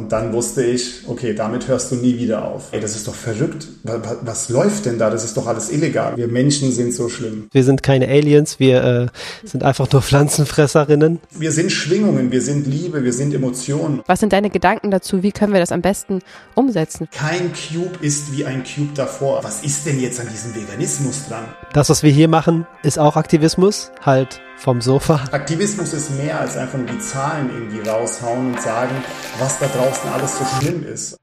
Und 0.00 0.12
dann 0.12 0.32
wusste 0.32 0.64
ich, 0.64 1.02
okay, 1.06 1.34
damit 1.34 1.68
hörst 1.68 1.92
du 1.92 1.96
nie 1.96 2.18
wieder 2.18 2.46
auf. 2.46 2.68
Ey, 2.72 2.80
das 2.80 2.96
ist 2.96 3.06
doch 3.06 3.14
verrückt. 3.14 3.68
Was, 3.82 4.00
was 4.22 4.48
läuft 4.48 4.86
denn 4.86 4.98
da? 4.98 5.10
Das 5.10 5.24
ist 5.24 5.36
doch 5.36 5.46
alles 5.46 5.70
illegal. 5.70 6.16
Wir 6.16 6.26
Menschen 6.26 6.72
sind 6.72 6.94
so 6.94 7.10
schlimm. 7.10 7.48
Wir 7.52 7.64
sind 7.64 7.82
keine 7.82 8.08
Aliens, 8.08 8.58
wir 8.58 8.82
äh, 8.82 9.46
sind 9.46 9.62
einfach 9.62 9.92
nur 9.92 10.00
Pflanzenfresserinnen. 10.00 11.20
Wir 11.38 11.52
sind 11.52 11.70
Schwingungen, 11.70 12.32
wir 12.32 12.40
sind 12.40 12.66
Liebe, 12.66 13.04
wir 13.04 13.12
sind 13.12 13.34
Emotionen. 13.34 14.00
Was 14.06 14.20
sind 14.20 14.32
deine 14.32 14.48
Gedanken 14.48 14.90
dazu? 14.90 15.22
Wie 15.22 15.32
können 15.32 15.52
wir 15.52 15.60
das 15.60 15.70
am 15.70 15.82
besten 15.82 16.20
umsetzen? 16.54 17.06
Kein 17.12 17.52
Cube 17.52 17.98
ist 18.00 18.34
wie 18.34 18.46
ein 18.46 18.64
Cube 18.64 18.94
davor. 18.94 19.44
Was 19.44 19.62
ist 19.62 19.84
denn 19.84 20.00
jetzt 20.00 20.18
an 20.18 20.28
diesem 20.32 20.54
Veganismus 20.54 21.26
dran? 21.28 21.44
Das, 21.72 21.88
was 21.88 22.02
wir 22.02 22.10
hier 22.10 22.26
machen, 22.26 22.66
ist 22.82 22.98
auch 22.98 23.14
Aktivismus, 23.14 23.92
halt 24.04 24.40
vom 24.56 24.80
Sofa. 24.80 25.22
Aktivismus 25.30 25.92
ist 25.92 26.10
mehr 26.18 26.40
als 26.40 26.56
einfach 26.56 26.76
nur 26.76 26.88
die 26.88 26.98
Zahlen 26.98 27.48
irgendwie 27.48 27.88
raushauen 27.88 28.54
und 28.54 28.60
sagen, 28.60 28.90
was 29.38 29.56
da 29.60 29.66
draußen 29.66 30.10
alles 30.10 30.36
so 30.36 30.44
schlimm 30.58 30.82
ist. 30.82 31.16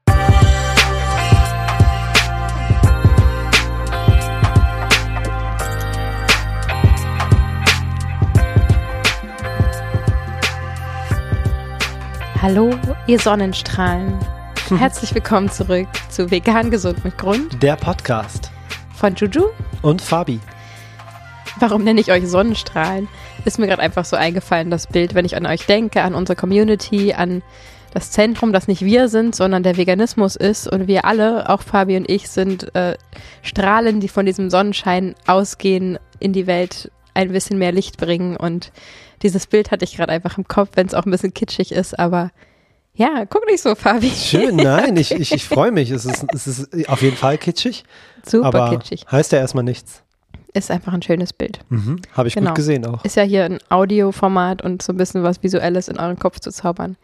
Hallo, 12.40 12.70
ihr 13.06 13.18
Sonnenstrahlen. 13.18 14.18
Herzlich 14.78 15.14
willkommen 15.14 15.50
zurück 15.50 15.88
zu 16.08 16.30
Vegan 16.30 16.70
Gesund 16.70 17.04
mit 17.04 17.18
Grund. 17.18 17.62
Der 17.62 17.76
Podcast. 17.76 18.50
Von 18.98 19.14
Juju 19.14 19.50
und 19.82 20.02
Fabi. 20.02 20.40
Warum 21.60 21.84
nenne 21.84 22.00
ich 22.00 22.10
euch 22.10 22.26
Sonnenstrahlen? 22.26 23.06
Ist 23.44 23.60
mir 23.60 23.68
gerade 23.68 23.80
einfach 23.80 24.04
so 24.04 24.16
eingefallen, 24.16 24.72
das 24.72 24.88
Bild, 24.88 25.14
wenn 25.14 25.24
ich 25.24 25.36
an 25.36 25.46
euch 25.46 25.66
denke, 25.66 26.02
an 26.02 26.16
unsere 26.16 26.34
Community, 26.34 27.14
an 27.14 27.44
das 27.94 28.10
Zentrum, 28.10 28.52
das 28.52 28.66
nicht 28.66 28.84
wir 28.84 29.08
sind, 29.08 29.36
sondern 29.36 29.62
der 29.62 29.76
Veganismus 29.76 30.34
ist 30.34 30.66
und 30.66 30.88
wir 30.88 31.04
alle, 31.04 31.48
auch 31.48 31.62
Fabi 31.62 31.96
und 31.96 32.10
ich, 32.10 32.28
sind 32.28 32.74
äh, 32.74 32.96
Strahlen, 33.42 34.00
die 34.00 34.08
von 34.08 34.26
diesem 34.26 34.50
Sonnenschein 34.50 35.14
ausgehen, 35.28 36.00
in 36.18 36.32
die 36.32 36.48
Welt 36.48 36.90
ein 37.14 37.30
bisschen 37.30 37.58
mehr 37.58 37.70
Licht 37.70 37.98
bringen 37.98 38.36
und 38.36 38.72
dieses 39.22 39.46
Bild 39.46 39.70
hatte 39.70 39.84
ich 39.84 39.96
gerade 39.96 40.12
einfach 40.12 40.38
im 40.38 40.48
Kopf, 40.48 40.70
wenn 40.74 40.88
es 40.88 40.94
auch 40.94 41.06
ein 41.06 41.12
bisschen 41.12 41.34
kitschig 41.34 41.70
ist, 41.70 41.96
aber 41.96 42.32
ja, 42.98 43.24
guck 43.24 43.46
nicht 43.46 43.62
so, 43.62 43.74
Fabi. 43.74 44.10
Schön, 44.10 44.56
nein, 44.56 44.96
ich, 44.96 45.10
ich, 45.12 45.32
ich 45.32 45.44
freue 45.46 45.70
mich. 45.70 45.90
Es 45.90 46.04
ist, 46.04 46.26
es 46.34 46.46
ist 46.46 46.88
auf 46.88 47.00
jeden 47.00 47.16
Fall 47.16 47.38
kitschig. 47.38 47.84
Super 48.26 48.70
kitschig. 48.70 49.06
Heißt 49.10 49.32
ja 49.32 49.38
erstmal 49.38 49.64
nichts. 49.64 50.02
Ist 50.52 50.70
einfach 50.70 50.92
ein 50.92 51.02
schönes 51.02 51.32
Bild. 51.32 51.60
Mhm, 51.68 52.00
Habe 52.12 52.28
ich 52.28 52.34
Genau. 52.34 52.48
gut 52.50 52.56
gesehen 52.56 52.84
auch. 52.86 53.04
Ist 53.04 53.16
ja 53.16 53.22
hier 53.22 53.44
ein 53.44 53.58
Audioformat 53.68 54.62
und 54.62 54.82
so 54.82 54.92
ein 54.92 54.96
bisschen 54.96 55.22
was 55.22 55.42
Visuelles 55.42 55.88
in 55.88 55.98
euren 55.98 56.18
Kopf 56.18 56.40
zu 56.40 56.50
zaubern, 56.50 56.96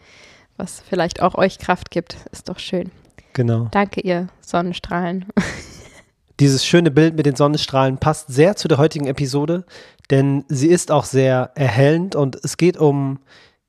was 0.57 0.83
vielleicht 0.89 1.23
auch 1.23 1.35
euch 1.37 1.59
Kraft 1.59 1.91
gibt. 1.91 2.17
Ist 2.33 2.49
doch 2.49 2.59
schön. 2.59 2.91
Genau. 3.33 3.69
Danke, 3.71 4.01
ihr 4.01 4.29
Sonnenstrahlen. 4.41 5.27
Dieses 6.41 6.67
schöne 6.67 6.91
Bild 6.91 7.15
mit 7.15 7.27
den 7.27 7.37
Sonnenstrahlen 7.37 7.99
passt 7.99 8.27
sehr 8.29 8.57
zu 8.57 8.67
der 8.67 8.79
heutigen 8.79 9.07
Episode, 9.07 9.65
denn 10.11 10.45
sie 10.49 10.69
ist 10.69 10.91
auch 10.91 11.05
sehr 11.05 11.53
erhellend 11.55 12.17
und 12.17 12.37
es 12.43 12.57
geht 12.57 12.77
um, 12.77 13.21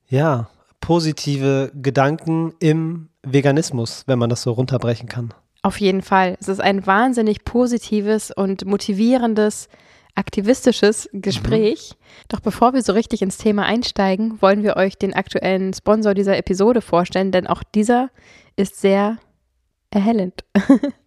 ja, 0.07 0.49
positive 0.85 1.71
Gedanken 1.73 2.53
im 2.59 3.09
Veganismus, 3.23 4.03
wenn 4.05 4.19
man 4.19 4.29
das 4.29 4.43
so 4.43 4.51
runterbrechen 4.51 5.09
kann. 5.09 5.33
Auf 5.63 5.81
jeden 5.81 6.03
Fall. 6.03 6.37
Es 6.39 6.47
ist 6.47 6.61
ein 6.61 6.85
wahnsinnig 6.85 7.43
positives 7.43 8.29
und 8.29 8.65
motivierendes, 8.65 9.67
aktivistisches 10.13 11.09
Gespräch. 11.11 11.95
Doch 12.27 12.39
bevor 12.39 12.75
wir 12.75 12.83
so 12.83 12.93
richtig 12.93 13.23
ins 13.23 13.39
Thema 13.39 13.65
einsteigen, 13.65 14.39
wollen 14.43 14.61
wir 14.61 14.77
euch 14.77 14.95
den 14.95 15.15
aktuellen 15.15 15.73
Sponsor 15.73 16.13
dieser 16.13 16.37
Episode 16.37 16.81
vorstellen, 16.81 17.31
denn 17.31 17.47
auch 17.47 17.63
dieser 17.63 18.11
ist 18.55 18.79
sehr 18.79 19.17
erhellend. 19.89 20.45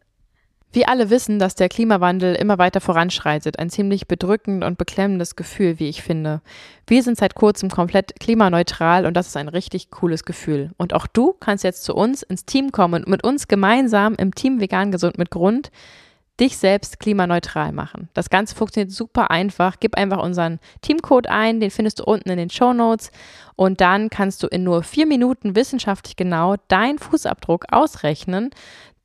Wir 0.70 0.90
alle 0.90 1.08
wissen, 1.08 1.38
dass 1.38 1.54
der 1.54 1.70
Klimawandel 1.70 2.34
immer 2.34 2.58
weiter 2.58 2.82
voranschreitet. 2.82 3.58
Ein 3.58 3.70
ziemlich 3.70 4.06
bedrückend 4.06 4.64
und 4.64 4.76
beklemmendes 4.76 5.34
Gefühl, 5.34 5.78
wie 5.78 5.88
ich 5.88 6.02
finde. 6.02 6.42
Wir 6.86 7.02
sind 7.02 7.16
seit 7.16 7.34
kurzem 7.34 7.70
komplett 7.70 8.20
klimaneutral 8.20 9.06
und 9.06 9.14
das 9.14 9.28
ist 9.28 9.36
ein 9.38 9.48
richtig 9.48 9.90
cooles 9.90 10.24
Gefühl. 10.24 10.72
Und 10.76 10.92
auch 10.92 11.06
du 11.06 11.32
kannst 11.32 11.64
jetzt 11.64 11.84
zu 11.84 11.94
uns 11.94 12.22
ins 12.22 12.44
Team 12.44 12.70
kommen 12.70 13.04
und 13.04 13.10
mit 13.10 13.24
uns 13.24 13.48
gemeinsam 13.48 14.14
im 14.16 14.34
Team 14.34 14.60
Vegan 14.60 14.92
Gesund 14.92 15.16
mit 15.16 15.30
Grund 15.30 15.70
dich 16.38 16.56
selbst 16.56 17.00
klimaneutral 17.00 17.72
machen. 17.72 18.08
Das 18.14 18.30
Ganze 18.30 18.54
funktioniert 18.54 18.92
super 18.92 19.30
einfach. 19.30 19.76
Gib 19.80 19.96
einfach 19.96 20.22
unseren 20.22 20.60
Teamcode 20.82 21.26
ein, 21.28 21.60
den 21.60 21.70
findest 21.70 21.98
du 22.00 22.04
unten 22.04 22.30
in 22.30 22.38
den 22.38 22.50
Show 22.50 22.72
Notes 22.72 23.10
und 23.56 23.80
dann 23.80 24.08
kannst 24.08 24.42
du 24.42 24.46
in 24.46 24.62
nur 24.62 24.82
vier 24.82 25.06
Minuten 25.06 25.56
wissenschaftlich 25.56 26.14
genau 26.14 26.54
deinen 26.68 26.98
Fußabdruck 26.98 27.64
ausrechnen. 27.72 28.50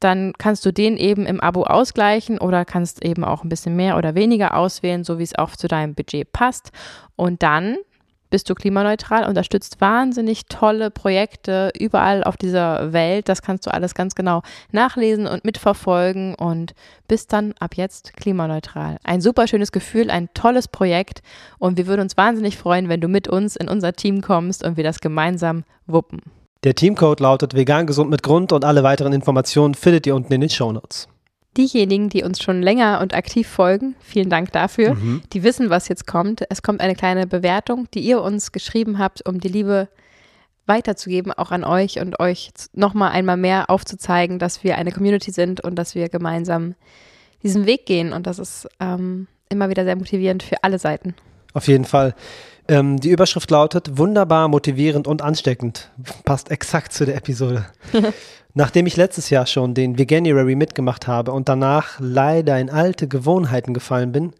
Dann 0.03 0.33
kannst 0.37 0.65
du 0.65 0.73
den 0.73 0.97
eben 0.97 1.25
im 1.25 1.39
Abo 1.39 1.63
ausgleichen 1.63 2.37
oder 2.37 2.65
kannst 2.65 3.03
eben 3.05 3.23
auch 3.23 3.43
ein 3.43 3.49
bisschen 3.49 3.75
mehr 3.75 3.97
oder 3.97 4.15
weniger 4.15 4.57
auswählen, 4.57 5.03
so 5.03 5.17
wie 5.17 5.23
es 5.23 5.35
auch 5.35 5.55
zu 5.55 5.67
deinem 5.67 5.95
Budget 5.95 6.31
passt. 6.33 6.71
Und 7.15 7.41
dann 7.41 7.77
bist 8.33 8.49
du 8.49 8.55
klimaneutral, 8.55 9.27
unterstützt 9.27 9.79
wahnsinnig 9.79 10.47
tolle 10.47 10.89
Projekte 10.89 11.71
überall 11.79 12.23
auf 12.23 12.35
dieser 12.35 12.91
Welt. 12.91 13.29
Das 13.29 13.43
kannst 13.43 13.67
du 13.67 13.71
alles 13.71 13.93
ganz 13.93 14.15
genau 14.15 14.41
nachlesen 14.71 15.27
und 15.27 15.45
mitverfolgen 15.45 16.33
und 16.33 16.73
bist 17.07 17.31
dann 17.31 17.53
ab 17.59 17.75
jetzt 17.75 18.17
klimaneutral. 18.17 18.97
Ein 19.03 19.21
super 19.21 19.47
schönes 19.47 19.71
Gefühl, 19.71 20.09
ein 20.09 20.29
tolles 20.33 20.67
Projekt 20.67 21.21
und 21.59 21.77
wir 21.77 21.85
würden 21.85 22.01
uns 22.01 22.17
wahnsinnig 22.17 22.57
freuen, 22.57 22.89
wenn 22.89 23.01
du 23.01 23.07
mit 23.07 23.27
uns 23.27 23.55
in 23.55 23.69
unser 23.69 23.93
Team 23.93 24.21
kommst 24.21 24.65
und 24.65 24.77
wir 24.77 24.83
das 24.83 24.99
gemeinsam 24.99 25.63
wuppen. 25.85 26.23
Der 26.63 26.75
Teamcode 26.75 27.19
lautet 27.19 27.55
vegan 27.55 27.87
gesund 27.87 28.09
mit 28.09 28.23
Grund 28.23 28.53
und 28.53 28.63
alle 28.63 28.83
weiteren 28.83 29.11
Informationen 29.13 29.73
findet 29.75 30.07
ihr 30.07 30.15
unten 30.15 30.31
in 30.31 30.41
den 30.41 30.49
Shownotes. 30.49 31.07
Diejenigen, 31.57 32.09
die 32.09 32.23
uns 32.23 32.41
schon 32.41 32.61
länger 32.63 32.99
und 33.01 33.13
aktiv 33.13 33.47
folgen, 33.47 33.95
vielen 33.99 34.29
Dank 34.29 34.51
dafür, 34.53 34.95
Mhm. 34.95 35.21
die 35.33 35.43
wissen, 35.43 35.69
was 35.69 35.87
jetzt 35.87 36.07
kommt. 36.07 36.43
Es 36.49 36.63
kommt 36.63 36.81
eine 36.81 36.95
kleine 36.95 37.27
Bewertung, 37.27 37.87
die 37.93 37.99
ihr 37.99 38.21
uns 38.21 38.51
geschrieben 38.51 38.97
habt, 38.97 39.27
um 39.27 39.39
die 39.39 39.49
Liebe 39.49 39.87
weiterzugeben, 40.65 41.31
auch 41.33 41.51
an 41.51 41.63
euch 41.63 41.99
und 41.99 42.19
euch 42.19 42.49
nochmal 42.73 43.11
einmal 43.11 43.37
mehr 43.37 43.69
aufzuzeigen, 43.69 44.39
dass 44.39 44.63
wir 44.63 44.77
eine 44.77 44.91
Community 44.91 45.31
sind 45.31 45.59
und 45.61 45.75
dass 45.75 45.93
wir 45.93 46.07
gemeinsam 46.09 46.75
diesen 47.43 47.65
Weg 47.65 47.85
gehen. 47.85 48.13
Und 48.13 48.25
das 48.25 48.39
ist 48.39 48.67
ähm, 48.79 49.27
immer 49.49 49.69
wieder 49.69 49.83
sehr 49.83 49.97
motivierend 49.97 50.41
für 50.41 50.63
alle 50.63 50.79
Seiten. 50.79 51.13
Auf 51.53 51.67
jeden 51.67 51.85
Fall. 51.85 52.15
Ähm, 52.67 52.99
die 52.99 53.09
Überschrift 53.09 53.51
lautet 53.51 53.97
wunderbar, 53.97 54.47
motivierend 54.47 55.07
und 55.07 55.21
ansteckend. 55.21 55.91
Passt 56.23 56.49
exakt 56.51 56.93
zu 56.93 57.05
der 57.05 57.15
Episode. 57.17 57.65
Nachdem 58.53 58.85
ich 58.85 58.95
letztes 58.97 59.29
Jahr 59.29 59.47
schon 59.47 59.73
den 59.73 59.97
Veganuary 59.97 60.55
mitgemacht 60.55 61.07
habe 61.07 61.31
und 61.31 61.49
danach 61.49 61.95
leider 61.99 62.59
in 62.59 62.69
alte 62.69 63.07
Gewohnheiten 63.07 63.73
gefallen 63.73 64.11
bin, 64.11 64.33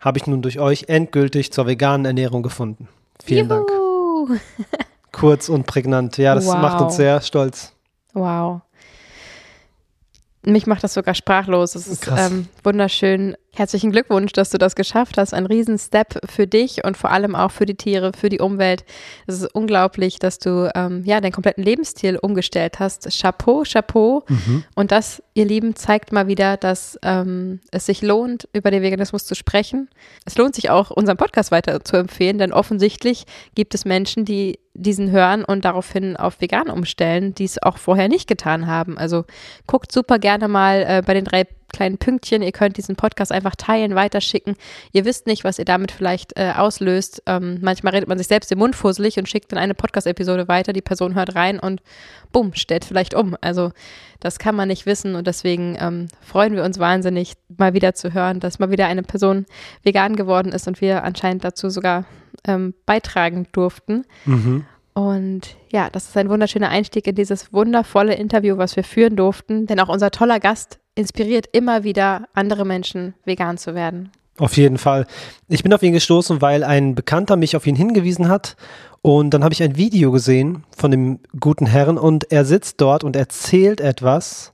habe 0.00 0.18
ich 0.18 0.26
nun 0.26 0.42
durch 0.42 0.58
euch 0.58 0.84
endgültig 0.88 1.52
zur 1.52 1.66
veganen 1.66 2.04
Ernährung 2.04 2.42
gefunden. 2.42 2.88
Vielen 3.24 3.48
Dank. 3.48 3.68
Juhu. 3.70 4.36
Kurz 5.12 5.48
und 5.48 5.66
prägnant. 5.66 6.18
Ja, 6.18 6.34
das 6.34 6.46
Wow. 6.46 6.56
macht 6.56 6.80
uns 6.82 6.96
sehr 6.96 7.20
stolz. 7.20 7.72
Wow. 8.12 8.60
Mich 10.44 10.66
macht 10.66 10.84
das 10.84 10.92
sogar 10.94 11.14
sprachlos. 11.14 11.74
Es 11.74 11.86
ist 11.86 12.06
ähm, 12.14 12.48
wunderschön. 12.62 13.36
Herzlichen 13.56 13.92
Glückwunsch, 13.92 14.32
dass 14.32 14.50
du 14.50 14.58
das 14.58 14.74
geschafft 14.74 15.16
hast. 15.16 15.32
Ein 15.32 15.46
Riesen-Step 15.46 16.28
für 16.28 16.48
dich 16.48 16.84
und 16.84 16.96
vor 16.96 17.12
allem 17.12 17.36
auch 17.36 17.52
für 17.52 17.66
die 17.66 17.76
Tiere, 17.76 18.10
für 18.12 18.28
die 18.28 18.40
Umwelt. 18.40 18.84
Es 19.28 19.40
ist 19.40 19.54
unglaublich, 19.54 20.18
dass 20.18 20.40
du 20.40 20.72
ähm, 20.74 21.04
ja 21.04 21.20
deinen 21.20 21.30
kompletten 21.30 21.62
Lebensstil 21.62 22.18
umgestellt 22.18 22.80
hast. 22.80 23.08
Chapeau, 23.20 23.62
Chapeau. 23.62 24.24
Und 24.74 24.90
das, 24.90 25.22
ihr 25.34 25.44
Lieben, 25.44 25.76
zeigt 25.76 26.10
mal 26.10 26.26
wieder, 26.26 26.56
dass 26.56 26.98
ähm, 27.02 27.60
es 27.70 27.86
sich 27.86 28.02
lohnt, 28.02 28.48
über 28.52 28.72
den 28.72 28.82
Veganismus 28.82 29.24
zu 29.24 29.36
sprechen. 29.36 29.88
Es 30.24 30.36
lohnt 30.36 30.56
sich 30.56 30.70
auch, 30.70 30.90
unseren 30.90 31.16
Podcast 31.16 31.52
weiter 31.52 31.84
zu 31.84 31.96
empfehlen, 31.96 32.38
denn 32.38 32.52
offensichtlich 32.52 33.24
gibt 33.54 33.74
es 33.76 33.84
Menschen, 33.84 34.24
die 34.24 34.58
diesen 34.74 35.12
hören 35.12 35.44
und 35.44 35.64
daraufhin 35.64 36.16
auf 36.16 36.40
vegan 36.40 36.68
umstellen, 36.68 37.34
die 37.34 37.44
es 37.44 37.62
auch 37.62 37.78
vorher 37.78 38.08
nicht 38.08 38.26
getan 38.26 38.66
haben. 38.66 38.98
Also 38.98 39.24
guckt 39.68 39.92
super 39.92 40.18
gerne 40.18 40.48
mal 40.48 40.84
äh, 40.86 41.02
bei 41.06 41.14
den 41.14 41.24
drei 41.24 41.46
kleinen 41.74 41.98
Pünktchen. 41.98 42.42
Ihr 42.42 42.52
könnt 42.52 42.76
diesen 42.76 42.96
Podcast 42.96 43.32
einfach 43.32 43.56
teilen, 43.56 43.94
weiterschicken. 43.94 44.56
Ihr 44.92 45.04
wisst 45.04 45.26
nicht, 45.26 45.44
was 45.44 45.58
ihr 45.58 45.64
damit 45.64 45.90
vielleicht 45.92 46.38
äh, 46.38 46.52
auslöst. 46.56 47.22
Ähm, 47.26 47.58
manchmal 47.60 47.94
redet 47.94 48.08
man 48.08 48.18
sich 48.18 48.28
selbst 48.28 48.50
den 48.50 48.58
Mund 48.58 48.76
fusselig 48.76 49.18
und 49.18 49.28
schickt 49.28 49.52
dann 49.52 49.58
eine 49.58 49.74
Podcast-Episode 49.74 50.48
weiter. 50.48 50.72
Die 50.72 50.82
Person 50.82 51.14
hört 51.14 51.34
rein 51.34 51.58
und 51.58 51.82
bumm, 52.32 52.54
stellt 52.54 52.84
vielleicht 52.84 53.14
um. 53.14 53.36
Also 53.40 53.72
das 54.20 54.38
kann 54.38 54.54
man 54.54 54.68
nicht 54.68 54.86
wissen 54.86 55.16
und 55.16 55.26
deswegen 55.26 55.76
ähm, 55.78 56.08
freuen 56.20 56.54
wir 56.54 56.64
uns 56.64 56.78
wahnsinnig, 56.78 57.34
mal 57.56 57.74
wieder 57.74 57.94
zu 57.94 58.14
hören, 58.14 58.40
dass 58.40 58.58
mal 58.58 58.70
wieder 58.70 58.86
eine 58.86 59.02
Person 59.02 59.46
vegan 59.82 60.16
geworden 60.16 60.52
ist 60.52 60.68
und 60.68 60.80
wir 60.80 61.04
anscheinend 61.04 61.44
dazu 61.44 61.68
sogar 61.68 62.04
ähm, 62.46 62.74
beitragen 62.86 63.46
durften. 63.52 64.04
Mhm. 64.24 64.64
Und 64.94 65.56
ja, 65.72 65.90
das 65.90 66.04
ist 66.08 66.16
ein 66.16 66.28
wunderschöner 66.28 66.68
Einstieg 66.68 67.06
in 67.08 67.16
dieses 67.16 67.52
wundervolle 67.52 68.14
Interview, 68.14 68.58
was 68.58 68.76
wir 68.76 68.84
führen 68.84 69.16
durften. 69.16 69.66
Denn 69.66 69.80
auch 69.80 69.88
unser 69.88 70.12
toller 70.12 70.38
Gast 70.38 70.78
inspiriert 70.94 71.46
immer 71.52 71.84
wieder 71.84 72.28
andere 72.34 72.64
Menschen, 72.64 73.14
vegan 73.24 73.58
zu 73.58 73.74
werden. 73.74 74.10
Auf 74.38 74.56
jeden 74.56 74.78
Fall. 74.78 75.06
Ich 75.48 75.62
bin 75.62 75.72
auf 75.72 75.82
ihn 75.82 75.92
gestoßen, 75.92 76.42
weil 76.42 76.64
ein 76.64 76.94
Bekannter 76.94 77.36
mich 77.36 77.56
auf 77.56 77.66
ihn 77.66 77.76
hingewiesen 77.76 78.28
hat. 78.28 78.56
Und 79.00 79.30
dann 79.30 79.44
habe 79.44 79.52
ich 79.52 79.62
ein 79.62 79.76
Video 79.76 80.10
gesehen 80.10 80.64
von 80.76 80.90
dem 80.90 81.20
guten 81.38 81.66
Herrn 81.66 81.98
und 81.98 82.32
er 82.32 82.44
sitzt 82.44 82.80
dort 82.80 83.04
und 83.04 83.16
erzählt 83.16 83.80
etwas. 83.80 84.52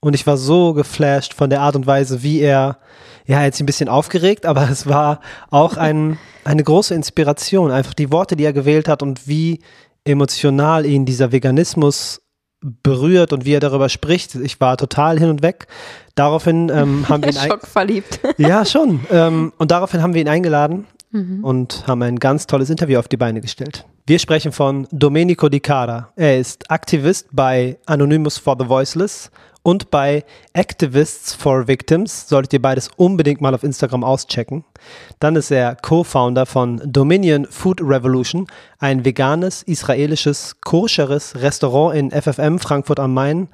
Und 0.00 0.14
ich 0.14 0.26
war 0.26 0.36
so 0.36 0.74
geflasht 0.74 1.34
von 1.34 1.50
der 1.50 1.60
Art 1.60 1.76
und 1.76 1.86
Weise, 1.86 2.22
wie 2.22 2.40
er, 2.40 2.78
ja, 3.26 3.42
jetzt 3.42 3.60
ein 3.60 3.66
bisschen 3.66 3.88
aufgeregt, 3.88 4.44
aber 4.44 4.68
es 4.70 4.86
war 4.86 5.20
auch 5.50 5.76
ein, 5.76 6.18
eine 6.44 6.62
große 6.62 6.94
Inspiration. 6.94 7.70
Einfach 7.70 7.94
die 7.94 8.12
Worte, 8.12 8.36
die 8.36 8.44
er 8.44 8.52
gewählt 8.52 8.88
hat 8.88 9.02
und 9.02 9.26
wie 9.26 9.60
emotional 10.04 10.84
ihn 10.84 11.06
dieser 11.06 11.32
Veganismus 11.32 12.20
berührt 12.60 13.32
und 13.32 13.44
wie 13.44 13.52
er 13.52 13.60
darüber 13.60 13.88
spricht. 13.88 14.34
Ich 14.34 14.60
war 14.60 14.76
total 14.76 15.18
hin 15.18 15.28
und 15.28 15.42
weg. 15.42 15.66
Daraufhin 16.14 16.70
ähm, 16.72 17.04
haben 17.08 17.22
wir 17.22 17.30
ihn 17.30 17.48
schockverliebt. 17.48 18.20
ja 18.38 18.64
schon. 18.64 19.00
Ähm, 19.10 19.52
und 19.58 19.70
daraufhin 19.70 20.02
haben 20.02 20.14
wir 20.14 20.20
ihn 20.20 20.28
eingeladen 20.28 20.86
mhm. 21.10 21.44
und 21.44 21.86
haben 21.86 22.02
ein 22.02 22.18
ganz 22.18 22.46
tolles 22.46 22.70
Interview 22.70 22.98
auf 22.98 23.08
die 23.08 23.16
Beine 23.16 23.40
gestellt. 23.40 23.84
Wir 24.06 24.18
sprechen 24.18 24.52
von 24.52 24.86
Domenico 24.92 25.48
Di 25.48 25.60
Cara. 25.60 26.12
Er 26.16 26.38
ist 26.38 26.70
Aktivist 26.70 27.28
bei 27.32 27.78
Anonymous 27.86 28.38
for 28.38 28.56
the 28.58 28.68
Voiceless 28.68 29.30
und 29.66 29.90
bei 29.90 30.24
Activists 30.52 31.34
for 31.34 31.66
Victims. 31.66 32.28
Solltet 32.28 32.52
ihr 32.52 32.62
beides 32.62 32.88
unbedingt 32.96 33.40
mal 33.40 33.52
auf 33.52 33.64
Instagram 33.64 34.04
auschecken. 34.04 34.64
Dann 35.18 35.34
ist 35.34 35.50
er 35.50 35.74
Co-Founder 35.74 36.46
von 36.46 36.80
Dominion 36.84 37.48
Food 37.50 37.80
Revolution, 37.82 38.46
ein 38.78 39.04
veganes, 39.04 39.64
israelisches, 39.64 40.60
koscheres 40.60 41.42
Restaurant 41.42 41.96
in 41.96 42.10
FFM 42.12 42.60
Frankfurt 42.60 43.00
am 43.00 43.12
Main 43.12 43.48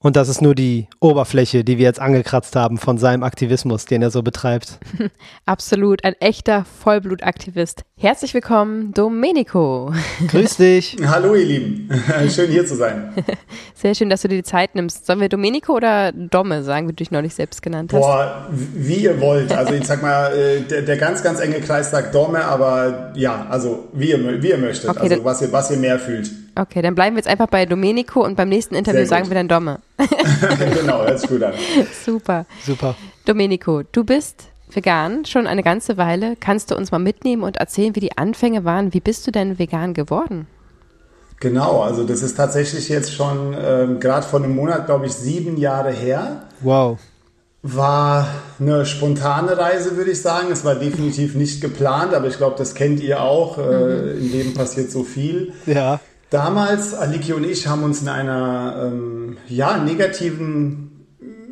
und 0.00 0.14
das 0.14 0.28
ist 0.28 0.40
nur 0.40 0.54
die 0.54 0.86
Oberfläche, 1.00 1.64
die 1.64 1.76
wir 1.76 1.84
jetzt 1.84 2.00
angekratzt 2.00 2.54
haben 2.54 2.78
von 2.78 2.98
seinem 2.98 3.24
Aktivismus, 3.24 3.84
den 3.84 4.00
er 4.00 4.10
so 4.10 4.22
betreibt. 4.22 4.78
Absolut, 5.44 6.04
ein 6.04 6.14
echter 6.20 6.64
Vollblutaktivist. 6.64 7.82
Herzlich 7.96 8.32
willkommen, 8.32 8.94
Domenico. 8.94 9.92
Grüß 10.28 10.58
dich. 10.58 10.96
Hallo, 11.04 11.34
ihr 11.34 11.44
Lieben. 11.44 11.88
Schön 12.32 12.48
hier 12.48 12.64
zu 12.64 12.76
sein. 12.76 13.12
Sehr 13.74 13.96
schön, 13.96 14.08
dass 14.08 14.22
du 14.22 14.28
dir 14.28 14.36
die 14.36 14.44
Zeit 14.44 14.76
nimmst. 14.76 15.04
Sollen 15.04 15.20
wir 15.20 15.28
Domenico 15.28 15.74
oder 15.74 16.12
Domme 16.12 16.62
sagen, 16.62 16.86
wie 16.86 16.92
du 16.92 16.96
dich 16.96 17.10
neulich 17.10 17.34
selbst 17.34 17.60
genannt 17.60 17.92
hast? 17.92 18.00
Boah, 18.00 18.48
wie 18.50 19.02
ihr 19.02 19.20
wollt. 19.20 19.50
Also 19.50 19.74
ich 19.74 19.84
sag 19.84 20.00
mal, 20.00 20.32
äh, 20.32 20.60
der, 20.60 20.82
der 20.82 20.96
ganz, 20.96 21.24
ganz 21.24 21.40
enge 21.40 21.60
Kreis 21.60 21.90
sagt 21.90 22.14
Domme, 22.14 22.44
aber 22.44 23.12
ja, 23.16 23.46
also 23.50 23.88
wie 23.92 24.10
ihr, 24.10 24.42
wie 24.42 24.50
ihr 24.50 24.58
möchtet. 24.58 24.90
Okay, 24.90 25.10
also 25.10 25.24
was 25.24 25.42
ihr, 25.42 25.52
was 25.52 25.70
ihr 25.72 25.78
mehr 25.78 25.98
fühlt. 25.98 26.30
Okay, 26.58 26.82
dann 26.82 26.96
bleiben 26.96 27.14
wir 27.14 27.20
jetzt 27.20 27.28
einfach 27.28 27.46
bei 27.46 27.66
Domenico 27.66 28.24
und 28.24 28.34
beim 28.34 28.48
nächsten 28.48 28.74
Interview 28.74 29.06
sagen 29.06 29.28
wir 29.28 29.34
dann 29.36 29.46
Domme. 29.46 29.78
genau, 30.74 31.02
hört 31.02 31.20
sich 31.20 31.30
gut 31.30 31.42
an. 31.42 31.54
Super. 32.04 32.46
Super. 32.66 32.96
Domenico, 33.24 33.82
du 33.92 34.02
bist 34.02 34.48
vegan 34.68 35.24
schon 35.24 35.46
eine 35.46 35.62
ganze 35.62 35.96
Weile. 35.96 36.34
Kannst 36.38 36.72
du 36.72 36.76
uns 36.76 36.90
mal 36.90 36.98
mitnehmen 36.98 37.44
und 37.44 37.58
erzählen, 37.58 37.94
wie 37.94 38.00
die 38.00 38.18
Anfänge 38.18 38.64
waren? 38.64 38.92
Wie 38.92 38.98
bist 38.98 39.24
du 39.26 39.30
denn 39.30 39.60
vegan 39.60 39.94
geworden? 39.94 40.48
Genau, 41.38 41.82
also 41.82 42.02
das 42.02 42.22
ist 42.22 42.36
tatsächlich 42.36 42.88
jetzt 42.88 43.14
schon 43.14 43.56
ähm, 43.56 44.00
gerade 44.00 44.26
vor 44.26 44.42
einem 44.42 44.56
Monat, 44.56 44.86
glaube 44.86 45.06
ich, 45.06 45.12
sieben 45.12 45.56
Jahre 45.56 45.92
her. 45.92 46.48
Wow. 46.60 46.98
War 47.62 48.26
eine 48.58 48.84
spontane 48.84 49.56
Reise, 49.56 49.96
würde 49.96 50.10
ich 50.10 50.20
sagen. 50.20 50.48
Es 50.50 50.64
war 50.64 50.74
definitiv 50.74 51.36
nicht 51.36 51.60
geplant, 51.60 52.14
aber 52.14 52.26
ich 52.26 52.36
glaube, 52.36 52.56
das 52.58 52.74
kennt 52.74 53.00
ihr 53.00 53.22
auch. 53.22 53.58
Äh, 53.58 53.62
mhm. 53.62 54.18
Im 54.18 54.32
Leben 54.32 54.54
passiert 54.54 54.90
so 54.90 55.04
viel. 55.04 55.52
Ja. 55.66 56.00
Damals, 56.30 56.92
Aliki 56.92 57.32
und 57.32 57.44
ich 57.44 57.68
haben 57.68 57.82
uns 57.82 58.02
in 58.02 58.08
einer 58.08 58.90
ähm, 58.92 59.38
ja, 59.48 59.78
negativen 59.78 61.06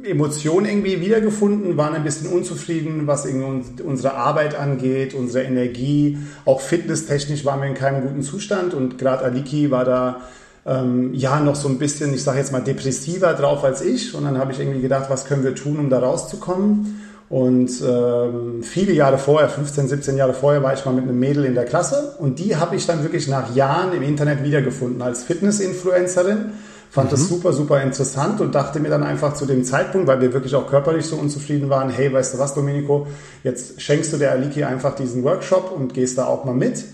Emotion 0.05 0.67
irgendwie 0.67 1.00
wiedergefunden, 1.00 1.76
waren 1.76 1.94
ein 1.94 2.05
bisschen 2.05 2.31
unzufrieden, 2.31 3.06
was 3.06 3.26
unsere 3.26 4.14
Arbeit 4.14 4.55
angeht, 4.55 5.14
unsere 5.14 5.44
Energie. 5.44 6.19
Auch 6.44 6.61
fitnesstechnisch 6.61 7.44
waren 7.44 7.61
wir 7.61 7.69
in 7.69 7.75
keinem 7.75 8.02
guten 8.02 8.23
Zustand 8.23 8.75
und 8.75 8.99
gerade 8.99 9.25
Aliki 9.25 9.70
war 9.70 9.84
da 9.84 10.20
ähm, 10.67 11.14
ja 11.14 11.40
noch 11.40 11.56
so 11.56 11.69
ein 11.69 11.79
bisschen, 11.79 12.12
ich 12.12 12.22
sage 12.22 12.38
jetzt 12.38 12.52
mal, 12.52 12.61
depressiver 12.61 13.32
drauf 13.32 13.64
als 13.64 13.81
ich. 13.81 14.14
Und 14.14 14.25
dann 14.25 14.37
habe 14.37 14.52
ich 14.52 14.61
irgendwie 14.61 14.82
gedacht, 14.82 15.08
was 15.08 15.25
können 15.25 15.43
wir 15.43 15.55
tun, 15.55 15.79
um 15.79 15.90
da 15.90 16.00
rauszukommen? 16.00 17.02
Und 17.28 17.70
ähm, 17.84 18.62
viele 18.62 18.93
Jahre 18.93 19.19
vorher, 19.19 19.49
15, 19.49 19.88
17 19.88 20.17
Jahre 20.17 20.32
vorher, 20.32 20.62
war 20.62 20.75
ich 20.75 20.84
mal 20.84 20.94
mit 20.94 21.05
einem 21.05 21.19
Mädel 21.19 21.44
in 21.44 21.55
der 21.55 21.64
Klasse 21.64 22.14
und 22.20 22.38
die 22.38 22.55
habe 22.56 22.76
ich 22.76 22.87
dann 22.87 23.02
wirklich 23.02 23.26
nach 23.26 23.55
Jahren 23.55 23.93
im 23.93 24.02
Internet 24.02 24.44
wiedergefunden 24.44 25.02
als 25.02 25.25
Fitness-Influencerin. 25.25 26.52
Fand 26.88 27.08
mhm. 27.08 27.11
das 27.11 27.28
super, 27.28 27.52
super 27.52 27.82
interessant 27.82 28.40
und 28.40 28.55
dachte 28.55 28.78
mir 28.78 28.90
dann 28.90 29.02
einfach 29.02 29.34
zu 29.34 29.44
dem 29.44 29.64
Zeitpunkt, 29.64 30.06
weil 30.06 30.20
wir 30.20 30.32
wirklich 30.32 30.55
auch 30.55 30.69
körperlich 30.69 31.06
so 31.06 31.17
unzufrieden 31.17 31.69
waren, 31.69 31.90
hey, 31.90 32.12
weißt 32.12 32.34
du 32.34 32.38
was, 32.38 32.55
Domenico, 32.55 33.08
jetzt 33.43 33.82
schenkst 33.82 34.12
du 34.12 34.19
der 34.19 34.31
Aliki 34.31 34.62
einfach 34.62 34.94
diesen 34.94 35.25
Workshop 35.25 35.72
und 35.76 35.94
gehst 35.94 36.19
da 36.19 36.26
auch 36.26 36.44
mal 36.44 36.55
mit. 36.55 36.84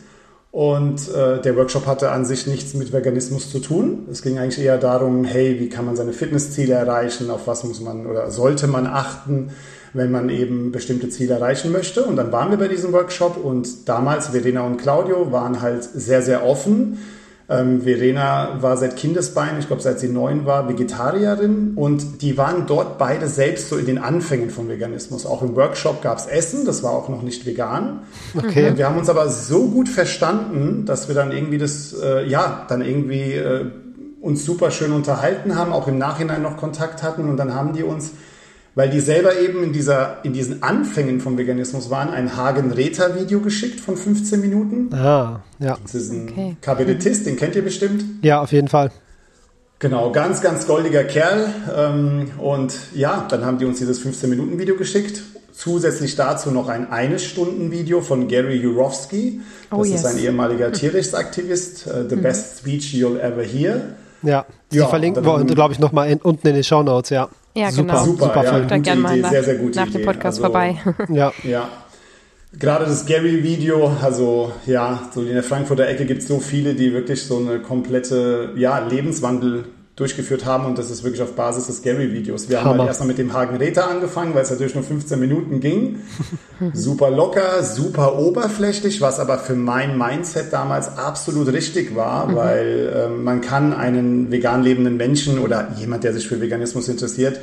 Und 0.50 1.08
äh, 1.08 1.40
der 1.40 1.56
Workshop 1.56 1.86
hatte 1.86 2.10
an 2.10 2.26
sich 2.26 2.46
nichts 2.46 2.74
mit 2.74 2.92
Veganismus 2.92 3.50
zu 3.50 3.58
tun. 3.58 4.06
Es 4.10 4.22
ging 4.22 4.38
eigentlich 4.38 4.62
eher 4.62 4.76
darum, 4.76 5.24
hey, 5.24 5.58
wie 5.58 5.70
kann 5.70 5.86
man 5.86 5.96
seine 5.96 6.12
Fitnessziele 6.12 6.74
erreichen, 6.74 7.30
auf 7.30 7.46
was 7.46 7.64
muss 7.64 7.80
man 7.80 8.06
oder 8.06 8.30
sollte 8.30 8.66
man 8.66 8.86
achten, 8.86 9.50
wenn 9.94 10.10
man 10.10 10.28
eben 10.30 10.72
bestimmte 10.72 11.08
Ziele 11.08 11.34
erreichen 11.34 11.72
möchte. 11.72 12.04
Und 12.04 12.16
dann 12.16 12.32
waren 12.32 12.50
wir 12.50 12.58
bei 12.58 12.68
diesem 12.68 12.92
Workshop 12.92 13.36
und 13.36 13.88
damals, 13.88 14.28
Verena 14.28 14.62
und 14.62 14.78
Claudio, 14.78 15.32
waren 15.32 15.60
halt 15.60 15.84
sehr, 15.84 16.22
sehr 16.22 16.44
offen. 16.46 16.98
Ähm, 17.48 17.82
Verena 17.82 18.62
war 18.62 18.76
seit 18.76 18.96
Kindesbeinen, 18.96 19.58
ich 19.58 19.66
glaube 19.66 19.82
seit 19.82 19.98
sie 19.98 20.08
neun 20.08 20.46
war, 20.46 20.68
Vegetarierin 20.68 21.72
und 21.74 22.22
die 22.22 22.38
waren 22.38 22.66
dort 22.66 22.98
beide 22.98 23.26
selbst 23.26 23.68
so 23.68 23.76
in 23.76 23.84
den 23.84 23.98
Anfängen 23.98 24.48
von 24.48 24.68
Veganismus. 24.68 25.26
Auch 25.26 25.42
im 25.42 25.54
Workshop 25.56 26.02
gab 26.02 26.18
es 26.18 26.26
Essen, 26.26 26.64
das 26.64 26.82
war 26.82 26.92
auch 26.92 27.08
noch 27.08 27.22
nicht 27.22 27.44
vegan. 27.44 28.00
Okay. 28.34 28.70
Und 28.70 28.78
wir 28.78 28.86
haben 28.86 28.96
uns 28.96 29.10
aber 29.10 29.28
so 29.28 29.68
gut 29.68 29.88
verstanden, 29.88 30.86
dass 30.86 31.08
wir 31.08 31.14
dann 31.14 31.32
irgendwie 31.32 31.58
das, 31.58 31.92
äh, 31.92 32.26
ja, 32.26 32.64
dann 32.68 32.80
irgendwie 32.80 33.32
äh, 33.32 33.66
uns 34.20 34.44
super 34.44 34.70
schön 34.70 34.92
unterhalten 34.92 35.56
haben, 35.56 35.72
auch 35.72 35.88
im 35.88 35.98
Nachhinein 35.98 36.42
noch 36.42 36.56
Kontakt 36.56 37.02
hatten 37.02 37.28
und 37.28 37.36
dann 37.36 37.54
haben 37.54 37.72
die 37.72 37.82
uns 37.82 38.12
weil 38.74 38.88
die 38.88 39.00
selber 39.00 39.38
eben 39.38 39.62
in, 39.62 39.72
dieser, 39.72 40.24
in 40.24 40.32
diesen 40.32 40.62
Anfängen 40.62 41.20
vom 41.20 41.36
Veganismus 41.36 41.90
waren, 41.90 42.08
ein 42.10 42.36
Hagen-Rether-Video 42.36 43.40
geschickt 43.40 43.80
von 43.80 43.96
15 43.96 44.40
Minuten. 44.40 44.94
Ah, 44.94 45.40
ja. 45.58 45.76
Das 45.82 45.94
ist 45.94 46.12
ein 46.12 46.28
okay. 46.28 46.56
Kabarettist, 46.60 47.26
den 47.26 47.36
kennt 47.36 47.54
ihr 47.54 47.62
bestimmt. 47.62 48.04
Ja, 48.22 48.40
auf 48.40 48.52
jeden 48.52 48.68
Fall. 48.68 48.90
Genau, 49.78 50.12
ganz, 50.12 50.40
ganz 50.40 50.66
goldiger 50.66 51.04
Kerl. 51.04 51.48
Ähm, 51.76 52.30
und 52.38 52.74
ja, 52.94 53.26
dann 53.28 53.44
haben 53.44 53.58
die 53.58 53.64
uns 53.64 53.78
dieses 53.78 54.00
15-Minuten-Video 54.04 54.76
geschickt. 54.76 55.22
Zusätzlich 55.52 56.16
dazu 56.16 56.50
noch 56.50 56.68
ein 56.68 56.90
Eine-Stunden-Video 56.90 58.00
von 58.00 58.26
Gary 58.26 58.56
Jurowski. 58.56 59.40
Das 59.68 59.78
oh, 59.78 59.84
yes. 59.84 60.00
ist 60.00 60.06
ein 60.06 60.18
ehemaliger 60.18 60.72
Tierrechtsaktivist. 60.72 61.86
Uh, 61.86 62.08
the 62.08 62.16
mhm. 62.16 62.22
best 62.22 62.58
speech 62.58 62.94
you'll 62.94 63.20
ever 63.20 63.42
hear. 63.42 63.96
Ja, 64.22 64.46
die 64.70 64.76
ja, 64.76 64.86
verlinken 64.86 65.24
wir, 65.24 65.44
glaube 65.46 65.74
ich, 65.74 65.80
nochmal 65.80 66.16
unten 66.22 66.46
in 66.46 66.54
den 66.54 66.64
Show 66.64 66.82
Notes, 66.82 67.10
ja. 67.10 67.28
Ja, 67.54 67.70
super, 67.70 67.92
genau. 67.92 68.04
Super, 68.04 68.24
super 68.26 68.44
ja, 68.44 68.58
gute 68.60 68.80
gerne 68.80 69.00
mal 69.00 69.16
nach, 69.18 69.30
sehr, 69.30 69.44
sehr 69.44 69.56
gute 69.56 69.78
nach 69.78 69.90
dem 69.90 70.04
Podcast 70.04 70.38
also, 70.38 70.42
vorbei. 70.42 70.76
ja. 71.08 71.32
ja. 71.42 71.68
Gerade 72.58 72.84
das 72.84 73.06
Gary-Video, 73.06 73.90
also 74.02 74.52
ja, 74.66 75.08
so 75.14 75.22
in 75.22 75.34
der 75.34 75.42
Frankfurter 75.42 75.88
Ecke 75.88 76.04
gibt 76.04 76.22
es 76.22 76.28
so 76.28 76.38
viele, 76.38 76.74
die 76.74 76.92
wirklich 76.92 77.22
so 77.22 77.38
eine 77.38 77.60
komplette 77.60 78.50
ja, 78.56 78.78
Lebenswandel 78.78 79.64
durchgeführt 79.96 80.46
haben 80.46 80.64
und 80.64 80.78
das 80.78 80.90
ist 80.90 81.04
wirklich 81.04 81.20
auf 81.20 81.34
Basis 81.34 81.66
des 81.66 81.82
Gary-Videos. 81.82 82.48
Wir 82.48 82.60
Hammer. 82.60 82.70
haben 82.70 82.78
halt 82.78 82.88
erstmal 82.88 83.08
mit 83.08 83.18
dem 83.18 83.34
Hagen 83.34 83.56
Räther 83.56 83.90
angefangen, 83.90 84.34
weil 84.34 84.42
es 84.42 84.50
natürlich 84.50 84.74
nur 84.74 84.84
15 84.84 85.20
Minuten 85.20 85.60
ging. 85.60 86.00
super 86.72 87.10
locker, 87.10 87.62
super 87.62 88.18
oberflächlich, 88.18 89.02
was 89.02 89.20
aber 89.20 89.38
für 89.38 89.54
mein 89.54 89.98
Mindset 89.98 90.50
damals 90.50 90.96
absolut 90.96 91.52
richtig 91.52 91.94
war, 91.94 92.26
mhm. 92.26 92.36
weil 92.36 92.92
äh, 92.94 93.08
man 93.08 93.42
kann 93.42 93.74
einen 93.74 94.30
vegan 94.30 94.62
lebenden 94.62 94.96
Menschen 94.96 95.38
oder 95.38 95.68
jemand, 95.76 96.04
der 96.04 96.14
sich 96.14 96.26
für 96.26 96.40
Veganismus 96.40 96.88
interessiert, 96.88 97.38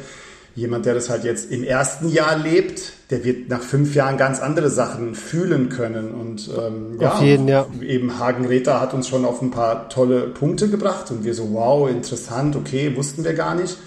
jemand, 0.60 0.86
der 0.86 0.94
das 0.94 1.10
halt 1.10 1.24
jetzt 1.24 1.52
im 1.52 1.64
ersten 1.64 2.10
Jahr 2.10 2.38
lebt, 2.38 2.94
der 3.10 3.24
wird 3.24 3.50
nach 3.50 3.62
fünf 3.62 3.96
Jahren 3.96 4.18
ganz 4.18 4.40
andere 4.40 4.70
Sachen 4.70 5.16
fühlen 5.16 5.70
können. 5.70 6.12
Und 6.12 6.50
ähm, 6.50 7.00
ja, 7.00 7.22
jeden, 7.22 7.48
ja, 7.48 7.66
eben 7.82 8.20
Hagen 8.20 8.46
Räther 8.46 8.80
hat 8.80 8.94
uns 8.94 9.08
schon 9.08 9.26
auf 9.26 9.42
ein 9.42 9.52
paar 9.52 9.90
tolle 9.90 10.28
Punkte 10.28 10.70
gebracht 10.70 11.10
und 11.12 11.24
wir 11.24 11.34
so, 11.34 11.54
wow, 11.54 11.90
interessant, 11.90 12.56
okay, 12.56 12.96
wussten 12.96 13.24
wir 13.24 13.34
gar 13.34 13.56
nicht. 13.56 13.78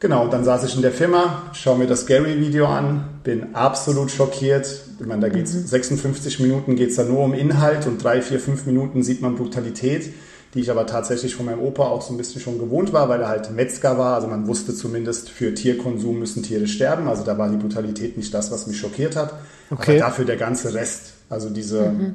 Genau, 0.00 0.24
und 0.24 0.32
dann 0.32 0.44
saß 0.44 0.64
ich 0.64 0.76
in 0.76 0.82
der 0.82 0.92
Firma, 0.92 1.44
schaue 1.54 1.78
mir 1.78 1.86
das 1.86 2.04
Gary-Video 2.04 2.66
an, 2.66 3.08
bin 3.22 3.54
absolut 3.54 4.10
schockiert. 4.10 4.66
Ich 5.00 5.06
meine, 5.06 5.22
da 5.22 5.28
geht 5.28 5.46
es 5.46 5.54
mhm. 5.54 5.66
56 5.66 6.40
Minuten 6.40 6.76
geht 6.76 6.90
es 6.90 6.96
da 6.96 7.04
nur 7.04 7.20
um 7.20 7.32
Inhalt 7.32 7.86
und 7.86 8.02
drei, 8.04 8.20
vier, 8.20 8.38
fünf 8.38 8.66
Minuten 8.66 9.02
sieht 9.02 9.22
man 9.22 9.36
Brutalität 9.36 10.12
die 10.54 10.60
ich 10.60 10.70
aber 10.70 10.86
tatsächlich 10.86 11.34
von 11.34 11.46
meinem 11.46 11.60
Opa 11.60 11.84
auch 11.84 12.00
so 12.00 12.14
ein 12.14 12.16
bisschen 12.16 12.40
schon 12.40 12.58
gewohnt 12.58 12.92
war, 12.92 13.08
weil 13.08 13.20
er 13.20 13.28
halt 13.28 13.50
Metzger 13.50 13.98
war. 13.98 14.14
Also 14.14 14.28
man 14.28 14.46
wusste 14.46 14.74
zumindest, 14.74 15.28
für 15.28 15.52
Tierkonsum 15.52 16.18
müssen 16.18 16.42
Tiere 16.44 16.68
sterben. 16.68 17.08
Also 17.08 17.24
da 17.24 17.36
war 17.36 17.48
die 17.48 17.56
Brutalität 17.56 18.16
nicht 18.16 18.32
das, 18.32 18.52
was 18.52 18.66
mich 18.66 18.78
schockiert 18.78 19.16
hat. 19.16 19.34
Okay. 19.70 20.00
Aber 20.00 20.10
dafür 20.10 20.24
der 20.24 20.36
ganze 20.36 20.72
Rest, 20.72 21.14
also 21.28 21.50
diese, 21.50 21.90
mhm. 21.90 22.14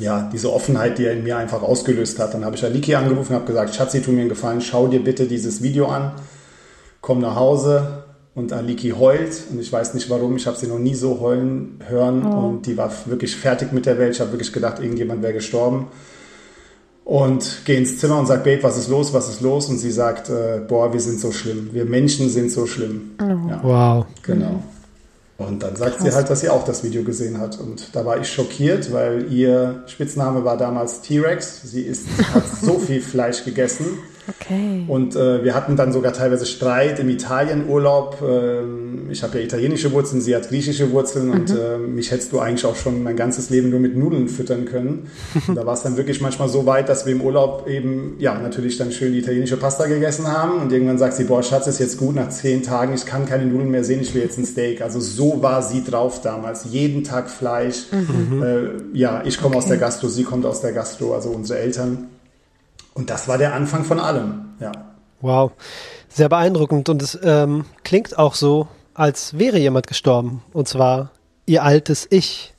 ja, 0.00 0.28
diese 0.32 0.52
Offenheit, 0.52 0.98
die 0.98 1.04
er 1.04 1.12
in 1.12 1.22
mir 1.22 1.36
einfach 1.36 1.62
ausgelöst 1.62 2.18
hat. 2.18 2.34
Dann 2.34 2.44
habe 2.44 2.56
ich 2.56 2.64
Aliki 2.64 2.96
angerufen 2.96 3.32
und 3.32 3.36
habe 3.36 3.46
gesagt, 3.46 3.74
Schatzi, 3.74 4.02
tu 4.02 4.10
mir 4.10 4.22
einen 4.22 4.28
Gefallen, 4.28 4.60
schau 4.60 4.88
dir 4.88 5.04
bitte 5.04 5.26
dieses 5.26 5.62
Video 5.62 5.86
an, 5.86 6.12
komm 7.00 7.20
nach 7.20 7.36
Hause, 7.36 8.04
und 8.34 8.52
Aliki 8.52 8.90
heult 8.90 9.42
und 9.50 9.60
ich 9.60 9.72
weiß 9.72 9.94
nicht 9.94 10.08
warum, 10.08 10.36
ich 10.36 10.46
habe 10.46 10.56
sie 10.56 10.68
noch 10.68 10.78
nie 10.78 10.94
so 10.94 11.20
heulen 11.20 11.80
hören 11.88 12.24
oh. 12.24 12.48
und 12.48 12.66
die 12.66 12.76
war 12.76 12.90
wirklich 13.06 13.34
fertig 13.36 13.72
mit 13.72 13.86
der 13.86 13.98
Welt. 13.98 14.14
Ich 14.14 14.20
habe 14.20 14.32
wirklich 14.32 14.52
gedacht, 14.52 14.78
irgendjemand 14.80 15.22
wäre 15.22 15.32
gestorben. 15.32 15.88
Und 17.10 17.62
gehe 17.64 17.76
ins 17.76 17.98
Zimmer 17.98 18.20
und 18.20 18.26
sage, 18.26 18.44
Babe, 18.44 18.62
was 18.62 18.78
ist 18.78 18.88
los, 18.88 19.12
was 19.12 19.28
ist 19.28 19.40
los? 19.40 19.68
Und 19.68 19.78
sie 19.78 19.90
sagt, 19.90 20.30
äh, 20.30 20.60
boah, 20.60 20.92
wir 20.92 21.00
sind 21.00 21.18
so 21.18 21.32
schlimm, 21.32 21.70
wir 21.72 21.84
Menschen 21.84 22.30
sind 22.30 22.52
so 22.52 22.66
schlimm. 22.66 23.16
Oh. 23.20 23.24
Ja, 23.24 23.60
wow. 23.64 24.06
Genau. 24.22 24.62
Und 25.36 25.60
dann 25.60 25.74
sagt 25.74 25.96
Krass. 25.96 26.06
sie 26.06 26.14
halt, 26.14 26.30
dass 26.30 26.40
sie 26.40 26.50
auch 26.50 26.64
das 26.64 26.84
Video 26.84 27.02
gesehen 27.02 27.40
hat. 27.40 27.58
Und 27.58 27.96
da 27.96 28.06
war 28.06 28.20
ich 28.20 28.32
schockiert, 28.32 28.92
weil 28.92 29.26
ihr 29.32 29.82
Spitzname 29.88 30.44
war 30.44 30.56
damals 30.56 31.00
T-Rex. 31.00 31.62
Sie 31.64 31.82
ist, 31.82 32.06
hat 32.32 32.44
so 32.62 32.78
viel 32.78 33.00
Fleisch 33.00 33.44
gegessen. 33.44 33.86
Okay. 34.28 34.84
Und 34.86 35.16
äh, 35.16 35.42
wir 35.44 35.54
hatten 35.54 35.76
dann 35.76 35.92
sogar 35.92 36.12
teilweise 36.12 36.46
Streit 36.46 36.98
im 36.98 37.08
Italienurlaub. 37.08 38.18
Ähm, 38.22 39.08
ich 39.10 39.22
habe 39.22 39.38
ja 39.38 39.44
italienische 39.44 39.92
Wurzeln, 39.92 40.20
sie 40.20 40.36
hat 40.36 40.48
griechische 40.48 40.92
Wurzeln 40.92 41.26
mhm. 41.26 41.32
und 41.32 41.50
äh, 41.50 41.78
mich 41.78 42.10
hättest 42.10 42.32
du 42.32 42.38
eigentlich 42.38 42.64
auch 42.64 42.76
schon 42.76 43.02
mein 43.02 43.16
ganzes 43.16 43.50
Leben 43.50 43.70
nur 43.70 43.80
mit 43.80 43.96
Nudeln 43.96 44.28
füttern 44.28 44.66
können. 44.66 45.08
Und 45.46 45.54
da 45.56 45.66
war 45.66 45.74
es 45.74 45.82
dann 45.82 45.96
wirklich 45.96 46.20
manchmal 46.20 46.48
so 46.48 46.66
weit, 46.66 46.88
dass 46.88 47.06
wir 47.06 47.12
im 47.12 47.22
Urlaub 47.22 47.66
eben, 47.68 48.16
ja, 48.18 48.38
natürlich 48.38 48.76
dann 48.76 48.92
schön 48.92 49.12
die 49.12 49.18
italienische 49.18 49.56
Pasta 49.56 49.86
gegessen 49.86 50.28
haben 50.28 50.60
und 50.60 50.72
irgendwann 50.72 50.98
sagt 50.98 51.14
sie, 51.14 51.24
boah, 51.24 51.42
Schatz, 51.42 51.66
ist 51.66 51.80
jetzt 51.80 51.98
gut, 51.98 52.14
nach 52.14 52.28
zehn 52.28 52.62
Tagen, 52.62 52.94
ich 52.94 53.06
kann 53.06 53.26
keine 53.26 53.46
Nudeln 53.46 53.70
mehr 53.70 53.84
sehen, 53.84 54.00
ich 54.00 54.14
will 54.14 54.22
jetzt 54.22 54.38
ein 54.38 54.46
Steak. 54.46 54.82
Also 54.82 55.00
so 55.00 55.42
war 55.42 55.62
sie 55.62 55.82
drauf 55.82 56.20
damals. 56.22 56.66
Jeden 56.70 57.04
Tag 57.04 57.30
Fleisch. 57.30 57.86
Mhm. 57.90 58.42
Äh, 58.42 58.98
ja, 58.98 59.22
ich 59.24 59.38
komme 59.38 59.56
okay. 59.56 59.64
aus 59.64 59.66
der 59.66 59.78
Gastro, 59.78 60.08
sie 60.08 60.24
kommt 60.24 60.46
aus 60.46 60.60
der 60.60 60.72
Gastro, 60.72 61.14
also 61.14 61.30
unsere 61.30 61.58
Eltern. 61.58 62.08
Und 63.00 63.08
das 63.08 63.28
war 63.28 63.38
der 63.38 63.54
Anfang 63.54 63.84
von 63.84 63.98
allem, 63.98 64.50
ja. 64.60 64.72
Wow, 65.22 65.52
sehr 66.10 66.28
beeindruckend 66.28 66.90
und 66.90 67.00
es 67.00 67.18
ähm, 67.22 67.64
klingt 67.82 68.18
auch 68.18 68.34
so, 68.34 68.68
als 68.92 69.38
wäre 69.38 69.56
jemand 69.56 69.86
gestorben. 69.86 70.42
Und 70.52 70.68
zwar 70.68 71.12
ihr 71.46 71.62
altes 71.62 72.06
Ich, 72.10 72.52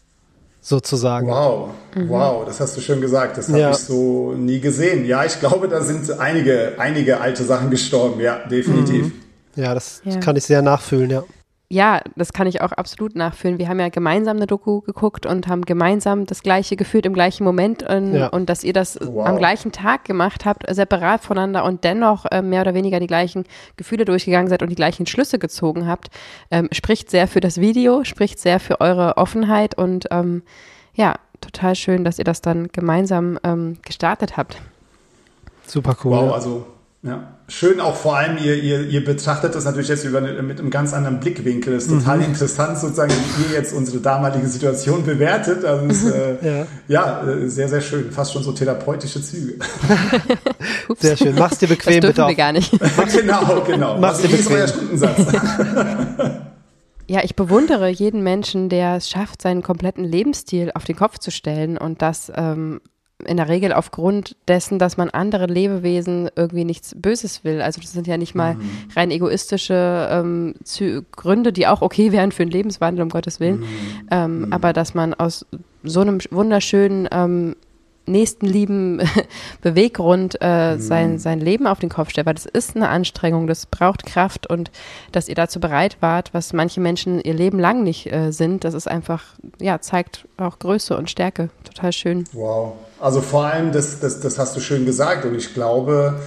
sozusagen. 0.59 1.27
Wow, 1.27 1.69
mhm. 1.93 2.09
wow, 2.09 2.43
das 2.43 2.59
hast 2.59 2.75
du 2.75 2.81
schön 2.81 3.01
gesagt. 3.01 3.37
Das 3.37 3.49
habe 3.49 3.59
ja. 3.59 3.69
ich 3.69 3.77
so 3.77 4.33
nie 4.33 4.59
gesehen. 4.59 5.05
Ja, 5.05 5.25
ich 5.25 5.39
glaube, 5.39 5.67
da 5.67 5.81
sind 5.81 6.19
einige, 6.19 6.73
einige 6.79 7.21
alte 7.21 7.43
Sachen 7.43 7.69
gestorben. 7.69 8.19
Ja, 8.19 8.39
definitiv. 8.47 9.05
Mhm. 9.05 9.13
Ja, 9.55 9.75
das, 9.75 10.01
ja. 10.05 10.19
kann 10.21 10.37
ich 10.37 10.45
sehr 10.45 10.63
nachfühlen, 10.63 11.11
ja 11.11 11.23
ja, 11.71 12.01
das 12.17 12.33
kann 12.33 12.47
ich 12.47 12.59
auch 12.59 12.73
absolut 12.73 13.15
nachfühlen. 13.15 13.57
Wir 13.57 13.69
haben 13.69 13.79
ja 13.79 13.87
gemeinsam 13.87 14.35
eine 14.35 14.45
Doku 14.45 14.81
geguckt 14.81 15.25
und 15.25 15.47
haben 15.47 15.61
gemeinsam 15.61 16.25
das 16.25 16.43
Gleiche 16.43 16.75
gefühlt 16.75 17.05
im 17.05 17.13
gleichen 17.13 17.45
Moment 17.45 17.81
und, 17.81 18.13
ja. 18.13 18.27
und 18.27 18.49
dass 18.49 18.65
ihr 18.65 18.73
das 18.73 18.99
wow. 19.01 19.25
am 19.25 19.37
gleichen 19.37 19.71
Tag 19.71 20.03
gemacht 20.03 20.43
habt, 20.43 20.63
separat 20.69 21.21
voneinander 21.21 21.63
und 21.63 21.85
dennoch 21.85 22.25
äh, 22.25 22.41
mehr 22.41 22.61
oder 22.61 22.73
weniger 22.73 22.99
die 22.99 23.07
gleichen 23.07 23.45
Gefühle 23.77 24.03
durchgegangen 24.03 24.49
seid 24.49 24.61
und 24.61 24.67
die 24.67 24.75
gleichen 24.75 25.05
Schlüsse 25.05 25.39
gezogen 25.39 25.87
habt, 25.87 26.09
ähm, 26.51 26.67
spricht 26.73 27.09
sehr 27.09 27.29
für 27.29 27.39
das 27.39 27.61
Video, 27.61 28.03
spricht 28.03 28.39
sehr 28.39 28.59
für 28.59 28.81
eure 28.81 29.15
Offenheit 29.15 29.77
und 29.77 30.07
ähm, 30.11 30.43
ja, 30.93 31.15
total 31.39 31.75
schön, 31.75 32.03
dass 32.03 32.19
ihr 32.19 32.25
das 32.25 32.41
dann 32.41 32.67
gemeinsam 32.73 33.39
ähm, 33.45 33.77
gestartet 33.81 34.35
habt. 34.35 34.61
Super 35.65 35.95
cool. 36.03 36.17
Wow, 36.17 36.33
also 36.33 36.65
ja, 37.03 37.33
schön 37.47 37.79
auch 37.79 37.95
vor 37.95 38.15
allem, 38.15 38.37
ihr, 38.37 38.61
ihr, 38.61 38.87
ihr 38.87 39.03
betrachtet 39.03 39.55
das 39.55 39.65
natürlich 39.65 39.87
jetzt 39.87 40.05
über, 40.05 40.21
mit 40.21 40.59
einem 40.59 40.69
ganz 40.69 40.93
anderen 40.93 41.19
Blickwinkel. 41.19 41.73
Das 41.73 41.85
ist 41.85 41.89
total 41.89 42.17
mhm. 42.17 42.25
interessant, 42.25 42.77
sozusagen, 42.77 43.11
wie 43.11 43.51
ihr 43.51 43.57
jetzt 43.57 43.73
unsere 43.73 43.97
damalige 43.97 44.47
Situation 44.47 45.03
bewertet. 45.03 45.65
Also 45.65 45.87
ist, 45.87 46.05
äh, 46.13 46.59
ja. 46.59 46.67
ja, 46.87 47.27
äh, 47.27 47.49
sehr, 47.49 47.69
sehr 47.69 47.81
schön. 47.81 48.11
Fast 48.11 48.33
schon 48.33 48.43
so 48.43 48.51
therapeutische 48.51 49.19
Züge. 49.19 49.55
sehr 50.99 51.17
schön. 51.17 51.33
Mach's 51.33 51.57
dir 51.57 51.69
bequem, 51.69 52.01
das 52.01 52.11
bitte. 52.11 52.27
wir 52.27 52.35
gar 52.35 52.51
nicht. 52.51 52.71
genau, 53.15 53.63
genau. 53.65 53.97
Mach's 53.97 54.23
also, 54.23 54.27
dir 54.27 54.37
bequem. 54.37 54.67
Stundensatz. 54.67 55.25
Ja, 57.07 57.21
ich 57.23 57.35
bewundere 57.35 57.89
jeden 57.89 58.21
Menschen, 58.21 58.69
der 58.69 58.97
es 58.97 59.09
schafft, 59.09 59.41
seinen 59.41 59.63
kompletten 59.63 60.03
Lebensstil 60.05 60.71
auf 60.75 60.83
den 60.83 60.95
Kopf 60.95 61.17
zu 61.17 61.31
stellen 61.31 61.79
und 61.79 62.03
das 62.03 62.31
ähm, 62.35 62.79
in 63.25 63.37
der 63.37 63.49
Regel 63.49 63.73
aufgrund 63.73 64.35
dessen, 64.47 64.79
dass 64.79 64.97
man 64.97 65.09
andere 65.09 65.45
Lebewesen 65.45 66.29
irgendwie 66.35 66.65
nichts 66.65 66.95
Böses 66.95 67.43
will. 67.43 67.61
Also 67.61 67.81
das 67.81 67.91
sind 67.91 68.07
ja 68.07 68.17
nicht 68.17 68.35
mal 68.35 68.55
mhm. 68.55 68.69
rein 68.95 69.11
egoistische 69.11 70.07
ähm, 70.11 70.55
Gründe, 71.11 71.53
die 71.53 71.67
auch 71.67 71.81
okay 71.81 72.11
wären 72.11 72.31
für 72.31 72.43
einen 72.43 72.51
Lebenswandel, 72.51 73.03
um 73.03 73.09
Gottes 73.09 73.39
Willen. 73.39 73.61
Mhm. 73.61 73.67
Ähm, 74.11 74.41
mhm. 74.41 74.53
Aber 74.53 74.73
dass 74.73 74.93
man 74.93 75.13
aus 75.13 75.45
so 75.83 76.01
einem 76.01 76.19
wunderschönen 76.29 77.07
ähm, 77.11 77.55
nächstenlieben 78.05 79.01
Beweggrund 79.61 80.37
äh, 80.41 80.75
mhm. 80.75 80.79
sein, 80.79 81.19
sein 81.19 81.39
Leben 81.39 81.67
auf 81.67 81.79
den 81.79 81.89
Kopf 81.89 82.09
stellt, 82.09 82.27
weil 82.27 82.33
das 82.33 82.45
ist 82.45 82.75
eine 82.75 82.89
Anstrengung, 82.89 83.47
das 83.47 83.65
braucht 83.65 84.05
Kraft 84.05 84.47
und 84.47 84.71
dass 85.11 85.27
ihr 85.27 85.35
dazu 85.35 85.59
bereit 85.59 85.97
wart, 86.01 86.33
was 86.33 86.53
manche 86.53 86.81
Menschen 86.81 87.21
ihr 87.21 87.33
Leben 87.33 87.59
lang 87.59 87.83
nicht 87.83 88.11
äh, 88.11 88.31
sind, 88.31 88.63
das 88.63 88.73
ist 88.73 88.87
einfach, 88.87 89.23
ja, 89.59 89.79
zeigt 89.81 90.27
auch 90.37 90.59
Größe 90.59 90.97
und 90.97 91.09
Stärke. 91.09 91.49
Total 91.63 91.93
schön. 91.93 92.23
Wow. 92.33 92.73
Also 92.99 93.21
vor 93.21 93.45
allem, 93.45 93.71
das, 93.71 93.99
das, 93.99 94.19
das 94.19 94.37
hast 94.37 94.55
du 94.55 94.59
schön 94.59 94.85
gesagt 94.85 95.25
und 95.25 95.35
ich 95.35 95.53
glaube, 95.53 96.19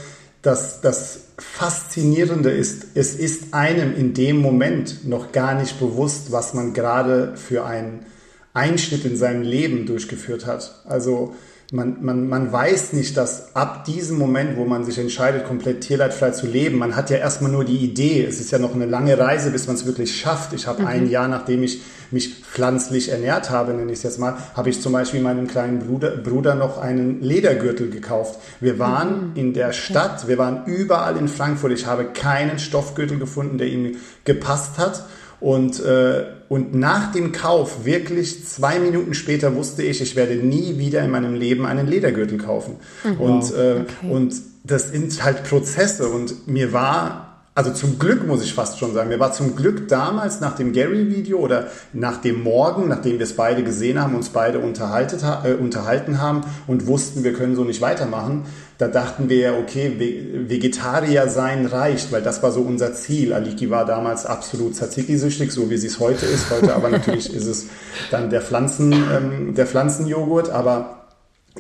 dass 0.42 0.80
das 0.80 1.20
Faszinierende 1.38 2.50
ist, 2.50 2.86
es 2.94 3.14
ist 3.14 3.54
einem 3.54 3.96
in 3.96 4.14
dem 4.14 4.40
Moment 4.40 5.08
noch 5.08 5.32
gar 5.32 5.54
nicht 5.54 5.80
bewusst, 5.80 6.30
was 6.30 6.54
man 6.54 6.74
gerade 6.74 7.36
für 7.36 7.64
einen 7.64 8.06
Einschnitt 8.52 9.04
in 9.04 9.16
seinem 9.16 9.42
Leben 9.42 9.84
durchgeführt 9.86 10.46
hat. 10.46 10.82
Also 10.84 11.34
man, 11.74 11.96
man, 12.02 12.28
man 12.28 12.52
weiß 12.52 12.92
nicht, 12.92 13.16
dass 13.16 13.56
ab 13.56 13.84
diesem 13.84 14.16
Moment, 14.16 14.56
wo 14.56 14.64
man 14.64 14.84
sich 14.84 14.96
entscheidet, 14.96 15.44
komplett 15.44 15.80
tierleidfrei 15.80 16.30
zu 16.30 16.46
leben, 16.46 16.78
man 16.78 16.94
hat 16.94 17.10
ja 17.10 17.16
erstmal 17.16 17.50
nur 17.50 17.64
die 17.64 17.78
Idee. 17.78 18.24
Es 18.24 18.38
ist 18.38 18.52
ja 18.52 18.60
noch 18.60 18.76
eine 18.76 18.86
lange 18.86 19.18
Reise, 19.18 19.50
bis 19.50 19.66
man 19.66 19.74
es 19.74 19.84
wirklich 19.84 20.16
schafft. 20.16 20.52
Ich 20.52 20.68
habe 20.68 20.82
mhm. 20.82 20.88
ein 20.88 21.10
Jahr, 21.10 21.26
nachdem 21.26 21.64
ich 21.64 21.82
mich 22.12 22.44
pflanzlich 22.44 23.08
ernährt 23.08 23.50
habe, 23.50 23.74
nenne 23.74 23.90
ich 23.90 23.98
es 23.98 24.04
jetzt 24.04 24.20
mal, 24.20 24.36
habe 24.54 24.70
ich 24.70 24.80
zum 24.80 24.92
Beispiel 24.92 25.20
meinem 25.20 25.48
kleinen 25.48 25.80
Bruder, 25.80 26.10
Bruder 26.16 26.54
noch 26.54 26.78
einen 26.78 27.20
Ledergürtel 27.20 27.90
gekauft. 27.90 28.38
Wir 28.60 28.78
waren 28.78 29.30
mhm. 29.30 29.36
in 29.36 29.52
der 29.52 29.72
Stadt, 29.72 30.28
wir 30.28 30.38
waren 30.38 30.66
überall 30.66 31.16
in 31.16 31.26
Frankfurt. 31.26 31.72
Ich 31.72 31.86
habe 31.86 32.04
keinen 32.04 32.60
Stoffgürtel 32.60 33.18
gefunden, 33.18 33.58
der 33.58 33.66
ihm 33.66 33.96
gepasst 34.24 34.78
hat. 34.78 35.06
Und, 35.40 35.80
äh, 35.80 36.24
und 36.54 36.72
nach 36.72 37.10
dem 37.10 37.32
Kauf, 37.32 37.84
wirklich 37.84 38.46
zwei 38.46 38.78
Minuten 38.78 39.14
später, 39.14 39.56
wusste 39.56 39.82
ich, 39.82 40.00
ich 40.00 40.14
werde 40.14 40.36
nie 40.36 40.78
wieder 40.78 41.02
in 41.02 41.10
meinem 41.10 41.34
Leben 41.34 41.66
einen 41.66 41.88
Ledergürtel 41.88 42.38
kaufen. 42.38 42.76
Mhm. 43.02 43.20
Und, 43.20 43.52
äh, 43.52 43.80
okay. 43.80 44.08
und 44.08 44.34
das 44.62 44.92
sind 44.92 45.24
halt 45.24 45.42
Prozesse. 45.42 46.08
Und 46.08 46.46
mir 46.46 46.72
war 46.72 47.33
also 47.56 47.72
zum 47.72 48.00
Glück 48.00 48.26
muss 48.26 48.42
ich 48.42 48.52
fast 48.52 48.78
schon 48.78 48.92
sagen, 48.94 49.08
mir 49.08 49.20
war 49.20 49.32
zum 49.32 49.54
Glück 49.54 49.86
damals 49.86 50.40
nach 50.40 50.56
dem 50.56 50.72
Gary-Video 50.72 51.38
oder 51.38 51.68
nach 51.92 52.20
dem 52.20 52.42
Morgen, 52.42 52.88
nachdem 52.88 53.18
wir 53.18 53.24
es 53.24 53.36
beide 53.36 53.62
gesehen 53.62 54.00
haben, 54.00 54.16
uns 54.16 54.30
beide 54.30 54.58
äh, 54.58 55.54
unterhalten 55.54 56.20
haben 56.20 56.40
und 56.66 56.86
wussten, 56.86 57.22
wir 57.22 57.32
können 57.32 57.54
so 57.54 57.62
nicht 57.62 57.80
weitermachen, 57.80 58.44
da 58.78 58.88
dachten 58.88 59.28
wir 59.28 59.38
ja, 59.38 59.52
okay, 59.56 60.48
Vegetarier 60.48 61.28
sein 61.28 61.66
reicht, 61.66 62.10
weil 62.10 62.22
das 62.22 62.42
war 62.42 62.50
so 62.50 62.60
unser 62.60 62.92
Ziel. 62.92 63.32
Aliki 63.32 63.70
war 63.70 63.84
damals 63.84 64.26
absolut 64.26 64.74
Tzatziki-süchtig, 64.74 65.52
so 65.52 65.70
wie 65.70 65.76
sie 65.76 65.86
es 65.86 66.00
heute 66.00 66.26
ist. 66.26 66.50
Heute 66.50 66.74
aber 66.74 66.88
natürlich 66.88 67.32
ist 67.32 67.46
es 67.46 67.66
dann 68.10 68.30
der, 68.30 68.40
Pflanzen, 68.40 68.92
ähm, 68.92 69.54
der 69.54 69.68
Pflanzenjoghurt. 69.68 70.50
Aber 70.50 71.06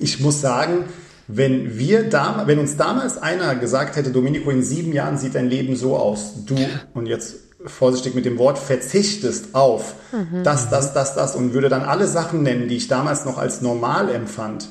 ich 0.00 0.18
muss 0.18 0.40
sagen, 0.40 0.86
wenn 1.26 1.78
wir 1.78 2.08
da, 2.08 2.42
wenn 2.46 2.58
uns 2.58 2.76
damals 2.76 3.18
einer 3.18 3.54
gesagt 3.54 3.96
hätte, 3.96 4.10
Domenico, 4.10 4.50
in 4.50 4.62
sieben 4.62 4.92
Jahren 4.92 5.16
sieht 5.18 5.34
dein 5.34 5.48
Leben 5.48 5.76
so 5.76 5.96
aus, 5.96 6.44
du, 6.46 6.54
und 6.92 7.06
jetzt 7.06 7.36
vorsichtig 7.66 8.14
mit 8.14 8.26
dem 8.26 8.38
Wort, 8.38 8.58
verzichtest 8.58 9.54
auf 9.54 9.94
mhm. 10.12 10.42
das, 10.44 10.68
das, 10.68 10.92
das, 10.92 11.14
das 11.14 11.34
und 11.34 11.54
würde 11.54 11.68
dann 11.68 11.82
alle 11.82 12.06
Sachen 12.06 12.42
nennen, 12.42 12.68
die 12.68 12.76
ich 12.76 12.88
damals 12.88 13.24
noch 13.24 13.38
als 13.38 13.62
normal 13.62 14.10
empfand, 14.10 14.68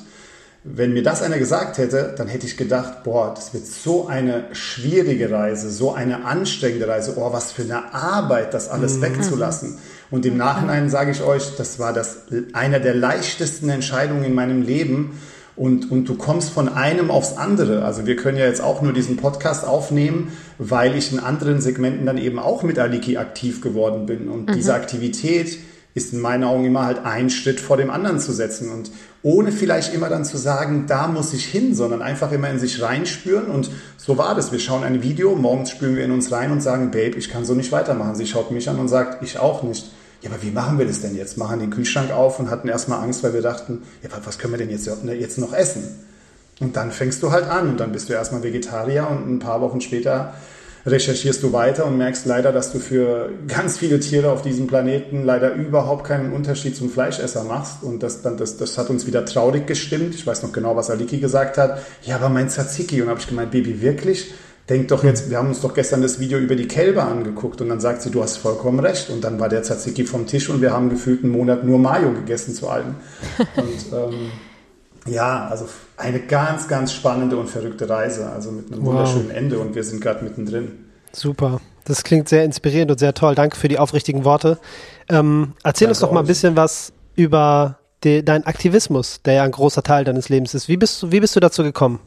wenn 0.66 0.94
mir 0.94 1.02
das 1.02 1.20
einer 1.20 1.38
gesagt 1.38 1.76
hätte, 1.76 2.14
dann 2.16 2.26
hätte 2.26 2.46
ich 2.46 2.56
gedacht, 2.56 3.04
boah, 3.04 3.34
das 3.34 3.52
wird 3.52 3.66
so 3.66 4.06
eine 4.06 4.44
schwierige 4.52 5.30
Reise, 5.30 5.70
so 5.70 5.92
eine 5.92 6.24
anstrengende 6.24 6.88
Reise, 6.88 7.14
oh, 7.16 7.32
was 7.34 7.52
für 7.52 7.62
eine 7.62 7.92
Arbeit, 7.92 8.54
das 8.54 8.70
alles 8.70 8.96
mhm. 8.96 9.02
wegzulassen. 9.02 9.78
Und 10.10 10.24
im 10.24 10.38
Nachhinein 10.38 10.88
sage 10.88 11.10
ich 11.10 11.22
euch, 11.22 11.56
das 11.56 11.78
war 11.78 11.92
das 11.92 12.16
einer 12.54 12.80
der 12.80 12.94
leichtesten 12.94 13.68
Entscheidungen 13.68 14.24
in 14.24 14.34
meinem 14.34 14.62
Leben. 14.62 15.20
Und, 15.56 15.90
und 15.90 16.08
du 16.08 16.16
kommst 16.16 16.50
von 16.50 16.68
einem 16.68 17.10
aufs 17.10 17.36
andere. 17.36 17.84
Also 17.84 18.06
wir 18.06 18.16
können 18.16 18.38
ja 18.38 18.46
jetzt 18.46 18.60
auch 18.60 18.82
nur 18.82 18.92
diesen 18.92 19.16
Podcast 19.16 19.66
aufnehmen, 19.66 20.32
weil 20.58 20.96
ich 20.96 21.12
in 21.12 21.20
anderen 21.20 21.60
Segmenten 21.60 22.06
dann 22.06 22.18
eben 22.18 22.38
auch 22.38 22.62
mit 22.62 22.78
Aliki 22.78 23.16
aktiv 23.18 23.60
geworden 23.60 24.06
bin. 24.06 24.28
Und 24.28 24.48
mhm. 24.48 24.54
diese 24.54 24.74
Aktivität, 24.74 25.58
ist 25.94 26.12
in 26.12 26.20
meinen 26.20 26.42
Augen 26.42 26.64
immer 26.64 26.84
halt 26.84 27.04
ein 27.04 27.30
Schritt 27.30 27.60
vor 27.60 27.76
dem 27.76 27.88
anderen 27.88 28.18
zu 28.18 28.32
setzen 28.32 28.70
und 28.70 28.90
ohne 29.22 29.52
vielleicht 29.52 29.94
immer 29.94 30.08
dann 30.08 30.24
zu 30.24 30.36
sagen, 30.36 30.86
da 30.88 31.06
muss 31.06 31.32
ich 31.32 31.46
hin, 31.46 31.74
sondern 31.74 32.02
einfach 32.02 32.32
immer 32.32 32.50
in 32.50 32.58
sich 32.58 32.82
reinspüren 32.82 33.46
und 33.46 33.70
so 33.96 34.18
war 34.18 34.34
das. 34.34 34.50
Wir 34.52 34.58
schauen 34.58 34.82
ein 34.82 35.02
Video, 35.02 35.36
morgens 35.36 35.70
spüren 35.70 35.96
wir 35.96 36.04
in 36.04 36.10
uns 36.10 36.32
rein 36.32 36.50
und 36.50 36.60
sagen, 36.60 36.90
Babe, 36.90 37.16
ich 37.16 37.30
kann 37.30 37.44
so 37.44 37.54
nicht 37.54 37.72
weitermachen. 37.72 38.16
Sie 38.16 38.26
schaut 38.26 38.50
mich 38.50 38.68
an 38.68 38.78
und 38.78 38.88
sagt, 38.88 39.22
ich 39.22 39.38
auch 39.38 39.62
nicht. 39.62 39.92
Ja, 40.24 40.30
aber 40.30 40.42
wie 40.42 40.50
machen 40.50 40.78
wir 40.78 40.86
das 40.86 41.02
denn 41.02 41.14
jetzt? 41.14 41.36
Machen 41.36 41.60
den 41.60 41.68
Kühlschrank 41.68 42.10
auf 42.10 42.38
und 42.38 42.50
hatten 42.50 42.66
erstmal 42.66 43.02
Angst, 43.02 43.22
weil 43.22 43.34
wir 43.34 43.42
dachten, 43.42 43.82
ja, 44.02 44.08
was 44.24 44.38
können 44.38 44.54
wir 44.54 44.58
denn 44.58 44.70
jetzt, 44.70 44.88
jetzt 45.04 45.36
noch 45.36 45.52
essen? 45.52 45.84
Und 46.60 46.76
dann 46.76 46.92
fängst 46.92 47.22
du 47.22 47.30
halt 47.30 47.44
an 47.44 47.68
und 47.68 47.78
dann 47.78 47.92
bist 47.92 48.08
du 48.08 48.14
erstmal 48.14 48.42
Vegetarier 48.42 49.06
und 49.10 49.28
ein 49.28 49.38
paar 49.38 49.60
Wochen 49.60 49.82
später 49.82 50.32
recherchierst 50.86 51.42
du 51.42 51.52
weiter 51.52 51.84
und 51.84 51.98
merkst 51.98 52.24
leider, 52.24 52.52
dass 52.52 52.72
du 52.72 52.78
für 52.78 53.30
ganz 53.48 53.76
viele 53.76 54.00
Tiere 54.00 54.30
auf 54.30 54.40
diesem 54.40 54.66
Planeten 54.66 55.24
leider 55.24 55.52
überhaupt 55.52 56.04
keinen 56.04 56.32
Unterschied 56.32 56.74
zum 56.74 56.90
Fleischesser 56.90 57.44
machst. 57.44 57.82
Und 57.82 58.02
das, 58.02 58.22
dann, 58.22 58.38
das, 58.38 58.56
das 58.56 58.78
hat 58.78 58.88
uns 58.88 59.06
wieder 59.06 59.26
traurig 59.26 59.66
gestimmt. 59.66 60.14
Ich 60.14 60.26
weiß 60.26 60.42
noch 60.42 60.52
genau, 60.52 60.74
was 60.74 60.90
Aliki 60.90 61.18
gesagt 61.18 61.58
hat. 61.58 61.80
Ja, 62.02 62.16
aber 62.16 62.30
mein 62.30 62.48
Tzatziki. 62.48 63.02
Und 63.02 63.08
habe 63.08 63.20
ich 63.20 63.26
gemeint, 63.26 63.50
Baby, 63.50 63.80
wirklich? 63.80 64.32
Denk 64.68 64.88
doch 64.88 65.04
jetzt, 65.04 65.28
wir 65.28 65.36
haben 65.36 65.48
uns 65.48 65.60
doch 65.60 65.74
gestern 65.74 66.00
das 66.00 66.20
Video 66.20 66.38
über 66.38 66.56
die 66.56 66.66
Kälber 66.66 67.06
angeguckt 67.06 67.60
und 67.60 67.68
dann 67.68 67.80
sagt 67.80 68.00
sie, 68.00 68.10
du 68.10 68.22
hast 68.22 68.38
vollkommen 68.38 68.80
recht. 68.80 69.10
Und 69.10 69.22
dann 69.22 69.38
war 69.38 69.50
der 69.50 69.62
Tzatziki 69.62 70.04
vom 70.04 70.26
Tisch 70.26 70.48
und 70.48 70.62
wir 70.62 70.72
haben 70.72 70.88
gefühlt 70.88 71.22
einen 71.22 71.32
Monat 71.32 71.64
nur 71.64 71.78
Mayo 71.78 72.12
gegessen 72.12 72.54
zu 72.54 72.68
allem. 72.68 72.94
Und 73.56 73.92
ähm, 73.92 74.30
ja, 75.06 75.48
also 75.48 75.68
eine 75.98 76.20
ganz, 76.20 76.66
ganz 76.66 76.92
spannende 76.92 77.36
und 77.36 77.48
verrückte 77.48 77.88
Reise, 77.88 78.30
also 78.30 78.50
mit 78.50 78.72
einem 78.72 78.80
wow. 78.80 78.94
wunderschönen 78.94 79.30
Ende 79.30 79.58
und 79.58 79.74
wir 79.74 79.84
sind 79.84 80.00
gerade 80.00 80.24
mittendrin. 80.24 80.72
Super. 81.12 81.60
Das 81.84 82.02
klingt 82.02 82.30
sehr 82.30 82.44
inspirierend 82.44 82.90
und 82.90 82.98
sehr 82.98 83.12
toll. 83.12 83.34
Danke 83.34 83.56
für 83.56 83.68
die 83.68 83.78
aufrichtigen 83.78 84.24
Worte. 84.24 84.58
Ähm, 85.10 85.52
erzähl 85.62 85.86
Danke 85.86 85.90
uns 85.90 85.98
doch 85.98 86.10
mal 86.10 86.20
ein 86.20 86.26
bisschen 86.26 86.56
was 86.56 86.92
über 87.16 87.78
deinen 88.02 88.44
Aktivismus, 88.44 89.20
der 89.22 89.34
ja 89.34 89.42
ein 89.44 89.50
großer 89.50 89.82
Teil 89.82 90.04
deines 90.04 90.28
Lebens 90.28 90.54
ist. 90.54 90.68
Wie 90.68 90.76
bist 90.76 91.02
du, 91.02 91.12
wie 91.12 91.20
bist 91.20 91.36
du 91.36 91.40
dazu 91.40 91.62
gekommen? 91.62 92.00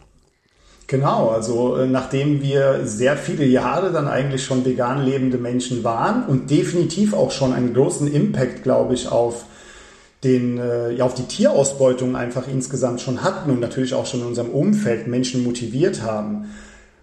Genau, 0.88 1.30
also 1.30 1.76
äh, 1.76 1.86
nachdem 1.86 2.42
wir 2.42 2.82
sehr 2.86 3.18
viele 3.18 3.44
Jahre 3.44 3.92
dann 3.92 4.08
eigentlich 4.08 4.46
schon 4.46 4.64
vegan 4.64 5.04
lebende 5.04 5.38
Menschen 5.38 5.84
waren 5.84 6.24
und 6.26 6.50
definitiv 6.50 7.14
auch 7.14 7.32
schon 7.32 7.54
einen 7.54 7.74
großen 7.74 8.08
Impact, 8.12 8.64
glaube 8.64 8.94
ich, 8.94 9.12
auf 9.12 9.44
den, 10.24 10.58
äh, 10.58 10.92
ja, 10.94 11.04
auf 11.04 11.14
die 11.14 11.24
Tierausbeutung 11.24 12.16
einfach 12.16 12.48
insgesamt 12.48 13.02
schon 13.02 13.22
hatten 13.22 13.52
und 13.52 13.60
natürlich 13.60 13.94
auch 13.94 14.06
schon 14.06 14.22
in 14.22 14.28
unserem 14.28 14.50
Umfeld 14.50 15.08
Menschen 15.08 15.44
motiviert 15.44 16.04
haben, 16.04 16.46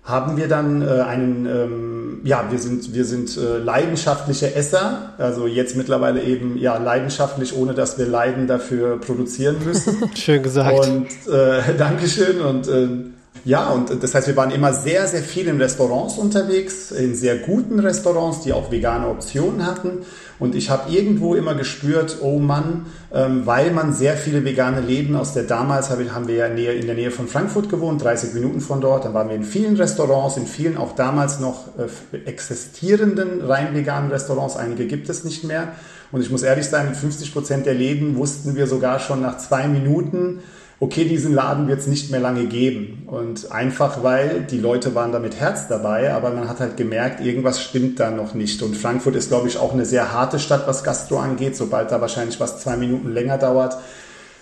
haben 0.03 0.37
wir 0.39 0.49
dann 0.49 0.83
äh, 0.83 1.01
einen, 1.03 1.47
ähm, 1.47 2.21
ja, 2.25 2.47
wir 2.51 2.59
sind, 2.59 2.95
wir 2.95 3.05
sind 3.05 3.37
äh, 3.37 3.59
leidenschaftliche 3.59 4.55
Esser, 4.55 5.15
also 5.19 5.47
jetzt 5.47 5.77
mittlerweile 5.77 6.23
eben, 6.23 6.59
ja, 6.59 6.77
leidenschaftlich, 6.79 7.55
ohne 7.55 7.75
dass 7.75 7.99
wir 7.99 8.07
Leiden 8.07 8.47
dafür 8.47 8.99
produzieren 8.99 9.57
müssen. 9.65 10.11
Schön 10.15 10.43
gesagt. 10.43 10.89
Und 10.89 11.07
äh, 11.31 11.75
Dankeschön 11.79 12.41
und 12.41 12.69
äh, 12.69 12.89
ja, 13.45 13.69
und 13.71 14.03
das 14.03 14.15
heißt, 14.15 14.27
wir 14.27 14.37
waren 14.37 14.51
immer 14.51 14.73
sehr, 14.73 15.07
sehr 15.07 15.23
viel 15.23 15.49
in 15.49 15.61
Restaurants 15.61 16.17
unterwegs, 16.17 16.91
in 16.91 17.15
sehr 17.15 17.37
guten 17.37 17.79
Restaurants, 17.79 18.41
die 18.41 18.55
auch 18.55 18.73
vegane 18.73 19.07
Optionen 19.09 19.67
hatten. 19.67 19.99
Und 20.39 20.55
ich 20.55 20.71
habe 20.71 20.91
irgendwo 20.91 21.35
immer 21.35 21.55
gespürt, 21.55 22.19
oh 22.23 22.39
Mann, 22.39 22.87
ähm, 23.13 23.43
weil 23.45 23.71
man 23.71 23.93
sehr 23.93 24.17
viele 24.17 24.45
vegane 24.45 24.81
Läden 24.81 25.15
aus 25.15 25.35
der 25.35 25.45
damals 25.45 25.91
haben 25.91 26.27
wir 26.27 26.35
ja 26.35 26.47
in 26.47 26.87
der 26.87 26.95
Nähe 26.95 27.11
von 27.11 27.29
Frankfurt 27.29 27.69
gewohnt, 27.69 28.03
30 28.03 28.35
Minuten 28.35 28.61
von 28.61 28.81
dort. 28.81 29.05
Dann 29.05 29.15
waren 29.15 29.29
wir 29.29 29.37
in 29.37 29.45
vielen 29.45 29.77
Restaurants, 29.77 30.37
in 30.37 30.47
vielen 30.47 30.77
auch 30.77 30.95
damals 30.95 31.39
noch 31.39 31.69
äh, 31.79 32.17
existierenden 32.27 33.43
rein 33.43 33.75
veganen 33.75 34.11
Restaurants. 34.11 34.57
Einige 34.57 34.87
gibt 34.87 35.09
es 35.09 35.23
nicht 35.23 35.45
mehr. 35.45 35.73
Und 36.13 36.21
ich 36.21 36.31
muss 36.31 36.43
ehrlich 36.43 36.67
sein, 36.67 36.89
mit 36.89 36.97
50 36.97 37.33
Prozent 37.33 37.67
der 37.67 37.75
Läden 37.75 38.17
wussten 38.17 38.57
wir 38.57 38.67
sogar 38.67 39.01
schon 39.01 39.21
nach 39.21 39.39
zwei 39.39 39.69
Minuten, 39.69 40.41
okay, 40.81 41.05
diesen 41.05 41.33
Laden 41.35 41.69
wird 41.69 41.81
es 41.81 41.87
nicht 41.87 42.11
mehr 42.11 42.21
lange 42.21 42.47
geben. 42.47 43.05
Und 43.07 43.53
einfach 43.53 44.03
weil 44.03 44.43
die 44.43 44.59
Leute 44.59 44.95
waren 44.95 45.13
da 45.13 45.19
mit 45.19 45.39
Herz 45.41 45.69
dabei, 45.69 46.13
aber 46.13 46.31
man 46.31 46.49
hat 46.49 46.61
halt 46.61 46.77
gemerkt, 46.77 47.21
irgendwas 47.21 47.63
stimmt 47.63 48.01
da 48.01 48.11
noch 48.11 48.35
nicht. 48.35 48.63
Und 48.63 48.77
Frankfurt 48.77 49.17
ist, 49.17 49.29
glaube 49.29 49.49
ich, 49.49 49.59
auch 49.59 49.73
eine 49.73 49.85
sehr 49.85 50.13
harte 50.13 50.39
Stadt, 50.39 50.67
was 50.67 50.85
Gastro 50.85 51.19
angeht. 51.19 51.57
Sobald 51.57 51.91
da 51.91 52.01
wahrscheinlich 52.01 52.41
was 52.41 52.61
zwei 52.61 52.77
Minuten 52.77 53.13
länger 53.13 53.39
dauert, 53.39 53.79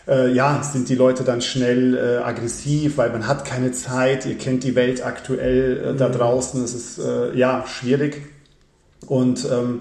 äh, 0.09 0.33
ja, 0.33 0.63
sind 0.63 0.89
die 0.89 0.95
Leute 0.95 1.23
dann 1.23 1.41
schnell 1.41 1.97
äh, 1.97 2.23
aggressiv, 2.23 2.97
weil 2.97 3.11
man 3.11 3.29
hat 3.29 3.45
keine 3.45 3.73
Zeit. 3.73 4.27
Ihr 4.27 4.37
kennt 4.37 4.65
die 4.65 4.75
Welt 4.75 5.05
aktuell 5.05 5.93
äh, 5.95 5.97
da 5.97 6.09
mhm. 6.09 6.13
draußen. 6.13 6.65
Es 6.65 6.75
ist 6.75 6.99
äh, 6.99 7.37
ja 7.37 7.65
schwierig. 7.67 8.23
Und 9.07 9.47
ähm, 9.51 9.81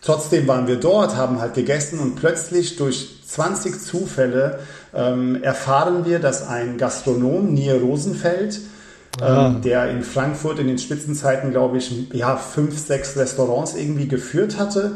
trotzdem 0.00 0.48
waren 0.48 0.66
wir 0.66 0.76
dort, 0.76 1.16
haben 1.16 1.40
halt 1.40 1.54
gegessen 1.54 1.98
und 1.98 2.16
plötzlich 2.16 2.76
durch 2.76 3.20
20 3.26 3.80
Zufälle 3.80 4.60
ähm, 4.94 5.42
erfahren 5.42 6.04
wir, 6.04 6.18
dass 6.18 6.46
ein 6.46 6.78
Gastronom, 6.78 7.52
Nier 7.52 7.80
Rosenfeld, 7.80 8.60
ah. 9.20 9.48
ähm, 9.48 9.62
der 9.62 9.90
in 9.90 10.02
Frankfurt 10.02 10.58
in 10.58 10.66
den 10.66 10.78
Spitzenzeiten, 10.78 11.50
glaube 11.50 11.78
ich, 11.78 12.12
ja, 12.12 12.36
fünf, 12.36 12.78
sechs 12.78 13.16
Restaurants 13.16 13.74
irgendwie 13.74 14.08
geführt 14.08 14.58
hatte, 14.58 14.92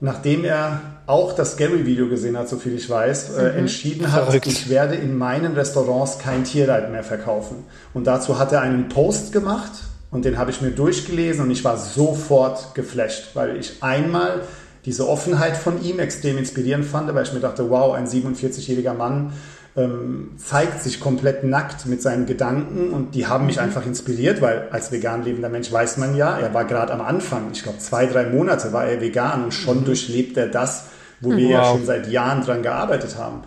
nachdem 0.00 0.44
er 0.44 0.80
auch 1.06 1.32
das 1.32 1.56
Gary-Video 1.56 2.08
gesehen 2.08 2.36
hat, 2.36 2.48
so 2.48 2.56
viel 2.56 2.74
ich 2.74 2.90
weiß, 2.90 3.36
äh, 3.36 3.52
mhm. 3.52 3.58
entschieden 3.58 4.12
hat, 4.12 4.24
Verrückt. 4.24 4.46
ich 4.46 4.68
werde 4.68 4.94
in 4.94 5.16
meinen 5.16 5.54
Restaurants 5.54 6.18
kein 6.18 6.44
Tierleid 6.44 6.90
mehr 6.90 7.04
verkaufen. 7.04 7.64
Und 7.94 8.06
dazu 8.06 8.38
hat 8.38 8.52
er 8.52 8.60
einen 8.60 8.88
Post 8.88 9.32
gemacht 9.32 9.72
und 10.10 10.24
den 10.24 10.38
habe 10.38 10.50
ich 10.50 10.60
mir 10.60 10.70
durchgelesen 10.70 11.44
und 11.44 11.50
ich 11.50 11.64
war 11.64 11.78
sofort 11.78 12.74
geflasht, 12.74 13.30
weil 13.34 13.56
ich 13.56 13.82
einmal 13.82 14.42
diese 14.86 15.08
Offenheit 15.08 15.56
von 15.56 15.82
ihm 15.82 15.98
extrem 15.98 16.38
inspirierend 16.38 16.86
fand, 16.86 17.12
weil 17.14 17.24
ich 17.24 17.32
mir 17.32 17.40
dachte, 17.40 17.68
wow, 17.68 17.92
ein 17.94 18.06
47-jähriger 18.06 18.94
Mann 18.94 19.32
ähm, 19.76 20.30
zeigt 20.38 20.82
sich 20.82 21.00
komplett 21.00 21.44
nackt 21.44 21.86
mit 21.86 22.00
seinen 22.00 22.24
Gedanken 22.24 22.90
und 22.90 23.14
die 23.14 23.26
haben 23.26 23.46
mich 23.46 23.56
mhm. 23.56 23.64
einfach 23.64 23.84
inspiriert, 23.84 24.40
weil 24.40 24.68
als 24.70 24.90
vegan 24.92 25.24
lebender 25.24 25.48
Mensch 25.48 25.70
weiß 25.70 25.98
man 25.98 26.16
ja, 26.16 26.38
er 26.38 26.54
war 26.54 26.64
gerade 26.64 26.92
am 26.92 27.02
Anfang, 27.02 27.50
ich 27.52 27.62
glaube 27.62 27.78
zwei, 27.78 28.06
drei 28.06 28.26
Monate 28.30 28.72
war 28.72 28.86
er 28.86 29.00
vegan 29.00 29.44
und 29.44 29.52
schon 29.52 29.80
mhm. 29.80 29.84
durchlebt 29.84 30.36
er 30.36 30.46
das, 30.46 30.84
wo 31.20 31.30
wir 31.30 31.48
wow. 31.48 31.52
ja 31.52 31.64
schon 31.64 31.84
seit 31.84 32.08
Jahren 32.08 32.42
dran 32.42 32.62
gearbeitet 32.62 33.16
haben. 33.18 33.42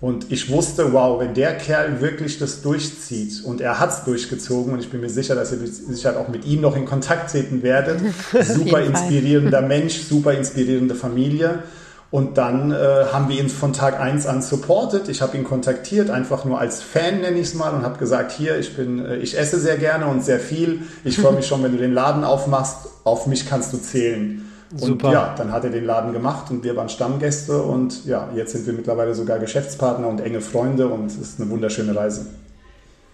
Und 0.00 0.32
ich 0.32 0.50
wusste, 0.50 0.94
wow, 0.94 1.20
wenn 1.20 1.34
der 1.34 1.58
Kerl 1.58 2.00
wirklich 2.00 2.38
das 2.38 2.62
durchzieht 2.62 3.44
und 3.44 3.60
er 3.60 3.78
hat 3.78 3.90
es 3.90 4.04
durchgezogen 4.04 4.72
und 4.72 4.80
ich 4.80 4.88
bin 4.88 5.02
mir 5.02 5.10
sicher, 5.10 5.34
dass 5.34 5.52
ihr 5.52 5.58
sicher 5.58 6.18
auch 6.18 6.28
mit 6.28 6.46
ihm 6.46 6.62
noch 6.62 6.74
in 6.74 6.86
Kontakt 6.86 7.32
treten 7.32 7.62
werdet. 7.62 8.00
Super 8.42 8.80
inspirierender 8.80 9.60
Mensch, 9.60 9.98
super 9.98 10.32
inspirierende 10.32 10.94
Familie. 10.94 11.64
Und 12.10 12.38
dann 12.38 12.72
äh, 12.72 12.76
haben 13.12 13.28
wir 13.28 13.38
ihn 13.38 13.48
von 13.48 13.72
Tag 13.72 14.00
1 14.00 14.26
an 14.26 14.42
supportet. 14.42 15.08
Ich 15.08 15.22
habe 15.22 15.36
ihn 15.36 15.44
kontaktiert, 15.44 16.10
einfach 16.10 16.44
nur 16.44 16.58
als 16.58 16.82
Fan 16.82 17.20
nenne 17.20 17.38
ich 17.38 17.48
es 17.48 17.54
mal 17.54 17.72
und 17.72 17.82
habe 17.82 17.98
gesagt, 17.98 18.32
hier, 18.32 18.58
ich 18.58 18.74
bin, 18.74 19.04
äh, 19.04 19.18
ich 19.18 19.38
esse 19.38 19.60
sehr 19.60 19.76
gerne 19.76 20.06
und 20.06 20.24
sehr 20.24 20.40
viel. 20.40 20.80
Ich 21.04 21.18
freue 21.18 21.34
mich 21.34 21.46
schon, 21.46 21.62
wenn 21.62 21.72
du 21.72 21.78
den 21.78 21.92
Laden 21.92 22.24
aufmachst. 22.24 22.88
Auf 23.04 23.26
mich 23.26 23.48
kannst 23.48 23.72
du 23.72 23.78
zählen. 23.78 24.49
Super. 24.76 25.08
Und 25.08 25.12
ja, 25.12 25.34
dann 25.36 25.50
hat 25.52 25.64
er 25.64 25.70
den 25.70 25.84
Laden 25.84 26.12
gemacht 26.12 26.50
und 26.50 26.62
wir 26.62 26.76
waren 26.76 26.88
Stammgäste 26.88 27.60
und 27.60 28.04
ja, 28.06 28.28
jetzt 28.36 28.52
sind 28.52 28.66
wir 28.66 28.72
mittlerweile 28.72 29.14
sogar 29.14 29.38
Geschäftspartner 29.38 30.06
und 30.06 30.20
enge 30.20 30.40
Freunde 30.40 30.86
und 30.86 31.06
es 31.06 31.16
ist 31.16 31.40
eine 31.40 31.50
wunderschöne 31.50 31.94
Reise. 31.94 32.26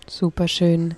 Super 0.07 0.49
schön. 0.49 0.95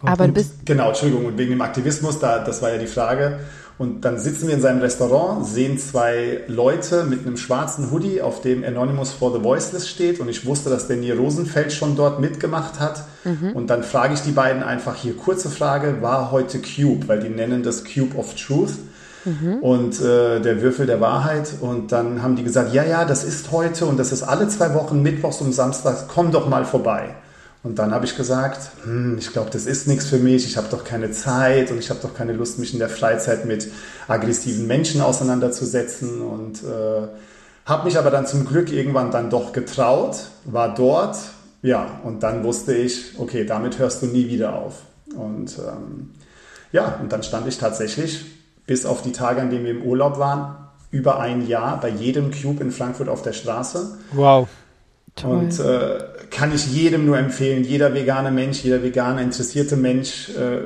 Aber 0.00 0.26
du 0.26 0.32
bist. 0.32 0.64
Genau, 0.64 0.88
Entschuldigung, 0.88 1.26
und 1.26 1.38
wegen 1.38 1.50
dem 1.50 1.60
Aktivismus, 1.60 2.18
da, 2.18 2.38
das 2.38 2.62
war 2.62 2.72
ja 2.72 2.78
die 2.78 2.86
Frage. 2.86 3.38
Und 3.78 4.02
dann 4.04 4.18
sitzen 4.18 4.48
wir 4.48 4.54
in 4.54 4.60
seinem 4.60 4.80
Restaurant, 4.80 5.46
sehen 5.46 5.78
zwei 5.78 6.42
Leute 6.46 7.04
mit 7.04 7.26
einem 7.26 7.36
schwarzen 7.36 7.90
Hoodie, 7.90 8.22
auf 8.22 8.40
dem 8.40 8.64
Anonymous 8.64 9.12
for 9.12 9.32
the 9.32 9.42
Voiceless 9.42 9.88
steht. 9.88 10.20
Und 10.20 10.28
ich 10.28 10.46
wusste, 10.46 10.70
dass 10.70 10.88
der 10.88 10.96
Nier 10.96 11.16
Rosenfeld 11.16 11.72
schon 11.72 11.96
dort 11.96 12.20
mitgemacht 12.20 12.80
hat. 12.80 13.04
Mhm. 13.24 13.52
Und 13.54 13.68
dann 13.68 13.82
frage 13.82 14.14
ich 14.14 14.20
die 14.20 14.32
beiden 14.32 14.62
einfach 14.62 14.96
hier, 14.96 15.16
kurze 15.16 15.50
Frage, 15.50 16.00
war 16.00 16.30
heute 16.30 16.60
Cube? 16.60 17.08
Weil 17.08 17.20
die 17.20 17.28
nennen 17.28 17.62
das 17.62 17.84
Cube 17.84 18.16
of 18.16 18.34
Truth 18.34 18.74
mhm. 19.24 19.58
und 19.60 20.00
äh, 20.00 20.40
der 20.40 20.62
Würfel 20.62 20.86
der 20.86 21.00
Wahrheit. 21.00 21.54
Und 21.60 21.92
dann 21.92 22.22
haben 22.22 22.36
die 22.36 22.44
gesagt, 22.44 22.72
ja, 22.72 22.84
ja, 22.84 23.04
das 23.04 23.24
ist 23.24 23.50
heute 23.50 23.86
und 23.86 23.98
das 23.98 24.12
ist 24.12 24.22
alle 24.22 24.48
zwei 24.48 24.74
Wochen, 24.74 25.02
Mittwochs 25.02 25.40
und 25.40 25.52
Samstags, 25.52 26.06
komm 26.08 26.32
doch 26.32 26.48
mal 26.48 26.64
vorbei. 26.64 27.14
Und 27.64 27.78
dann 27.78 27.92
habe 27.92 28.04
ich 28.04 28.16
gesagt, 28.16 28.70
hm, 28.82 29.18
ich 29.18 29.32
glaube, 29.32 29.50
das 29.50 29.66
ist 29.66 29.86
nichts 29.86 30.06
für 30.06 30.18
mich, 30.18 30.46
ich 30.46 30.56
habe 30.56 30.66
doch 30.70 30.84
keine 30.84 31.12
Zeit 31.12 31.70
und 31.70 31.78
ich 31.78 31.90
habe 31.90 32.00
doch 32.02 32.14
keine 32.14 32.32
Lust, 32.32 32.58
mich 32.58 32.72
in 32.72 32.80
der 32.80 32.88
Freizeit 32.88 33.44
mit 33.44 33.68
aggressiven 34.08 34.66
Menschen 34.66 35.00
auseinanderzusetzen. 35.00 36.22
Und 36.22 36.62
äh, 36.64 37.06
habe 37.64 37.84
mich 37.84 37.96
aber 37.96 38.10
dann 38.10 38.26
zum 38.26 38.44
Glück 38.44 38.72
irgendwann 38.72 39.12
dann 39.12 39.30
doch 39.30 39.52
getraut, 39.52 40.16
war 40.44 40.74
dort, 40.74 41.16
ja, 41.62 42.00
und 42.02 42.24
dann 42.24 42.42
wusste 42.42 42.74
ich, 42.74 43.14
okay, 43.18 43.44
damit 43.44 43.78
hörst 43.78 44.02
du 44.02 44.06
nie 44.06 44.28
wieder 44.28 44.56
auf. 44.56 44.82
Und 45.14 45.56
ähm, 45.58 46.10
ja, 46.72 46.98
und 47.00 47.12
dann 47.12 47.22
stand 47.22 47.46
ich 47.46 47.58
tatsächlich 47.58 48.24
bis 48.66 48.86
auf 48.86 49.02
die 49.02 49.12
Tage, 49.12 49.40
an 49.40 49.50
denen 49.50 49.64
wir 49.64 49.72
im 49.72 49.82
Urlaub 49.82 50.18
waren, 50.18 50.56
über 50.90 51.20
ein 51.20 51.46
Jahr 51.46 51.80
bei 51.80 51.88
jedem 51.88 52.30
Cube 52.30 52.62
in 52.62 52.70
Frankfurt 52.70 53.08
auf 53.08 53.22
der 53.22 53.32
Straße. 53.32 53.98
Wow. 54.12 54.48
Toll. 55.16 55.36
Und 55.36 55.58
äh, 55.58 55.98
kann 56.30 56.54
ich 56.54 56.72
jedem 56.72 57.04
nur 57.04 57.18
empfehlen, 57.18 57.64
jeder 57.64 57.94
vegane 57.94 58.30
Mensch, 58.30 58.62
jeder 58.62 58.82
vegane 58.82 59.22
interessierte 59.22 59.76
Mensch, 59.76 60.30
äh, 60.30 60.62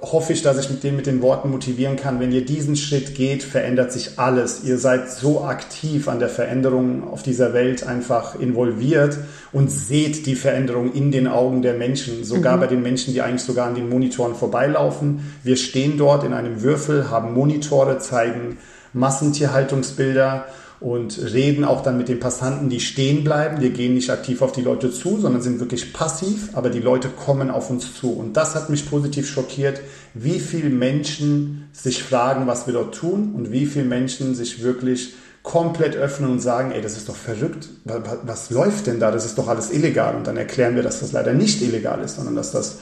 hoffe 0.00 0.32
ich, 0.32 0.42
dass 0.42 0.58
ich 0.58 0.70
mit 0.70 0.84
denen 0.84 0.96
mit 0.96 1.06
den 1.06 1.22
Worten 1.22 1.50
motivieren 1.50 1.96
kann. 1.96 2.20
Wenn 2.20 2.30
ihr 2.30 2.44
diesen 2.44 2.76
Schritt 2.76 3.14
geht, 3.14 3.42
verändert 3.42 3.92
sich 3.92 4.18
alles. 4.18 4.62
Ihr 4.62 4.78
seid 4.78 5.10
so 5.10 5.42
aktiv 5.44 6.08
an 6.08 6.20
der 6.20 6.28
Veränderung 6.28 7.08
auf 7.08 7.22
dieser 7.22 7.52
Welt 7.52 7.84
einfach 7.84 8.38
involviert 8.38 9.18
und 9.52 9.70
seht 9.70 10.26
die 10.26 10.36
Veränderung 10.36 10.92
in 10.92 11.10
den 11.10 11.26
Augen 11.26 11.62
der 11.62 11.74
Menschen, 11.74 12.24
sogar 12.24 12.56
mhm. 12.56 12.60
bei 12.60 12.66
den 12.68 12.82
Menschen, 12.82 13.12
die 13.12 13.22
eigentlich 13.22 13.42
sogar 13.42 13.66
an 13.66 13.74
den 13.74 13.88
Monitoren 13.88 14.34
vorbeilaufen. 14.34 15.32
Wir 15.42 15.56
stehen 15.56 15.98
dort 15.98 16.22
in 16.22 16.32
einem 16.32 16.62
Würfel, 16.62 17.10
haben 17.10 17.34
Monitore, 17.34 17.98
zeigen 17.98 18.58
Massentierhaltungsbilder 18.92 20.46
und 20.80 21.18
reden 21.32 21.64
auch 21.64 21.82
dann 21.82 21.98
mit 21.98 22.08
den 22.08 22.20
Passanten, 22.20 22.68
die 22.68 22.80
stehen 22.80 23.24
bleiben. 23.24 23.60
Wir 23.60 23.70
gehen 23.70 23.94
nicht 23.94 24.10
aktiv 24.10 24.42
auf 24.42 24.52
die 24.52 24.62
Leute 24.62 24.92
zu, 24.92 25.18
sondern 25.18 25.42
sind 25.42 25.58
wirklich 25.58 25.92
passiv, 25.92 26.50
aber 26.52 26.70
die 26.70 26.78
Leute 26.78 27.08
kommen 27.08 27.50
auf 27.50 27.68
uns 27.68 27.94
zu. 27.94 28.12
Und 28.12 28.36
das 28.36 28.54
hat 28.54 28.70
mich 28.70 28.88
positiv 28.88 29.28
schockiert, 29.28 29.80
wie 30.14 30.38
viele 30.38 30.70
Menschen 30.70 31.68
sich 31.72 32.02
fragen, 32.02 32.46
was 32.46 32.66
wir 32.66 32.74
dort 32.74 32.94
tun 32.94 33.32
und 33.34 33.50
wie 33.50 33.66
viele 33.66 33.86
Menschen 33.86 34.36
sich 34.36 34.62
wirklich 34.62 35.14
komplett 35.42 35.96
öffnen 35.96 36.30
und 36.30 36.40
sagen, 36.40 36.72
ey, 36.72 36.80
das 36.80 36.96
ist 36.96 37.08
doch 37.08 37.16
verrückt, 37.16 37.70
was, 37.84 38.50
läuft 38.50 38.86
denn 38.86 39.00
da? 39.00 39.10
Das 39.10 39.24
ist 39.24 39.38
doch 39.38 39.48
alles 39.48 39.72
illegal. 39.72 40.14
Und 40.14 40.26
dann 40.26 40.36
erklären 40.36 40.76
wir, 40.76 40.82
dass 40.82 41.00
das 41.00 41.12
leider 41.12 41.32
nicht 41.32 41.62
illegal 41.62 42.00
ist, 42.02 42.16
sondern 42.16 42.36
dass 42.36 42.52
das 42.52 42.78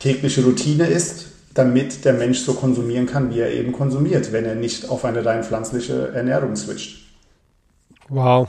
tägliche 0.00 0.42
Routine 0.44 0.86
ist, 0.86 1.26
damit 1.54 2.04
der 2.04 2.12
Mensch 2.12 2.40
so 2.40 2.54
konsumieren 2.54 3.06
kann, 3.06 3.30
wie 3.30 3.40
er 3.40 3.52
eben 3.52 3.72
konsumiert, 3.72 4.32
wenn 4.32 4.44
er 4.44 4.54
nicht 4.54 4.90
auf 4.90 5.04
eine 5.04 5.24
rein 5.24 5.44
pflanzliche 5.44 6.08
Ernährung 6.08 6.56
switcht. 6.56 7.07
Wow. 8.08 8.48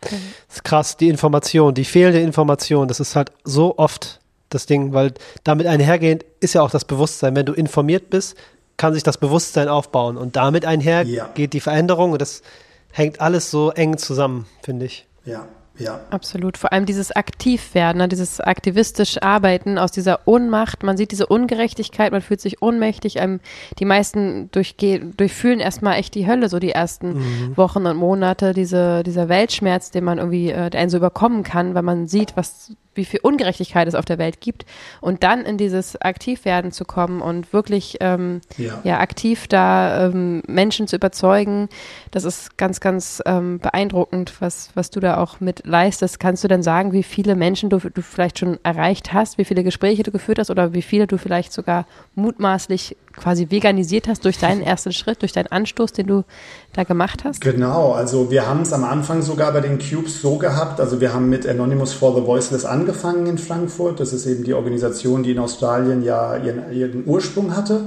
Das 0.00 0.12
ist 0.56 0.64
krass, 0.64 0.96
die 0.96 1.08
Information, 1.08 1.74
die 1.74 1.84
fehlende 1.84 2.20
Information, 2.20 2.88
das 2.88 3.00
ist 3.00 3.16
halt 3.16 3.32
so 3.44 3.76
oft 3.76 4.20
das 4.48 4.66
Ding, 4.66 4.92
weil 4.92 5.12
damit 5.44 5.66
einhergehend 5.66 6.24
ist 6.40 6.54
ja 6.54 6.62
auch 6.62 6.70
das 6.70 6.84
Bewusstsein. 6.84 7.36
Wenn 7.36 7.46
du 7.46 7.52
informiert 7.52 8.10
bist, 8.10 8.36
kann 8.76 8.94
sich 8.94 9.02
das 9.02 9.18
Bewusstsein 9.18 9.68
aufbauen 9.68 10.16
und 10.16 10.36
damit 10.36 10.64
einher 10.64 11.02
ja. 11.02 11.28
geht 11.34 11.52
die 11.52 11.60
Veränderung 11.60 12.12
und 12.12 12.22
das 12.22 12.42
hängt 12.92 13.20
alles 13.20 13.50
so 13.50 13.70
eng 13.70 13.98
zusammen, 13.98 14.46
finde 14.62 14.86
ich. 14.86 15.06
Ja, 15.24 15.46
ja. 15.80 16.00
Absolut. 16.10 16.56
Vor 16.56 16.72
allem 16.72 16.86
dieses 16.86 17.10
Aktivwerden, 17.12 17.98
ne, 17.98 18.08
dieses 18.08 18.40
aktivistisch 18.40 19.20
Arbeiten 19.22 19.78
aus 19.78 19.92
dieser 19.92 20.20
Ohnmacht. 20.26 20.82
Man 20.82 20.96
sieht 20.96 21.12
diese 21.12 21.26
Ungerechtigkeit, 21.26 22.12
man 22.12 22.22
fühlt 22.22 22.40
sich 22.40 22.62
ohnmächtig. 22.62 23.16
Ähm, 23.16 23.40
die 23.78 23.84
meisten 23.84 24.50
durchfühlen 24.50 25.60
erstmal 25.60 25.98
echt 25.98 26.14
die 26.14 26.26
Hölle, 26.26 26.48
so 26.48 26.58
die 26.58 26.72
ersten 26.72 27.14
mhm. 27.14 27.56
Wochen 27.56 27.86
und 27.86 27.96
Monate. 27.96 28.52
Diese, 28.52 29.02
dieser 29.02 29.28
Weltschmerz, 29.28 29.90
den 29.90 30.04
man 30.04 30.18
irgendwie, 30.18 30.50
äh, 30.50 30.70
der 30.70 30.80
einen 30.80 30.90
so 30.90 30.98
überkommen 30.98 31.42
kann, 31.42 31.74
weil 31.74 31.82
man 31.82 32.06
sieht, 32.06 32.36
was 32.36 32.72
wie 33.00 33.04
viel 33.06 33.20
Ungerechtigkeit 33.22 33.88
es 33.88 33.94
auf 33.94 34.04
der 34.04 34.18
Welt 34.18 34.40
gibt 34.40 34.66
und 35.00 35.22
dann 35.22 35.46
in 35.46 35.56
dieses 35.56 36.00
Aktivwerden 36.00 36.70
zu 36.70 36.84
kommen 36.84 37.22
und 37.22 37.52
wirklich 37.52 37.96
ähm, 38.00 38.42
ja. 38.58 38.80
ja. 38.84 39.00
aktiv 39.00 39.48
da 39.48 40.06
ähm, 40.06 40.42
Menschen 40.46 40.86
zu 40.86 40.96
überzeugen, 40.96 41.68
das 42.10 42.24
ist 42.24 42.58
ganz, 42.58 42.80
ganz 42.80 43.22
ähm, 43.24 43.58
beeindruckend, 43.58 44.34
was, 44.40 44.70
was 44.74 44.90
du 44.90 45.00
da 45.00 45.16
auch 45.16 45.40
mit 45.40 45.66
leistest. 45.66 46.20
Kannst 46.20 46.44
du 46.44 46.48
denn 46.48 46.62
sagen, 46.62 46.92
wie 46.92 47.02
viele 47.02 47.36
Menschen 47.36 47.70
du, 47.70 47.78
du 47.78 48.02
vielleicht 48.02 48.38
schon 48.38 48.58
erreicht 48.62 49.14
hast, 49.14 49.38
wie 49.38 49.44
viele 49.44 49.64
Gespräche 49.64 50.02
du 50.02 50.10
geführt 50.10 50.38
hast 50.38 50.50
oder 50.50 50.74
wie 50.74 50.82
viele 50.82 51.06
du 51.06 51.16
vielleicht 51.16 51.52
sogar 51.52 51.86
mutmaßlich 52.14 52.96
quasi 53.20 53.50
veganisiert 53.50 54.08
hast 54.08 54.24
durch 54.24 54.38
deinen 54.38 54.62
ersten 54.62 54.92
Schritt, 54.92 55.22
durch 55.22 55.32
deinen 55.32 55.48
Anstoß, 55.48 55.92
den 55.92 56.06
du 56.06 56.24
da 56.72 56.84
gemacht 56.84 57.24
hast? 57.24 57.40
Genau, 57.40 57.92
also 57.92 58.30
wir 58.30 58.46
haben 58.46 58.62
es 58.62 58.72
am 58.72 58.84
Anfang 58.84 59.22
sogar 59.22 59.52
bei 59.52 59.60
den 59.60 59.78
Cubes 59.78 60.20
so 60.20 60.38
gehabt, 60.38 60.80
also 60.80 61.00
wir 61.00 61.12
haben 61.12 61.28
mit 61.28 61.46
Anonymous 61.46 61.92
for 61.92 62.14
the 62.14 62.26
Voiceless 62.26 62.64
angefangen 62.64 63.26
in 63.26 63.38
Frankfurt. 63.38 64.00
Das 64.00 64.12
ist 64.12 64.26
eben 64.26 64.44
die 64.44 64.54
Organisation, 64.54 65.22
die 65.22 65.32
in 65.32 65.38
Australien 65.38 66.02
ja 66.02 66.36
ihren, 66.36 66.72
ihren 66.72 67.06
Ursprung 67.06 67.56
hatte. 67.56 67.82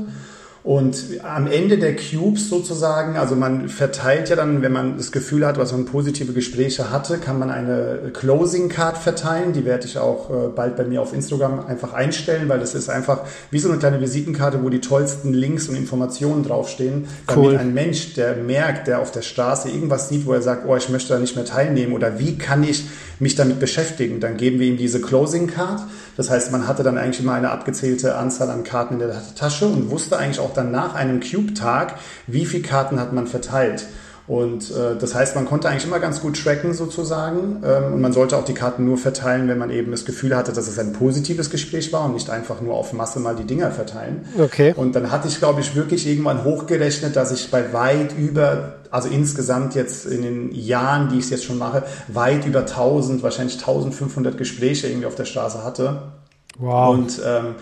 Und 0.64 0.96
am 1.24 1.48
Ende 1.48 1.78
der 1.78 1.94
Cubes 1.94 2.48
sozusagen, 2.48 3.18
also 3.18 3.36
man 3.36 3.68
verteilt 3.68 4.30
ja 4.30 4.38
dann, 4.38 4.62
wenn 4.62 4.72
man 4.72 4.96
das 4.96 5.12
Gefühl 5.12 5.46
hat, 5.46 5.58
was 5.58 5.74
man 5.74 5.84
positive 5.84 6.32
Gespräche 6.32 6.90
hatte, 6.90 7.18
kann 7.18 7.38
man 7.38 7.52
eine 7.52 8.12
Closing 8.14 8.70
Card 8.70 8.98
verteilen. 8.98 9.52
Die 9.52 9.66
werde 9.66 9.88
ich 9.88 9.98
auch 9.98 10.30
äh, 10.30 10.48
bald 10.56 10.78
bei 10.78 10.86
mir 10.86 11.02
auf 11.02 11.14
Instagram 11.14 11.66
einfach 11.66 11.92
einstellen, 11.92 12.48
weil 12.48 12.62
das 12.62 12.76
ist 12.76 12.90
einfach 12.90 13.24
wie 13.52 13.60
so 13.60 13.68
eine 13.68 13.78
kleine 13.78 14.00
Visitenkarte, 14.00 14.64
wo 14.64 14.70
die 14.70 14.80
tollsten 14.80 15.34
Links 15.34 15.68
und 15.68 15.76
Informationen 15.76 16.44
draufstehen, 16.44 17.08
damit 17.28 17.46
cool. 17.46 17.58
ein 17.58 17.74
Mensch, 17.74 18.14
der 18.14 18.38
merkt, 18.38 18.88
der 18.88 19.02
auf 19.02 19.12
der 19.12 19.22
Straße 19.22 19.70
irgendwas 19.70 20.08
sieht, 20.08 20.26
wo 20.26 20.32
er 20.32 20.42
sagt, 20.42 20.66
oh, 20.66 20.78
ich 20.78 20.88
möchte 20.88 21.12
da 21.12 21.20
nicht 21.20 21.36
mehr 21.36 21.46
teilnehmen 21.46 21.92
oder 21.92 22.20
wie 22.20 22.38
kann 22.38 22.64
ich 22.64 22.86
mich 23.20 23.36
damit 23.36 23.60
beschäftigen, 23.60 24.22
dann 24.22 24.38
geben 24.38 24.60
wir 24.60 24.68
ihm 24.68 24.78
diese 24.78 25.02
Closing 25.02 25.48
Card. 25.48 25.82
Das 26.16 26.30
heißt, 26.30 26.52
man 26.52 26.68
hatte 26.68 26.84
dann 26.84 26.98
eigentlich 26.98 27.22
immer 27.22 27.34
eine 27.34 27.50
abgezählte 27.50 28.16
Anzahl 28.16 28.50
an 28.50 28.64
Karten 28.64 28.96
in 28.96 29.00
der 29.00 29.16
Tasche 29.36 29.66
und 29.66 29.90
wusste 29.90 30.18
eigentlich 30.18 30.40
auch 30.40 30.54
dann 30.54 30.72
nach 30.72 30.94
einem 30.94 31.20
Cube-Tag, 31.20 31.96
wie 32.28 32.46
viele 32.46 32.64
Karten 32.64 33.00
hat 33.00 33.14
man 33.14 33.28
verteilt. 33.28 33.88
Und 34.26 34.72
äh, 34.72 34.96
das 34.98 35.16
heißt, 35.16 35.36
man 35.36 35.46
konnte 35.46 35.68
eigentlich 35.68 35.86
immer 35.86 36.00
ganz 36.00 36.22
gut 36.22 36.42
tracken 36.42 36.74
sozusagen. 36.74 37.62
Ähm, 37.66 37.94
und 37.94 38.02
man 38.02 38.14
sollte 38.14 38.38
auch 38.38 38.46
die 38.46 38.54
Karten 38.54 38.86
nur 38.86 38.98
verteilen, 38.98 39.50
wenn 39.50 39.58
man 39.58 39.70
eben 39.70 39.92
das 39.92 40.06
Gefühl 40.06 40.36
hatte, 40.36 40.54
dass 40.54 40.68
es 40.68 40.80
ein 40.80 40.94
positives 40.94 41.50
Gespräch 41.50 41.92
war 41.92 42.06
und 42.06 42.14
nicht 42.14 42.30
einfach 42.30 42.62
nur 42.62 42.76
auf 42.76 42.94
Masse 42.94 43.20
mal 43.20 43.36
die 43.36 43.44
Dinger 43.44 43.72
verteilen. 43.72 44.26
Okay. 44.40 44.74
Und 44.78 44.96
dann 44.96 45.12
hatte 45.12 45.28
ich, 45.28 45.40
glaube 45.40 45.60
ich, 45.60 45.76
wirklich 45.76 46.08
irgendwann 46.08 46.46
hochgerechnet, 46.46 47.18
dass 47.18 47.34
ich 47.34 47.52
bei 47.52 47.74
weit 47.74 48.18
über, 48.18 48.76
also 48.92 49.10
insgesamt 49.10 49.76
jetzt 49.76 50.06
in 50.06 50.22
den 50.22 50.52
Jahren, 50.56 51.10
die 51.10 51.18
ich 51.18 51.26
es 51.26 51.30
jetzt 51.30 51.44
schon 51.44 51.58
mache, 51.58 51.84
weit 52.08 52.46
über 52.46 52.62
1000, 52.62 53.24
wahrscheinlich 53.24 53.56
1500 53.56 54.38
Gespräche 54.38 54.88
irgendwie 54.88 55.08
auf 55.08 55.16
der 55.16 55.26
Straße 55.26 55.66
hatte. 55.66 56.14
Wow. 56.60 56.94
Und 56.94 57.22
ähm, 57.26 57.56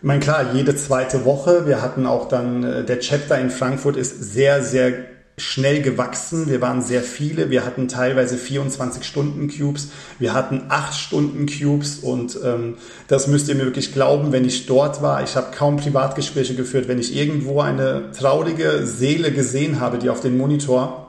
ich 0.00 0.06
meine, 0.06 0.20
klar, 0.20 0.46
jede 0.54 0.74
zweite 0.74 1.24
Woche. 1.24 1.66
Wir 1.66 1.82
hatten 1.82 2.04
auch 2.04 2.26
dann, 2.26 2.64
äh, 2.64 2.84
der 2.84 2.98
Chapter 2.98 3.38
in 3.38 3.50
Frankfurt 3.50 3.96
ist 3.96 4.32
sehr, 4.32 4.60
sehr 4.62 5.13
schnell 5.36 5.82
gewachsen. 5.82 6.48
Wir 6.48 6.60
waren 6.60 6.82
sehr 6.82 7.02
viele. 7.02 7.50
Wir 7.50 7.64
hatten 7.64 7.88
teilweise 7.88 8.36
24 8.36 9.04
Stunden 9.04 9.48
Cubes. 9.48 9.90
Wir 10.18 10.32
hatten 10.32 10.62
8 10.68 10.94
Stunden 10.94 11.46
Cubes 11.46 11.98
und 11.98 12.38
ähm, 12.44 12.76
das 13.08 13.26
müsst 13.26 13.48
ihr 13.48 13.56
mir 13.56 13.64
wirklich 13.64 13.92
glauben, 13.92 14.30
wenn 14.30 14.44
ich 14.44 14.66
dort 14.66 15.02
war. 15.02 15.22
Ich 15.24 15.34
habe 15.34 15.54
kaum 15.56 15.76
Privatgespräche 15.76 16.54
geführt. 16.54 16.86
Wenn 16.86 17.00
ich 17.00 17.16
irgendwo 17.16 17.60
eine 17.60 18.12
traurige 18.12 18.86
Seele 18.86 19.32
gesehen 19.32 19.80
habe, 19.80 19.98
die 19.98 20.08
auf 20.08 20.20
den 20.20 20.36
Monitor 20.36 21.03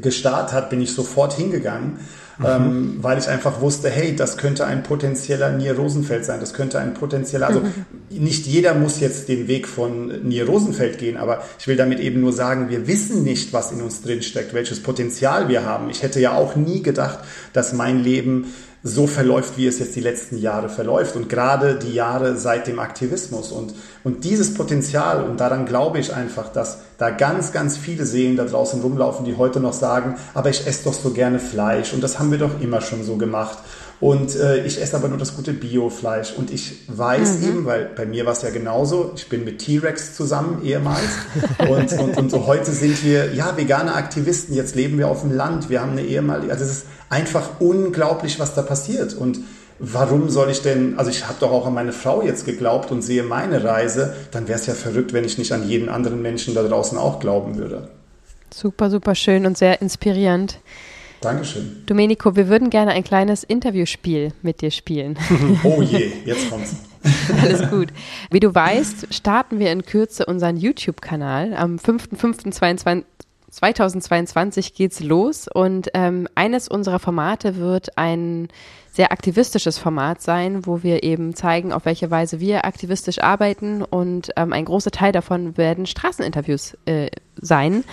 gestarrt 0.00 0.52
hat, 0.52 0.70
bin 0.70 0.80
ich 0.80 0.92
sofort 0.92 1.34
hingegangen 1.34 1.98
mhm. 2.38 2.46
ähm, 2.46 2.98
weil 3.00 3.18
ich 3.18 3.28
einfach 3.28 3.60
wusste, 3.60 3.90
hey, 3.90 4.14
das 4.14 4.36
könnte 4.36 4.66
ein 4.66 4.82
potenzieller 4.82 5.52
Nier 5.52 5.76
Rosenfeld 5.76 6.24
sein, 6.24 6.40
das 6.40 6.54
könnte 6.54 6.78
ein 6.78 6.94
potenzieller, 6.94 7.46
also 7.46 7.60
mhm. 7.60 7.72
nicht 8.10 8.46
jeder 8.46 8.74
muss 8.74 9.00
jetzt 9.00 9.28
den 9.28 9.48
Weg 9.48 9.68
von 9.68 10.22
Nier 10.22 10.46
Rosenfeld 10.46 10.98
gehen, 10.98 11.16
aber 11.16 11.42
ich 11.58 11.66
will 11.66 11.76
damit 11.76 12.00
eben 12.00 12.20
nur 12.20 12.32
sagen, 12.32 12.70
wir 12.70 12.86
wissen 12.86 13.22
nicht, 13.22 13.52
was 13.52 13.72
in 13.72 13.80
uns 13.80 14.02
drin 14.02 14.22
steckt, 14.22 14.54
welches 14.54 14.82
Potenzial 14.82 15.48
wir 15.48 15.64
haben. 15.64 15.90
Ich 15.90 16.02
hätte 16.02 16.20
ja 16.20 16.34
auch 16.34 16.56
nie 16.56 16.82
gedacht, 16.82 17.20
dass 17.52 17.72
mein 17.72 18.02
Leben 18.02 18.52
so 18.84 19.06
verläuft, 19.06 19.56
wie 19.56 19.66
es 19.66 19.78
jetzt 19.78 19.94
die 19.94 20.00
letzten 20.00 20.38
Jahre 20.38 20.68
verläuft 20.68 21.14
und 21.14 21.28
gerade 21.28 21.76
die 21.76 21.94
Jahre 21.94 22.36
seit 22.36 22.66
dem 22.66 22.80
Aktivismus. 22.80 23.52
Und, 23.52 23.74
und 24.02 24.24
dieses 24.24 24.54
Potenzial, 24.54 25.22
und 25.22 25.38
daran 25.38 25.66
glaube 25.66 26.00
ich 26.00 26.12
einfach, 26.12 26.48
dass 26.48 26.78
da 26.98 27.10
ganz, 27.10 27.52
ganz 27.52 27.76
viele 27.76 28.04
Seelen 28.04 28.36
da 28.36 28.44
draußen 28.44 28.80
rumlaufen, 28.80 29.24
die 29.24 29.36
heute 29.36 29.60
noch 29.60 29.72
sagen, 29.72 30.16
aber 30.34 30.50
ich 30.50 30.66
esse 30.66 30.84
doch 30.84 30.94
so 30.94 31.10
gerne 31.10 31.38
Fleisch 31.38 31.92
und 31.92 32.02
das 32.02 32.18
haben 32.18 32.32
wir 32.32 32.38
doch 32.38 32.60
immer 32.60 32.80
schon 32.80 33.04
so 33.04 33.16
gemacht. 33.16 33.58
Und 34.02 34.34
äh, 34.34 34.66
ich 34.66 34.82
esse 34.82 34.96
aber 34.96 35.06
nur 35.06 35.16
das 35.16 35.36
gute 35.36 35.52
Biofleisch. 35.52 36.32
Und 36.36 36.50
ich 36.50 36.74
weiß 36.88 37.38
mhm. 37.38 37.48
eben, 37.48 37.66
weil 37.66 37.84
bei 37.94 38.04
mir 38.04 38.26
war 38.26 38.32
es 38.32 38.42
ja 38.42 38.50
genauso, 38.50 39.12
ich 39.14 39.28
bin 39.28 39.44
mit 39.44 39.60
T-Rex 39.60 40.16
zusammen 40.16 40.60
ehemals. 40.64 41.06
und, 41.68 41.92
und, 41.92 42.16
und 42.16 42.30
so 42.32 42.48
heute 42.48 42.72
sind 42.72 43.04
wir, 43.04 43.32
ja, 43.32 43.56
vegane 43.56 43.94
Aktivisten. 43.94 44.56
Jetzt 44.56 44.74
leben 44.74 44.98
wir 44.98 45.06
auf 45.06 45.20
dem 45.20 45.30
Land. 45.30 45.70
Wir 45.70 45.80
haben 45.80 45.92
eine 45.92 46.02
ehemalige, 46.02 46.50
also 46.50 46.64
es 46.64 46.70
ist 46.72 46.86
einfach 47.10 47.60
unglaublich, 47.60 48.40
was 48.40 48.56
da 48.56 48.62
passiert. 48.62 49.14
Und 49.14 49.38
warum 49.78 50.30
soll 50.30 50.50
ich 50.50 50.62
denn, 50.62 50.98
also 50.98 51.08
ich 51.08 51.28
habe 51.28 51.36
doch 51.38 51.52
auch 51.52 51.68
an 51.68 51.74
meine 51.74 51.92
Frau 51.92 52.22
jetzt 52.22 52.44
geglaubt 52.44 52.90
und 52.90 53.02
sehe 53.02 53.22
meine 53.22 53.62
Reise, 53.62 54.16
dann 54.32 54.48
wäre 54.48 54.58
es 54.58 54.66
ja 54.66 54.74
verrückt, 54.74 55.12
wenn 55.12 55.24
ich 55.24 55.38
nicht 55.38 55.52
an 55.52 55.68
jeden 55.68 55.88
anderen 55.88 56.20
Menschen 56.22 56.56
da 56.56 56.64
draußen 56.64 56.98
auch 56.98 57.20
glauben 57.20 57.56
würde. 57.56 57.86
Super, 58.52 58.90
super 58.90 59.14
schön 59.14 59.46
und 59.46 59.56
sehr 59.56 59.80
inspirierend. 59.80 60.58
Dankeschön. 61.22 61.82
Domenico, 61.86 62.36
wir 62.36 62.48
würden 62.48 62.68
gerne 62.68 62.92
ein 62.92 63.04
kleines 63.04 63.44
Interviewspiel 63.44 64.32
mit 64.42 64.60
dir 64.60 64.70
spielen. 64.70 65.18
oh 65.64 65.80
je, 65.80 66.12
jetzt 66.24 66.50
kommt's. 66.50 66.76
Alles 67.42 67.68
gut. 67.70 67.88
Wie 68.30 68.40
du 68.40 68.54
weißt, 68.54 69.12
starten 69.12 69.58
wir 69.58 69.72
in 69.72 69.84
Kürze 69.84 70.26
unseren 70.26 70.56
YouTube-Kanal. 70.56 71.54
Am 71.54 71.76
5.5.22 71.76 73.04
2022 73.50 74.72
geht's 74.72 75.00
los 75.00 75.46
und 75.46 75.90
ähm, 75.92 76.26
eines 76.34 76.68
unserer 76.68 76.98
Formate 76.98 77.56
wird 77.56 77.98
ein 77.98 78.48
sehr 78.92 79.10
aktivistisches 79.10 79.78
Format 79.78 80.20
sein, 80.20 80.66
wo 80.66 80.82
wir 80.82 81.02
eben 81.02 81.34
zeigen, 81.34 81.72
auf 81.72 81.86
welche 81.86 82.10
Weise 82.10 82.40
wir 82.40 82.66
aktivistisch 82.66 83.20
arbeiten 83.20 83.82
und 83.82 84.30
ähm, 84.36 84.52
ein 84.52 84.66
großer 84.66 84.90
Teil 84.90 85.12
davon 85.12 85.56
werden 85.56 85.86
Straßeninterviews 85.86 86.76
äh, 86.84 87.08
sein. 87.40 87.84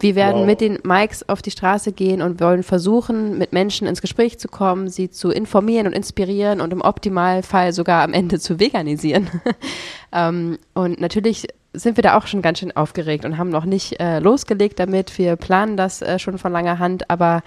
Wir 0.00 0.16
werden 0.16 0.40
wow. 0.40 0.46
mit 0.46 0.60
den 0.60 0.80
Mikes 0.82 1.28
auf 1.28 1.42
die 1.42 1.52
Straße 1.52 1.92
gehen 1.92 2.20
und 2.22 2.40
wollen 2.40 2.64
versuchen, 2.64 3.38
mit 3.38 3.52
Menschen 3.52 3.86
ins 3.86 4.00
Gespräch 4.00 4.40
zu 4.40 4.48
kommen, 4.48 4.88
sie 4.88 5.10
zu 5.10 5.30
informieren 5.30 5.86
und 5.86 5.92
inspirieren 5.92 6.60
und 6.60 6.72
im 6.72 6.80
Optimalfall 6.80 7.72
sogar 7.72 8.02
am 8.02 8.12
Ende 8.12 8.40
zu 8.40 8.58
veganisieren. 8.58 9.30
ähm, 10.12 10.58
und 10.74 11.00
natürlich 11.00 11.46
sind 11.72 11.96
wir 11.96 12.02
da 12.02 12.18
auch 12.18 12.26
schon 12.26 12.42
ganz 12.42 12.58
schön 12.58 12.74
aufgeregt 12.74 13.24
und 13.24 13.38
haben 13.38 13.50
noch 13.50 13.64
nicht 13.64 14.00
äh, 14.00 14.18
losgelegt 14.18 14.80
damit. 14.80 15.16
Wir 15.18 15.36
planen 15.36 15.76
das 15.76 16.02
äh, 16.02 16.18
schon 16.18 16.38
von 16.38 16.50
langer 16.50 16.80
Hand, 16.80 17.10
aber 17.10 17.42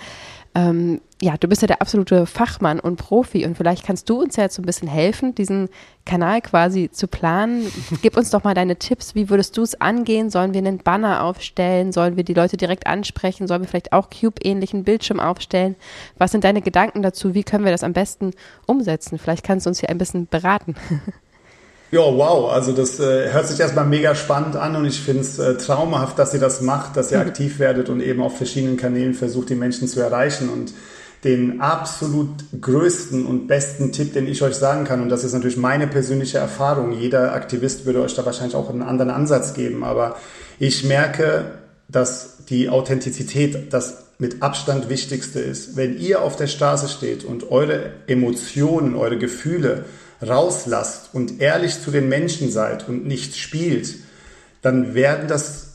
Ähm, 0.54 1.00
ja, 1.22 1.38
du 1.38 1.48
bist 1.48 1.62
ja 1.62 1.68
der 1.68 1.82
absolute 1.82 2.26
Fachmann 2.26 2.80
und 2.80 2.98
Profi 2.98 3.46
und 3.46 3.56
vielleicht 3.56 3.86
kannst 3.86 4.10
du 4.10 4.22
uns 4.22 4.36
ja 4.36 4.44
jetzt 4.44 4.56
so 4.56 4.62
ein 4.62 4.66
bisschen 4.66 4.88
helfen, 4.88 5.34
diesen 5.36 5.70
Kanal 6.06 6.42
quasi 6.42 6.90
zu 6.92 7.08
planen. 7.08 7.72
Gib 8.02 8.18
uns 8.18 8.32
doch 8.32 8.44
mal 8.44 8.54
deine 8.54 8.76
Tipps. 8.76 9.16
Wie 9.16 9.30
würdest 9.30 9.56
du 9.56 9.62
es 9.62 9.80
angehen? 9.80 10.30
Sollen 10.30 10.54
wir 10.54 10.60
einen 10.60 10.80
Banner 10.80 11.24
aufstellen? 11.24 11.92
Sollen 11.94 12.18
wir 12.18 12.24
die 12.24 12.34
Leute 12.34 12.58
direkt 12.58 12.88
ansprechen? 12.88 13.48
Sollen 13.48 13.62
wir 13.62 13.68
vielleicht 13.68 13.94
auch 13.94 14.10
Cube-ähnlichen 14.10 14.84
Bildschirm 14.84 15.20
aufstellen? 15.20 15.76
Was 16.18 16.32
sind 16.32 16.44
deine 16.44 16.62
Gedanken 16.62 17.02
dazu? 17.02 17.34
Wie 17.34 17.44
können 17.44 17.64
wir 17.64 17.72
das 17.72 17.84
am 17.84 17.94
besten 17.94 18.32
umsetzen? 18.66 19.20
Vielleicht 19.20 19.46
kannst 19.46 19.66
du 19.66 19.70
uns 19.70 19.80
hier 19.80 19.90
ein 19.90 20.00
bisschen 20.00 20.28
beraten. 20.28 20.76
Ja, 21.92 22.00
wow. 22.00 22.52
Also 22.52 22.72
das 22.72 23.00
äh, 23.00 23.32
hört 23.32 23.48
sich 23.48 23.60
erstmal 23.60 23.86
mega 23.86 24.16
spannend 24.16 24.56
an 24.56 24.76
und 24.78 24.86
ich 24.86 25.02
finde 25.02 25.22
es 25.22 25.38
äh, 25.38 25.58
traumhaft, 25.58 26.18
dass 26.18 26.34
ihr 26.34 26.40
das 26.40 26.62
macht, 26.62 26.96
dass 26.96 27.12
ihr 27.12 27.20
mhm. 27.20 27.28
aktiv 27.28 27.60
werdet 27.60 27.90
und 27.90 28.02
eben 28.02 28.22
auf 28.22 28.38
verschiedenen 28.38 28.78
Kanälen 28.78 29.14
versucht, 29.14 29.50
die 29.50 29.56
Menschen 29.56 29.88
zu 29.88 30.00
erreichen. 30.00 30.50
Und 30.50 30.74
den 31.24 31.62
absolut 31.62 32.30
größten 32.60 33.26
und 33.26 33.48
besten 33.48 33.92
Tipp, 33.92 34.14
den 34.14 34.28
ich 34.28 34.42
euch 34.42 34.56
sagen 34.56 34.86
kann, 34.86 35.02
und 35.02 35.10
das 35.10 35.24
ist 35.24 35.34
natürlich 35.34 35.58
meine 35.58 35.88
persönliche 35.88 36.40
Erfahrung, 36.40 36.94
jeder 36.94 37.34
Aktivist 37.34 37.86
würde 37.86 38.02
euch 38.02 38.16
da 38.16 38.26
wahrscheinlich 38.26 38.56
auch 38.56 38.70
einen 38.70 38.82
anderen 38.82 39.12
Ansatz 39.12 39.54
geben, 39.54 39.84
aber 39.84 40.16
ich 40.58 40.84
merke, 40.84 41.52
dass 41.88 42.38
die 42.50 42.70
Authentizität 42.70 43.72
das 43.72 44.06
mit 44.18 44.42
Abstand 44.42 44.90
Wichtigste 44.90 45.40
ist. 45.40 45.76
Wenn 45.76 45.98
ihr 46.00 46.22
auf 46.22 46.36
der 46.38 46.48
Straße 46.48 46.88
steht 46.88 47.24
und 47.24 47.52
eure 47.52 47.92
Emotionen, 48.08 48.96
eure 48.96 49.18
Gefühle 49.18 49.86
rauslasst 50.26 51.10
und 51.14 51.42
ehrlich 51.42 51.82
zu 51.82 51.92
den 51.92 52.10
Menschen 52.10 52.52
seid 52.52 52.88
und 52.88 53.06
nicht 53.06 53.36
spielt, 53.36 53.96
dann 54.62 54.94
werden 54.94 55.28
das 55.28 55.72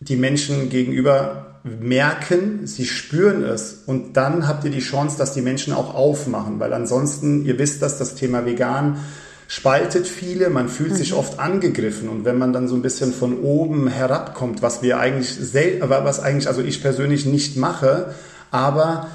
die 0.00 0.16
Menschen 0.16 0.70
gegenüber 0.70 1.60
merken, 1.64 2.66
sie 2.66 2.86
spüren 2.86 3.44
es 3.44 3.82
und 3.86 4.16
dann 4.16 4.48
habt 4.48 4.64
ihr 4.64 4.70
die 4.70 4.80
Chance, 4.80 5.16
dass 5.16 5.32
die 5.32 5.42
Menschen 5.42 5.72
auch 5.72 5.94
aufmachen, 5.94 6.58
weil 6.58 6.72
ansonsten, 6.72 7.44
ihr 7.44 7.58
wisst, 7.58 7.82
dass 7.82 7.98
das 7.98 8.16
Thema 8.16 8.44
vegan 8.44 8.96
spaltet 9.46 10.08
viele, 10.08 10.50
man 10.50 10.68
fühlt 10.68 10.92
mhm. 10.92 10.96
sich 10.96 11.14
oft 11.14 11.38
angegriffen 11.38 12.08
und 12.08 12.24
wenn 12.24 12.38
man 12.38 12.52
dann 12.52 12.66
so 12.66 12.74
ein 12.74 12.82
bisschen 12.82 13.12
von 13.12 13.40
oben 13.40 13.86
herabkommt, 13.86 14.62
was 14.62 14.82
wir 14.82 14.98
eigentlich, 14.98 15.38
was 15.52 16.20
eigentlich, 16.20 16.48
also 16.48 16.62
ich 16.62 16.82
persönlich 16.82 17.26
nicht 17.26 17.56
mache, 17.56 18.14
aber 18.50 19.08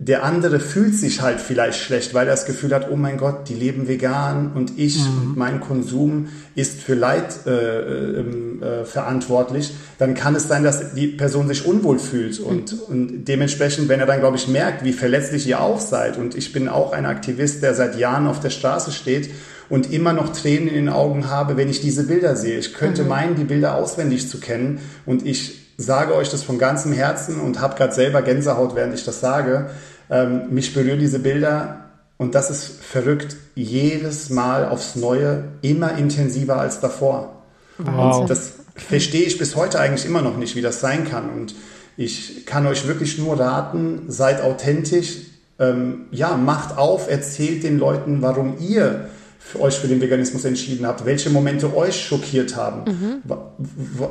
der 0.00 0.22
andere 0.22 0.60
fühlt 0.60 0.94
sich 0.94 1.22
halt 1.22 1.40
vielleicht 1.40 1.80
schlecht, 1.80 2.14
weil 2.14 2.28
er 2.28 2.34
das 2.34 2.46
Gefühl 2.46 2.72
hat, 2.72 2.88
oh 2.88 2.94
mein 2.94 3.16
Gott, 3.16 3.48
die 3.48 3.54
leben 3.54 3.88
vegan 3.88 4.52
und 4.54 4.78
ich 4.78 4.96
mhm. 4.96 5.06
und 5.06 5.36
mein 5.36 5.58
Konsum 5.58 6.28
ist 6.54 6.80
für 6.80 6.94
Leid 6.94 7.46
äh, 7.46 8.20
ähm, 8.20 8.62
äh, 8.62 8.84
verantwortlich, 8.84 9.74
dann 9.98 10.14
kann 10.14 10.36
es 10.36 10.46
sein, 10.46 10.62
dass 10.62 10.94
die 10.94 11.08
Person 11.08 11.48
sich 11.48 11.66
unwohl 11.66 11.98
fühlt 11.98 12.38
und, 12.38 12.72
mhm. 12.72 12.78
und 12.88 13.24
dementsprechend, 13.24 13.88
wenn 13.88 13.98
er 13.98 14.06
dann, 14.06 14.20
glaube 14.20 14.36
ich, 14.36 14.46
merkt, 14.46 14.84
wie 14.84 14.92
verletzlich 14.92 15.48
ihr 15.48 15.60
auch 15.60 15.80
seid 15.80 16.16
und 16.16 16.36
ich 16.36 16.52
bin 16.52 16.68
auch 16.68 16.92
ein 16.92 17.04
Aktivist, 17.04 17.64
der 17.64 17.74
seit 17.74 17.98
Jahren 17.98 18.28
auf 18.28 18.38
der 18.38 18.50
Straße 18.50 18.92
steht 18.92 19.30
und 19.68 19.92
immer 19.92 20.12
noch 20.12 20.32
Tränen 20.32 20.68
in 20.68 20.74
den 20.74 20.88
Augen 20.90 21.28
habe, 21.28 21.56
wenn 21.56 21.68
ich 21.68 21.80
diese 21.80 22.04
Bilder 22.04 22.36
sehe. 22.36 22.58
Ich 22.58 22.72
könnte 22.72 23.02
mhm. 23.02 23.08
meinen, 23.08 23.34
die 23.34 23.44
Bilder 23.44 23.74
auswendig 23.74 24.28
zu 24.28 24.38
kennen 24.38 24.78
und 25.06 25.26
ich 25.26 25.67
sage 25.78 26.14
euch 26.14 26.28
das 26.28 26.42
von 26.42 26.58
ganzem 26.58 26.92
Herzen 26.92 27.40
und 27.40 27.60
habe 27.60 27.76
gerade 27.76 27.94
selber 27.94 28.20
Gänsehaut, 28.20 28.74
während 28.74 28.94
ich 28.94 29.04
das 29.04 29.20
sage. 29.20 29.70
Ähm, 30.10 30.50
mich 30.50 30.74
berühren 30.74 30.98
diese 30.98 31.20
Bilder 31.20 31.84
und 32.18 32.34
das 32.34 32.50
ist 32.50 32.82
verrückt, 32.82 33.36
jedes 33.54 34.28
Mal 34.28 34.68
aufs 34.68 34.96
Neue, 34.96 35.44
immer 35.62 35.96
intensiver 35.96 36.60
als 36.60 36.80
davor. 36.80 37.42
Wow. 37.78 38.18
Und 38.20 38.30
das 38.30 38.54
verstehe 38.74 39.22
ich 39.22 39.38
bis 39.38 39.54
heute 39.54 39.78
eigentlich 39.78 40.04
immer 40.04 40.20
noch 40.20 40.36
nicht, 40.36 40.56
wie 40.56 40.62
das 40.62 40.80
sein 40.80 41.08
kann. 41.08 41.30
Und 41.30 41.54
ich 41.96 42.44
kann 42.44 42.66
euch 42.66 42.88
wirklich 42.88 43.18
nur 43.18 43.38
raten, 43.38 44.06
seid 44.08 44.42
authentisch, 44.42 45.18
ähm, 45.60 46.06
ja, 46.10 46.36
macht 46.36 46.76
auf, 46.76 47.08
erzählt 47.08 47.62
den 47.62 47.78
Leuten, 47.78 48.20
warum 48.20 48.56
ihr 48.58 49.10
für 49.38 49.60
euch 49.60 49.78
für 49.78 49.88
den 49.88 50.00
Veganismus 50.00 50.44
entschieden 50.44 50.86
habt, 50.86 51.06
welche 51.06 51.30
Momente 51.30 51.74
euch 51.74 52.04
schockiert 52.04 52.56
haben. 52.56 52.90
Mhm. 52.90 53.22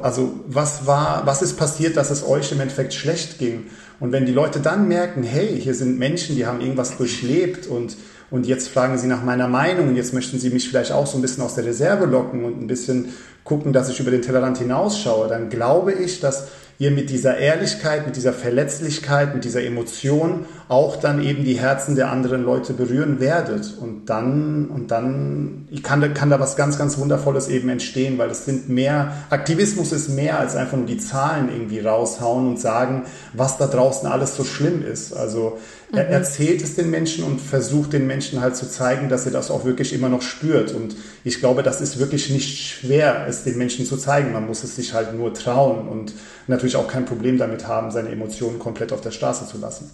Also 0.02 0.40
was 0.48 0.88
war, 0.88 1.26
was 1.26 1.42
ist 1.42 1.58
passiert, 1.58 1.98
dass 1.98 2.10
es 2.10 2.26
euch 2.26 2.52
im 2.52 2.60
Endeffekt 2.60 2.94
schlecht 2.94 3.38
ging? 3.38 3.66
Und 4.00 4.12
wenn 4.12 4.26
die 4.26 4.32
Leute 4.32 4.60
dann 4.60 4.88
merken, 4.88 5.24
hey, 5.24 5.60
hier 5.60 5.76
sind 5.76 6.00
Menschen, 6.00 6.36
die 6.36 6.46
haben 6.46 6.62
irgendwas 6.62 6.98
durchlebt 6.98 7.68
und, 7.68 7.98
und 8.32 8.48
jetzt 8.48 8.70
fragen 8.70 8.98
sie 8.98 9.08
nach 9.08 9.24
meiner 9.24 9.48
Meinung 9.48 9.90
und 9.90 9.96
jetzt 9.96 10.14
möchten 10.14 10.40
sie 10.40 10.50
mich 10.50 10.70
vielleicht 10.70 10.92
auch 10.92 11.08
so 11.08 11.18
ein 11.18 11.22
bisschen 11.22 11.44
aus 11.44 11.56
der 11.56 11.66
Reserve 11.66 12.06
locken 12.06 12.44
und 12.44 12.62
ein 12.62 12.68
bisschen 12.68 13.10
gucken, 13.44 13.74
dass 13.74 13.90
ich 13.90 14.00
über 14.00 14.12
den 14.12 14.22
Tellerrand 14.22 14.58
hinausschaue, 14.58 15.28
dann 15.28 15.50
glaube 15.50 15.94
ich, 15.94 16.20
dass 16.20 16.48
ihr 16.80 16.92
mit 16.92 17.10
dieser 17.10 17.38
Ehrlichkeit, 17.38 18.06
mit 18.06 18.16
dieser 18.16 18.34
Verletzlichkeit, 18.34 19.34
mit 19.34 19.44
dieser 19.46 19.64
Emotion 19.64 20.46
auch 20.70 20.98
dann 20.98 21.24
eben 21.24 21.44
die 21.44 21.60
Herzen 21.60 21.96
der 21.96 22.12
anderen 22.12 22.44
Leute 22.44 22.74
berühren 22.74 23.20
werdet. 23.20 23.78
Und 23.80 24.10
dann, 24.10 24.68
und 24.68 24.92
dann 24.92 25.68
kann, 25.82 26.14
kann 26.14 26.30
da 26.30 26.40
was 26.40 26.56
ganz, 26.56 26.78
ganz 26.78 26.98
Wundervolles 26.98 27.48
eben 27.48 27.70
entstehen, 27.70 28.18
weil 28.18 28.30
es 28.30 28.46
sind 28.46 28.70
mehr, 28.70 29.14
Aktivismus 29.30 29.92
ist 29.92 30.10
mehr 30.10 30.40
als 30.40 30.56
einfach 30.56 30.78
nur 30.78 30.86
die 30.86 30.98
Zahlen 30.98 31.50
irgendwie 31.52 31.80
raushauen 31.80 32.48
und 32.48 32.60
sagen, 32.60 33.06
was 33.34 33.58
da 33.58 33.68
draußen 33.68 34.08
alles 34.08 34.36
so 34.36 34.44
schlimm 34.44 34.86
ist. 34.86 35.14
Also 35.14 35.58
er 35.94 36.06
mhm. 36.06 36.12
erzählt 36.12 36.62
es 36.62 36.76
den 36.76 36.90
Menschen 36.90 37.24
und 37.24 37.40
versucht 37.40 37.94
den 37.94 38.08
Menschen 38.08 38.42
halt 38.42 38.58
zu 38.58 38.70
zeigen, 38.70 39.08
dass 39.08 39.26
er 39.26 39.32
das 39.32 39.50
auch 39.50 39.64
wirklich 39.64 39.94
immer 39.94 40.10
noch 40.10 40.22
spürt. 40.22 40.74
Und 40.74 40.96
ich 41.24 41.40
glaube, 41.40 41.64
das 41.64 41.80
ist 41.80 41.98
wirklich 41.98 42.30
nicht 42.30 42.60
schwer, 42.60 43.26
es 43.28 43.44
den 43.44 43.58
Menschen 43.58 43.86
zu 43.86 43.96
zeigen. 43.96 44.34
Man 44.34 44.46
muss 44.46 44.64
es 44.64 44.76
sich 44.76 44.94
halt 44.94 45.14
nur 45.14 45.34
trauen 45.34 45.88
und 45.88 46.14
natürlich 46.48 46.76
auch 46.76 46.88
kein 46.88 47.06
Problem 47.06 47.38
damit 47.38 47.68
haben, 47.68 47.92
seine 47.92 48.10
Emotionen 48.10 48.60
komplett 48.60 48.92
auf 48.92 49.02
der 49.02 49.12
Straße 49.12 49.48
zu 49.48 49.58
lassen. 49.60 49.90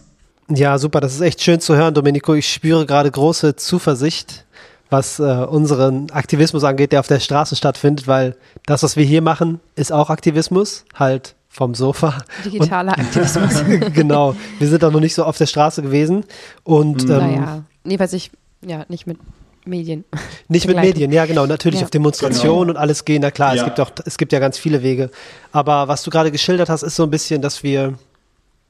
Ja, 0.49 0.77
super. 0.77 0.99
Das 0.99 1.13
ist 1.13 1.21
echt 1.21 1.41
schön 1.41 1.59
zu 1.59 1.75
hören, 1.75 1.93
Domenico. 1.93 2.33
Ich 2.33 2.51
spüre 2.51 2.85
gerade 2.85 3.11
große 3.11 3.55
Zuversicht, 3.55 4.45
was 4.89 5.19
äh, 5.19 5.23
unseren 5.23 6.09
Aktivismus 6.09 6.63
angeht, 6.63 6.91
der 6.91 7.01
auf 7.01 7.07
der 7.07 7.19
Straße 7.19 7.55
stattfindet, 7.55 8.07
weil 8.07 8.35
das, 8.65 8.81
was 8.81 8.95
wir 8.95 9.05
hier 9.05 9.21
machen, 9.21 9.59
ist 9.75 9.91
auch 9.91 10.09
Aktivismus, 10.09 10.85
halt 10.95 11.35
vom 11.53 11.75
Sofa. 11.75 12.17
Digitaler 12.43 12.97
und, 12.97 12.99
Aktivismus. 12.99 13.63
genau. 13.93 14.35
Wir 14.57 14.67
sind 14.67 14.81
da 14.81 14.89
noch 14.89 14.99
nicht 14.99 15.13
so 15.13 15.23
auf 15.23 15.37
der 15.37 15.45
Straße 15.45 15.83
gewesen. 15.83 16.25
Und, 16.63 17.05
mhm. 17.05 17.11
ähm, 17.11 17.17
naja, 17.17 17.63
jedenfalls 17.85 18.13
ich, 18.13 18.31
ja, 18.65 18.85
nicht 18.89 19.05
mit 19.05 19.19
Medien. 19.65 20.03
Nicht 20.49 20.67
mit 20.67 20.75
Medien, 20.75 21.13
ja 21.13 21.25
genau, 21.25 21.45
natürlich 21.45 21.79
ja. 21.79 21.85
auf 21.85 21.89
Demonstrationen 21.89 22.67
genau. 22.67 22.71
und 22.71 22.77
alles 22.77 23.05
gehen, 23.05 23.21
na 23.21 23.31
klar, 23.31 23.55
ja. 23.55 23.61
es 23.61 23.65
gibt 23.65 23.79
auch, 23.79 23.91
es 24.03 24.17
gibt 24.17 24.33
ja 24.33 24.39
ganz 24.39 24.57
viele 24.57 24.83
Wege. 24.83 25.09
Aber 25.53 25.87
was 25.87 26.03
du 26.03 26.11
gerade 26.11 26.31
geschildert 26.31 26.67
hast, 26.67 26.83
ist 26.83 26.97
so 26.97 27.03
ein 27.03 27.09
bisschen, 27.09 27.41
dass 27.41 27.63
wir 27.63 27.93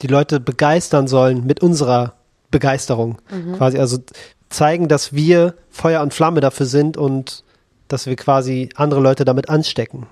die 0.04 0.08
Leute 0.08 0.40
begeistern 0.40 1.08
sollen 1.08 1.48
mit 1.48 1.64
unserer 1.64 2.14
Begeisterung. 2.52 3.18
Mhm. 3.32 3.54
Quasi, 3.54 3.80
also 3.80 3.98
zeigen, 4.50 4.88
dass 4.88 5.14
wir 5.14 5.56
Feuer 5.72 6.04
und 6.04 6.14
Flamme 6.14 6.42
dafür 6.42 6.68
sind 6.68 6.96
und 6.96 7.44
dass 7.88 8.06
wir 8.06 8.16
quasi 8.16 8.70
andere 8.76 9.00
Leute 9.00 9.26
damit 9.26 9.50
anstecken. 9.50 10.06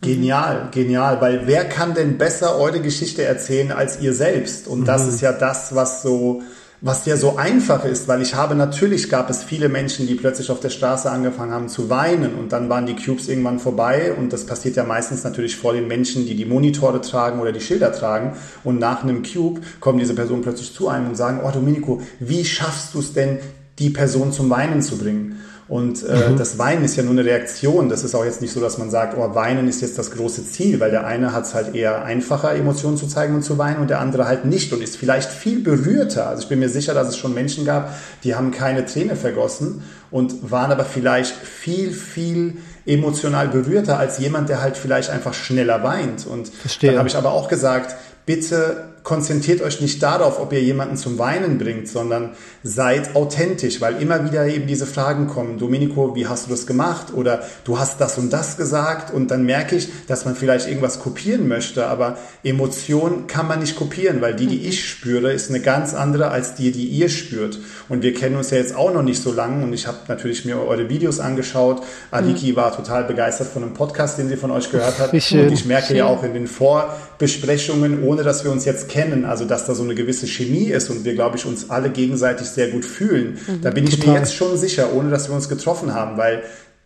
Genial, 0.00 0.68
genial, 0.70 1.20
weil 1.20 1.46
wer 1.46 1.64
kann 1.64 1.94
denn 1.94 2.18
besser 2.18 2.58
eure 2.58 2.80
Geschichte 2.80 3.22
erzählen 3.22 3.72
als 3.72 4.00
ihr 4.00 4.12
selbst? 4.12 4.68
Und 4.68 4.86
das 4.86 5.04
mhm. 5.04 5.08
ist 5.10 5.20
ja 5.20 5.32
das, 5.32 5.74
was 5.74 6.02
so 6.02 6.42
was 6.84 7.06
ja 7.06 7.16
so 7.16 7.38
einfach 7.38 7.86
ist, 7.86 8.08
weil 8.08 8.20
ich 8.20 8.34
habe 8.34 8.54
natürlich 8.54 9.08
gab 9.08 9.30
es 9.30 9.42
viele 9.42 9.70
Menschen, 9.70 10.06
die 10.06 10.16
plötzlich 10.16 10.50
auf 10.50 10.60
der 10.60 10.68
Straße 10.68 11.10
angefangen 11.10 11.52
haben 11.52 11.68
zu 11.70 11.88
weinen 11.88 12.34
und 12.34 12.52
dann 12.52 12.68
waren 12.68 12.84
die 12.84 12.94
Cubes 12.94 13.26
irgendwann 13.26 13.58
vorbei 13.58 14.12
und 14.12 14.34
das 14.34 14.44
passiert 14.44 14.76
ja 14.76 14.84
meistens 14.84 15.24
natürlich 15.24 15.56
vor 15.56 15.72
den 15.72 15.88
Menschen, 15.88 16.26
die 16.26 16.34
die 16.34 16.44
Monitore 16.44 17.00
tragen 17.00 17.40
oder 17.40 17.52
die 17.52 17.62
Schilder 17.62 17.90
tragen 17.90 18.34
und 18.64 18.80
nach 18.80 19.02
einem 19.02 19.22
Cube 19.22 19.62
kommen 19.80 19.98
diese 19.98 20.14
Personen 20.14 20.42
plötzlich 20.42 20.74
zu 20.74 20.88
einem 20.88 21.08
und 21.08 21.16
sagen, 21.16 21.40
oh 21.42 21.50
Domenico, 21.50 22.02
wie 22.20 22.44
schaffst 22.44 22.92
du 22.92 22.98
es 22.98 23.14
denn, 23.14 23.38
die 23.78 23.88
Person 23.88 24.32
zum 24.32 24.50
Weinen 24.50 24.82
zu 24.82 24.98
bringen? 24.98 25.40
Und 25.66 26.06
äh, 26.06 26.30
mhm. 26.30 26.36
das 26.36 26.58
Weinen 26.58 26.84
ist 26.84 26.96
ja 26.96 27.02
nur 27.02 27.12
eine 27.12 27.24
Reaktion. 27.24 27.88
Das 27.88 28.04
ist 28.04 28.14
auch 28.14 28.24
jetzt 28.24 28.42
nicht 28.42 28.52
so, 28.52 28.60
dass 28.60 28.76
man 28.76 28.90
sagt, 28.90 29.16
oh, 29.16 29.34
Weinen 29.34 29.66
ist 29.66 29.80
jetzt 29.80 29.98
das 29.98 30.10
große 30.10 30.46
Ziel, 30.46 30.78
weil 30.78 30.90
der 30.90 31.06
eine 31.06 31.32
hat 31.32 31.44
es 31.44 31.54
halt 31.54 31.74
eher 31.74 32.04
einfacher, 32.04 32.54
Emotionen 32.54 32.98
zu 32.98 33.06
zeigen 33.06 33.34
und 33.34 33.42
zu 33.42 33.56
weinen 33.56 33.80
und 33.80 33.88
der 33.88 34.00
andere 34.00 34.26
halt 34.26 34.44
nicht 34.44 34.72
und 34.74 34.82
ist 34.82 34.98
vielleicht 34.98 35.30
viel 35.30 35.60
berührter. 35.60 36.28
Also 36.28 36.42
ich 36.42 36.48
bin 36.50 36.58
mir 36.58 36.68
sicher, 36.68 36.92
dass 36.92 37.08
es 37.08 37.16
schon 37.16 37.32
Menschen 37.32 37.64
gab, 37.64 37.94
die 38.24 38.34
haben 38.34 38.50
keine 38.50 38.84
Träne 38.84 39.16
vergossen 39.16 39.82
und 40.10 40.50
waren 40.50 40.70
aber 40.70 40.84
vielleicht 40.84 41.34
viel, 41.34 41.92
viel 41.92 42.58
emotional 42.84 43.48
berührter 43.48 43.98
als 43.98 44.18
jemand, 44.18 44.50
der 44.50 44.60
halt 44.60 44.76
vielleicht 44.76 45.08
einfach 45.08 45.32
schneller 45.32 45.82
weint. 45.82 46.26
Und 46.26 46.48
Verstehe. 46.48 46.90
dann 46.90 46.98
habe 46.98 47.08
ich 47.08 47.16
aber 47.16 47.32
auch 47.32 47.48
gesagt, 47.48 47.96
bitte 48.26 48.93
konzentriert 49.04 49.60
euch 49.60 49.80
nicht 49.82 50.02
darauf, 50.02 50.40
ob 50.40 50.52
ihr 50.52 50.62
jemanden 50.62 50.96
zum 50.96 51.18
Weinen 51.18 51.58
bringt, 51.58 51.88
sondern 51.88 52.30
seid 52.62 53.14
authentisch, 53.14 53.80
weil 53.82 54.00
immer 54.00 54.24
wieder 54.24 54.46
eben 54.46 54.66
diese 54.66 54.86
Fragen 54.86 55.28
kommen. 55.28 55.58
Domenico, 55.58 56.16
wie 56.16 56.26
hast 56.26 56.46
du 56.46 56.50
das 56.50 56.66
gemacht? 56.66 57.12
Oder 57.14 57.42
du 57.64 57.78
hast 57.78 58.00
das 58.00 58.16
und 58.16 58.32
das 58.32 58.56
gesagt 58.56 59.12
und 59.12 59.30
dann 59.30 59.44
merke 59.44 59.76
ich, 59.76 59.88
dass 60.08 60.24
man 60.24 60.34
vielleicht 60.34 60.66
irgendwas 60.66 61.00
kopieren 61.00 61.46
möchte, 61.46 61.86
aber 61.86 62.16
Emotion 62.42 63.26
kann 63.26 63.46
man 63.46 63.60
nicht 63.60 63.76
kopieren, 63.76 64.22
weil 64.22 64.34
die, 64.34 64.46
die 64.46 64.66
ich 64.66 64.88
spüre, 64.88 65.32
ist 65.32 65.50
eine 65.50 65.60
ganz 65.60 65.92
andere 65.92 66.30
als 66.30 66.54
die, 66.54 66.72
die 66.72 66.86
ihr 66.86 67.10
spürt. 67.10 67.60
Und 67.90 68.02
wir 68.02 68.14
kennen 68.14 68.36
uns 68.36 68.50
ja 68.50 68.56
jetzt 68.56 68.74
auch 68.74 68.92
noch 68.92 69.02
nicht 69.02 69.22
so 69.22 69.32
lange 69.32 69.62
und 69.64 69.74
ich 69.74 69.86
habe 69.86 69.98
natürlich 70.08 70.46
mir 70.46 70.58
eure 70.58 70.88
Videos 70.88 71.20
angeschaut. 71.20 71.82
Aliki 72.10 72.52
mhm. 72.52 72.56
war 72.56 72.74
total 72.74 73.04
begeistert 73.04 73.48
von 73.48 73.62
einem 73.62 73.74
Podcast, 73.74 74.18
den 74.18 74.30
sie 74.30 74.38
von 74.38 74.50
euch 74.50 74.70
gehört 74.70 74.98
hat. 74.98 75.12
Und 75.12 75.18
ich 75.52 75.66
merke 75.66 75.88
Schön. 75.88 75.96
ja 75.96 76.06
auch 76.06 76.24
in 76.24 76.32
den 76.32 76.46
Vorbesprechungen, 76.46 78.02
ohne 78.02 78.14
ohne 78.14 78.22
dass 78.22 78.44
wir 78.44 78.52
uns 78.52 78.64
jetzt 78.64 78.88
kennen, 78.94 79.24
also 79.24 79.44
dass 79.44 79.66
da 79.66 79.74
so 79.74 79.82
eine 79.82 79.96
gewisse 79.96 80.28
Chemie 80.28 80.70
ist 80.70 80.88
und 80.88 81.04
wir, 81.04 81.14
glaube 81.14 81.36
ich, 81.36 81.46
uns 81.46 81.68
alle 81.68 81.90
gegenseitig 81.90 82.46
sehr 82.46 82.68
gut 82.68 82.84
fühlen, 82.84 83.38
mhm. 83.46 83.60
da 83.60 83.70
bin 83.70 83.84
ich 83.88 83.96
Total. 83.98 84.14
mir 84.14 84.20
jetzt 84.20 84.34
schon 84.36 84.56
sicher, 84.56 84.92
ohne 84.94 85.10
dass 85.10 85.28
wir 85.28 85.34
uns 85.34 85.48
getroffen 85.48 85.92
haben, 85.92 86.16
weil 86.16 86.44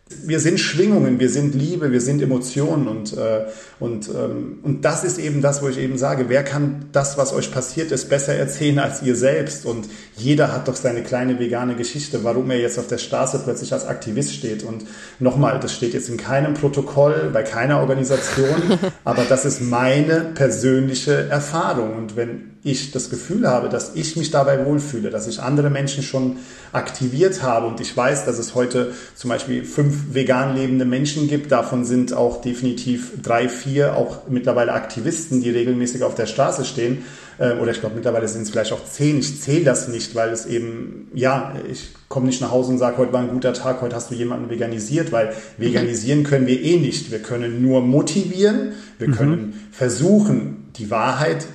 wir 0.09 0.39
sind 0.39 0.59
Schwingungen, 0.59 1.19
wir 1.19 1.29
sind 1.29 1.53
Liebe, 1.53 1.91
wir 1.91 2.01
sind 2.01 2.21
Emotionen 2.21 2.87
und, 2.87 3.15
äh, 3.15 3.45
und, 3.79 4.09
ähm, 4.09 4.59
und 4.63 4.83
das 4.83 5.03
ist 5.03 5.19
eben 5.19 5.41
das, 5.41 5.61
wo 5.61 5.69
ich 5.69 5.77
eben 5.77 5.99
sage, 5.99 6.25
wer 6.29 6.43
kann 6.43 6.85
das, 6.91 7.17
was 7.17 7.31
euch 7.31 7.51
passiert 7.51 7.91
ist, 7.91 8.09
besser 8.09 8.33
erzählen 8.33 8.79
als 8.79 9.03
ihr 9.03 9.15
selbst? 9.15 9.67
Und 9.67 9.87
jeder 10.15 10.51
hat 10.51 10.67
doch 10.67 10.75
seine 10.75 11.03
kleine 11.03 11.39
vegane 11.39 11.75
Geschichte, 11.75 12.23
warum 12.23 12.49
er 12.49 12.59
jetzt 12.59 12.79
auf 12.79 12.87
der 12.87 12.97
Straße 12.97 13.41
plötzlich 13.43 13.71
als 13.71 13.85
Aktivist 13.85 14.33
steht. 14.33 14.63
Und 14.63 14.85
nochmal, 15.19 15.59
das 15.59 15.73
steht 15.73 15.93
jetzt 15.93 16.09
in 16.09 16.17
keinem 16.17 16.55
Protokoll, 16.55 17.29
bei 17.31 17.43
keiner 17.43 17.79
Organisation, 17.79 18.79
aber 19.03 19.23
das 19.29 19.45
ist 19.45 19.61
meine 19.61 20.31
persönliche 20.33 21.29
Erfahrung. 21.29 21.95
Und 21.95 22.15
wenn 22.15 22.57
ich 22.63 22.91
das 22.91 23.09
Gefühl 23.09 23.47
habe, 23.47 23.69
dass 23.69 23.95
ich 23.95 24.17
mich 24.17 24.31
dabei 24.31 24.65
wohlfühle, 24.65 25.09
dass 25.09 25.27
ich 25.27 25.39
andere 25.39 25.69
Menschen 25.69 26.03
schon 26.03 26.37
aktiviert 26.73 27.41
habe 27.41 27.67
und 27.67 27.79
ich 27.79 27.95
weiß, 27.95 28.25
dass 28.25 28.37
es 28.37 28.53
heute 28.53 28.93
zum 29.15 29.29
Beispiel 29.29 29.63
fünf 29.63 30.13
vegan 30.13 30.55
lebende 30.55 30.83
Menschen 30.85 31.29
gibt, 31.29 31.51
davon 31.51 31.85
sind 31.85 32.13
auch 32.13 32.41
definitiv 32.41 33.21
drei, 33.21 33.47
vier 33.47 33.95
auch 33.95 34.27
mittlerweile 34.27 34.73
Aktivisten, 34.73 35.41
die 35.41 35.49
regelmäßig 35.49 36.03
auf 36.03 36.15
der 36.15 36.25
Straße 36.25 36.65
stehen, 36.65 37.03
äh, 37.37 37.53
oder 37.53 37.71
ich 37.71 37.79
glaube 37.79 37.95
mittlerweile 37.95 38.27
sind 38.27 38.41
es 38.41 38.49
vielleicht 38.49 38.73
auch 38.73 38.83
zehn, 38.83 39.19
ich 39.19 39.41
zähle 39.41 39.63
das 39.63 39.87
nicht, 39.87 40.13
weil 40.15 40.29
es 40.29 40.45
eben, 40.45 41.07
ja, 41.13 41.53
ich 41.71 41.89
komme 42.09 42.25
nicht 42.25 42.41
nach 42.41 42.51
Hause 42.51 42.71
und 42.71 42.77
sage, 42.77 42.97
heute 42.97 43.13
war 43.13 43.21
ein 43.21 43.29
guter 43.29 43.53
Tag, 43.53 43.81
heute 43.81 43.95
hast 43.95 44.11
du 44.11 44.15
jemanden 44.15 44.49
veganisiert, 44.49 45.11
weil 45.11 45.33
veganisieren 45.57 46.23
können 46.23 46.47
wir 46.47 46.61
eh 46.61 46.77
nicht. 46.77 47.11
Wir 47.11 47.19
können 47.19 47.61
nur 47.61 47.81
motivieren, 47.81 48.73
wir 48.97 49.07
mhm. 49.07 49.13
können 49.13 49.69
versuchen, 49.71 50.71
die 50.75 50.91
Wahrheit 50.91 51.45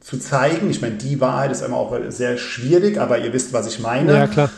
zu 0.00 0.18
zeigen. 0.18 0.70
Ich 0.70 0.80
meine, 0.80 0.96
die 0.96 1.20
Wahrheit 1.20 1.52
ist 1.52 1.62
immer 1.62 1.76
auch 1.76 1.94
sehr 2.08 2.38
schwierig, 2.38 2.98
aber 2.98 3.18
ihr 3.18 3.32
wisst, 3.32 3.52
was 3.52 3.66
ich 3.66 3.80
meine. 3.80 4.14
Ja, 4.14 4.26
klar. 4.26 4.50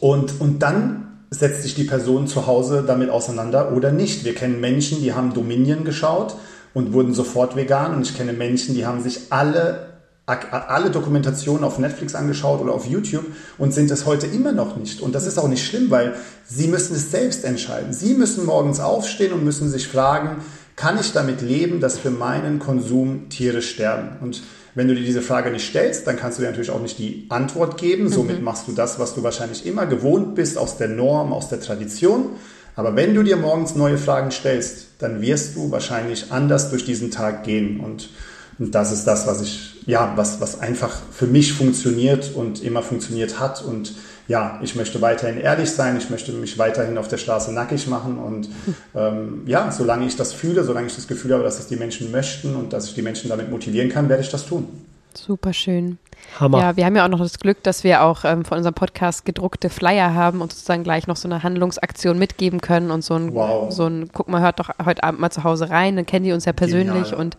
Und, 0.00 0.40
und 0.40 0.60
dann 0.60 1.06
setzt 1.30 1.62
sich 1.62 1.74
die 1.74 1.84
Person 1.84 2.26
zu 2.26 2.46
Hause 2.46 2.84
damit 2.86 3.10
auseinander 3.10 3.72
oder 3.72 3.92
nicht. 3.92 4.24
Wir 4.24 4.34
kennen 4.34 4.60
Menschen, 4.60 5.02
die 5.02 5.12
haben 5.12 5.34
Dominion 5.34 5.84
geschaut 5.84 6.36
und 6.72 6.92
wurden 6.92 7.14
sofort 7.14 7.56
vegan. 7.56 7.94
Und 7.94 8.02
ich 8.02 8.16
kenne 8.16 8.32
Menschen, 8.32 8.74
die 8.74 8.86
haben 8.86 9.02
sich 9.02 9.30
alle, 9.30 9.88
alle 10.26 10.90
Dokumentationen 10.90 11.64
auf 11.64 11.78
Netflix 11.78 12.14
angeschaut 12.14 12.60
oder 12.60 12.72
auf 12.72 12.86
YouTube 12.86 13.26
und 13.58 13.74
sind 13.74 13.90
es 13.90 14.06
heute 14.06 14.26
immer 14.26 14.52
noch 14.52 14.76
nicht. 14.76 15.00
Und 15.00 15.14
das 15.14 15.26
ist 15.26 15.38
auch 15.38 15.48
nicht 15.48 15.66
schlimm, 15.66 15.90
weil 15.90 16.14
sie 16.46 16.68
müssen 16.68 16.96
es 16.96 17.10
selbst 17.10 17.44
entscheiden. 17.44 17.92
Sie 17.92 18.14
müssen 18.14 18.46
morgens 18.46 18.80
aufstehen 18.80 19.32
und 19.32 19.44
müssen 19.44 19.70
sich 19.70 19.88
fragen, 19.88 20.42
kann 20.76 21.00
ich 21.00 21.12
damit 21.12 21.40
leben, 21.40 21.80
dass 21.80 21.98
für 21.98 22.10
meinen 22.10 22.58
Konsum 22.58 23.28
Tiere 23.30 23.62
sterben? 23.62 24.18
Und 24.20 24.42
wenn 24.74 24.88
du 24.88 24.94
dir 24.94 25.04
diese 25.04 25.22
Frage 25.22 25.50
nicht 25.50 25.66
stellst, 25.66 26.06
dann 26.06 26.16
kannst 26.16 26.38
du 26.38 26.42
dir 26.42 26.48
natürlich 26.48 26.70
auch 26.70 26.82
nicht 26.82 26.98
die 26.98 27.24
Antwort 27.30 27.78
geben. 27.78 28.10
Somit 28.10 28.38
mhm. 28.38 28.44
machst 28.44 28.68
du 28.68 28.72
das, 28.72 28.98
was 28.98 29.14
du 29.14 29.22
wahrscheinlich 29.22 29.64
immer 29.64 29.86
gewohnt 29.86 30.34
bist, 30.34 30.58
aus 30.58 30.76
der 30.76 30.88
Norm, 30.88 31.32
aus 31.32 31.48
der 31.48 31.60
Tradition. 31.60 32.36
Aber 32.74 32.94
wenn 32.94 33.14
du 33.14 33.22
dir 33.22 33.38
morgens 33.38 33.74
neue 33.74 33.96
Fragen 33.96 34.30
stellst, 34.30 34.88
dann 34.98 35.22
wirst 35.22 35.56
du 35.56 35.70
wahrscheinlich 35.70 36.30
anders 36.30 36.68
durch 36.68 36.84
diesen 36.84 37.10
Tag 37.10 37.42
gehen. 37.42 37.80
Und, 37.80 38.10
und 38.58 38.74
das 38.74 38.92
ist 38.92 39.06
das, 39.06 39.26
was 39.26 39.40
ich, 39.40 39.82
ja, 39.86 40.12
was, 40.16 40.42
was 40.42 40.60
einfach 40.60 40.94
für 41.10 41.26
mich 41.26 41.54
funktioniert 41.54 42.32
und 42.34 42.62
immer 42.62 42.82
funktioniert 42.82 43.40
hat. 43.40 43.64
Und 43.64 43.94
ja, 44.28 44.58
ich 44.62 44.74
möchte 44.74 45.00
weiterhin 45.00 45.40
ehrlich 45.40 45.70
sein, 45.70 45.96
ich 45.96 46.10
möchte 46.10 46.32
mich 46.32 46.58
weiterhin 46.58 46.98
auf 46.98 47.08
der 47.08 47.18
Straße 47.18 47.52
nackig 47.52 47.86
machen 47.86 48.18
und 48.18 48.48
ähm, 48.94 49.42
ja, 49.46 49.70
solange 49.70 50.06
ich 50.06 50.16
das 50.16 50.32
fühle, 50.32 50.64
solange 50.64 50.86
ich 50.88 50.96
das 50.96 51.06
Gefühl 51.06 51.32
habe, 51.32 51.44
dass 51.44 51.58
es 51.58 51.68
die 51.68 51.76
Menschen 51.76 52.10
möchten 52.10 52.56
und 52.56 52.72
dass 52.72 52.86
ich 52.86 52.94
die 52.94 53.02
Menschen 53.02 53.30
damit 53.30 53.50
motivieren 53.50 53.88
kann, 53.88 54.08
werde 54.08 54.22
ich 54.22 54.30
das 54.30 54.46
tun. 54.46 54.68
Super 55.14 55.52
schön. 55.52 55.98
Hammer. 56.40 56.60
Ja, 56.60 56.76
wir 56.76 56.84
haben 56.84 56.96
ja 56.96 57.04
auch 57.04 57.08
noch 57.10 57.20
das 57.20 57.38
Glück, 57.38 57.62
dass 57.62 57.84
wir 57.84 58.02
auch 58.02 58.24
ähm, 58.24 58.44
von 58.44 58.58
unserem 58.58 58.74
Podcast 58.74 59.24
gedruckte 59.24 59.70
Flyer 59.70 60.14
haben 60.14 60.40
und 60.40 60.52
sozusagen 60.52 60.82
gleich 60.82 61.06
noch 61.06 61.16
so 61.16 61.28
eine 61.28 61.42
Handlungsaktion 61.42 62.18
mitgeben 62.18 62.60
können 62.60 62.90
und 62.90 63.02
so 63.02 63.14
ein, 63.14 63.34
wow. 63.34 63.72
so 63.72 63.86
ein, 63.86 64.10
guck 64.12 64.28
mal, 64.28 64.42
hört 64.42 64.60
doch 64.60 64.70
heute 64.84 65.04
Abend 65.04 65.20
mal 65.20 65.30
zu 65.30 65.44
Hause 65.44 65.70
rein, 65.70 65.96
dann 65.96 66.06
kennen 66.06 66.24
die 66.24 66.32
uns 66.32 66.44
ja 66.44 66.52
persönlich 66.52 67.10
Genial. 67.10 67.20
und 67.20 67.36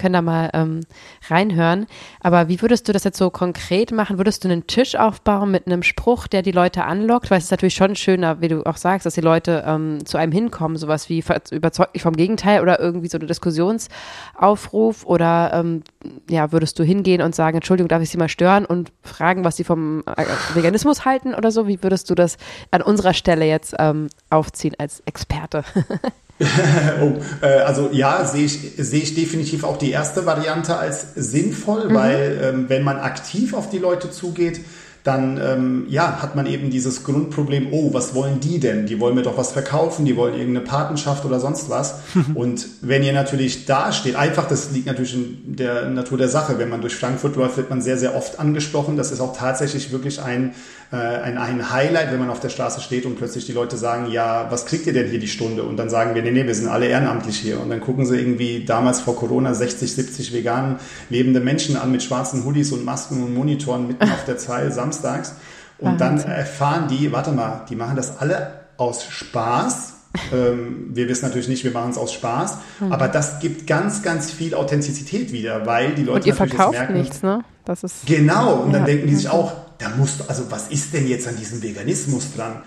können 0.00 0.14
da 0.14 0.22
mal 0.22 0.50
ähm, 0.54 0.80
reinhören. 1.28 1.86
Aber 2.20 2.48
wie 2.48 2.60
würdest 2.60 2.88
du 2.88 2.92
das 2.92 3.04
jetzt 3.04 3.18
so 3.18 3.30
konkret 3.30 3.92
machen? 3.92 4.18
Würdest 4.18 4.42
du 4.42 4.48
einen 4.48 4.66
Tisch 4.66 4.96
aufbauen 4.96 5.50
mit 5.50 5.66
einem 5.66 5.82
Spruch, 5.82 6.26
der 6.26 6.42
die 6.42 6.52
Leute 6.52 6.84
anlockt? 6.84 7.30
Weil 7.30 7.38
es 7.38 7.44
ist 7.44 7.50
natürlich 7.50 7.74
schon 7.74 7.94
schöner, 7.94 8.40
wie 8.40 8.48
du 8.48 8.64
auch 8.66 8.76
sagst, 8.76 9.06
dass 9.06 9.14
die 9.14 9.20
Leute 9.20 9.62
ähm, 9.66 10.04
zu 10.04 10.16
einem 10.16 10.32
hinkommen, 10.32 10.76
sowas 10.76 11.08
wie 11.08 11.22
überzeugt 11.50 11.94
mich 11.94 12.02
vom 12.02 12.16
Gegenteil 12.16 12.62
oder 12.62 12.80
irgendwie 12.80 13.08
so 13.08 13.18
ein 13.18 13.26
Diskussionsaufruf 13.26 15.04
oder 15.04 15.52
ähm, 15.54 15.82
ja, 16.28 16.50
würdest 16.52 16.78
du 16.78 16.84
hingehen 16.84 17.22
und 17.22 17.34
sagen, 17.34 17.58
Entschuldigung, 17.58 17.88
darf 17.88 18.02
ich 18.02 18.10
Sie 18.10 18.18
mal 18.18 18.28
stören 18.28 18.64
und 18.64 18.90
fragen, 19.02 19.44
was 19.44 19.56
Sie 19.56 19.64
vom 19.64 20.02
äh, 20.16 20.24
Veganismus 20.54 21.04
halten 21.04 21.34
oder 21.34 21.50
so? 21.50 21.68
Wie 21.68 21.82
würdest 21.82 22.08
du 22.10 22.14
das 22.14 22.38
an 22.70 22.82
unserer 22.82 23.12
Stelle 23.12 23.44
jetzt 23.44 23.74
ähm, 23.78 24.08
aufziehen 24.30 24.74
als 24.78 25.00
Experte? 25.06 25.64
oh, 27.02 27.12
äh, 27.42 27.60
also 27.60 27.90
ja, 27.92 28.24
sehe 28.24 28.46
ich, 28.46 28.72
sehe 28.78 29.02
ich 29.02 29.14
definitiv 29.14 29.62
auch 29.64 29.76
die 29.76 29.90
erste 29.90 30.24
Variante 30.24 30.76
als 30.76 31.14
sinnvoll, 31.14 31.90
mhm. 31.90 31.94
weil 31.94 32.40
ähm, 32.42 32.64
wenn 32.68 32.82
man 32.82 32.98
aktiv 32.98 33.52
auf 33.52 33.68
die 33.68 33.78
Leute 33.78 34.10
zugeht, 34.10 34.60
dann 35.02 35.40
ähm, 35.42 35.86
ja, 35.88 36.20
hat 36.20 36.36
man 36.36 36.46
eben 36.46 36.70
dieses 36.70 37.04
Grundproblem, 37.04 37.68
oh, 37.70 37.94
was 37.94 38.14
wollen 38.14 38.38
die 38.40 38.60
denn? 38.60 38.84
Die 38.84 39.00
wollen 39.00 39.14
mir 39.14 39.22
doch 39.22 39.38
was 39.38 39.52
verkaufen, 39.52 40.04
die 40.04 40.14
wollen 40.14 40.34
irgendeine 40.34 40.66
Patenschaft 40.66 41.24
oder 41.24 41.40
sonst 41.40 41.70
was. 41.70 42.00
und 42.34 42.66
wenn 42.82 43.02
ihr 43.02 43.14
natürlich 43.14 43.64
da 43.64 43.92
steht, 43.92 44.16
einfach, 44.16 44.46
das 44.46 44.72
liegt 44.72 44.86
natürlich 44.86 45.14
in 45.14 45.56
der 45.56 45.86
Natur 45.88 46.18
der 46.18 46.28
Sache, 46.28 46.58
wenn 46.58 46.68
man 46.68 46.82
durch 46.82 46.96
Frankfurt 46.96 47.36
läuft, 47.36 47.56
wird 47.56 47.70
man 47.70 47.80
sehr, 47.80 47.96
sehr 47.96 48.14
oft 48.14 48.38
angesprochen. 48.38 48.98
Das 48.98 49.10
ist 49.10 49.20
auch 49.20 49.34
tatsächlich 49.34 49.90
wirklich 49.90 50.20
ein, 50.20 50.54
äh, 50.92 50.96
ein, 50.96 51.38
ein 51.38 51.70
Highlight, 51.70 52.10
wenn 52.10 52.18
man 52.18 52.30
auf 52.30 52.40
der 52.40 52.48
Straße 52.48 52.80
steht 52.80 53.06
und 53.06 53.16
plötzlich 53.16 53.46
die 53.46 53.52
Leute 53.52 53.76
sagen, 53.76 54.10
ja, 54.10 54.50
was 54.50 54.66
kriegt 54.66 54.86
ihr 54.86 54.92
denn 54.92 55.08
hier 55.08 55.20
die 55.20 55.28
Stunde? 55.28 55.62
Und 55.62 55.76
dann 55.76 55.88
sagen 55.88 56.16
wir, 56.16 56.22
nee, 56.22 56.32
nee, 56.32 56.46
wir 56.46 56.54
sind 56.54 56.68
alle 56.68 56.86
ehrenamtlich 56.86 57.38
hier. 57.38 57.60
Und 57.60 57.70
dann 57.70 57.80
gucken 57.80 58.06
sie 58.06 58.18
irgendwie 58.18 58.64
damals 58.64 59.00
vor 59.00 59.14
Corona 59.14 59.54
60, 59.54 59.92
70 59.92 60.32
vegan 60.32 60.80
lebende 61.08 61.38
Menschen 61.38 61.76
an 61.76 61.92
mit 61.92 62.02
schwarzen 62.02 62.44
Hoodies 62.44 62.72
und 62.72 62.84
Masken 62.84 63.22
und 63.22 63.34
Monitoren 63.34 63.86
mitten 63.86 64.02
auf 64.02 64.24
der 64.26 64.36
Zeile 64.36 64.72
samstags. 64.72 65.34
Und 65.78 66.00
Wahnsinn. 66.00 66.26
dann 66.26 66.36
erfahren 66.36 66.88
die, 66.88 67.12
warte 67.12 67.30
mal, 67.30 67.64
die 67.70 67.76
machen 67.76 67.94
das 67.96 68.18
alle 68.18 68.52
aus 68.76 69.04
Spaß. 69.04 69.94
ähm, 70.32 70.90
wir 70.92 71.08
wissen 71.08 71.24
natürlich 71.24 71.46
nicht, 71.46 71.62
wir 71.62 71.70
machen 71.70 71.92
es 71.92 71.98
aus 71.98 72.12
Spaß, 72.12 72.56
mhm. 72.80 72.90
aber 72.92 73.06
das 73.06 73.38
gibt 73.38 73.68
ganz, 73.68 74.02
ganz 74.02 74.32
viel 74.32 74.56
Authentizität 74.56 75.30
wieder, 75.30 75.66
weil 75.66 75.94
die 75.94 76.02
Leute 76.02 76.18
und 76.18 76.26
ihr 76.26 76.34
verkauft 76.34 76.72
merken, 76.72 76.94
nichts, 76.94 77.22
ne? 77.22 77.44
Das 77.64 77.84
ist 77.84 78.06
genau. 78.06 78.54
Und 78.56 78.72
ja. 78.72 78.78
dann 78.78 78.86
denken 78.86 79.06
die 79.06 79.14
sich 79.14 79.28
auch, 79.28 79.52
da 79.80 79.88
musst 79.88 80.20
du, 80.20 80.24
also 80.28 80.50
was 80.50 80.68
ist 80.68 80.92
denn 80.92 81.08
jetzt 81.08 81.26
an 81.26 81.36
diesem 81.36 81.62
Veganismus 81.62 82.34
dran? 82.36 82.62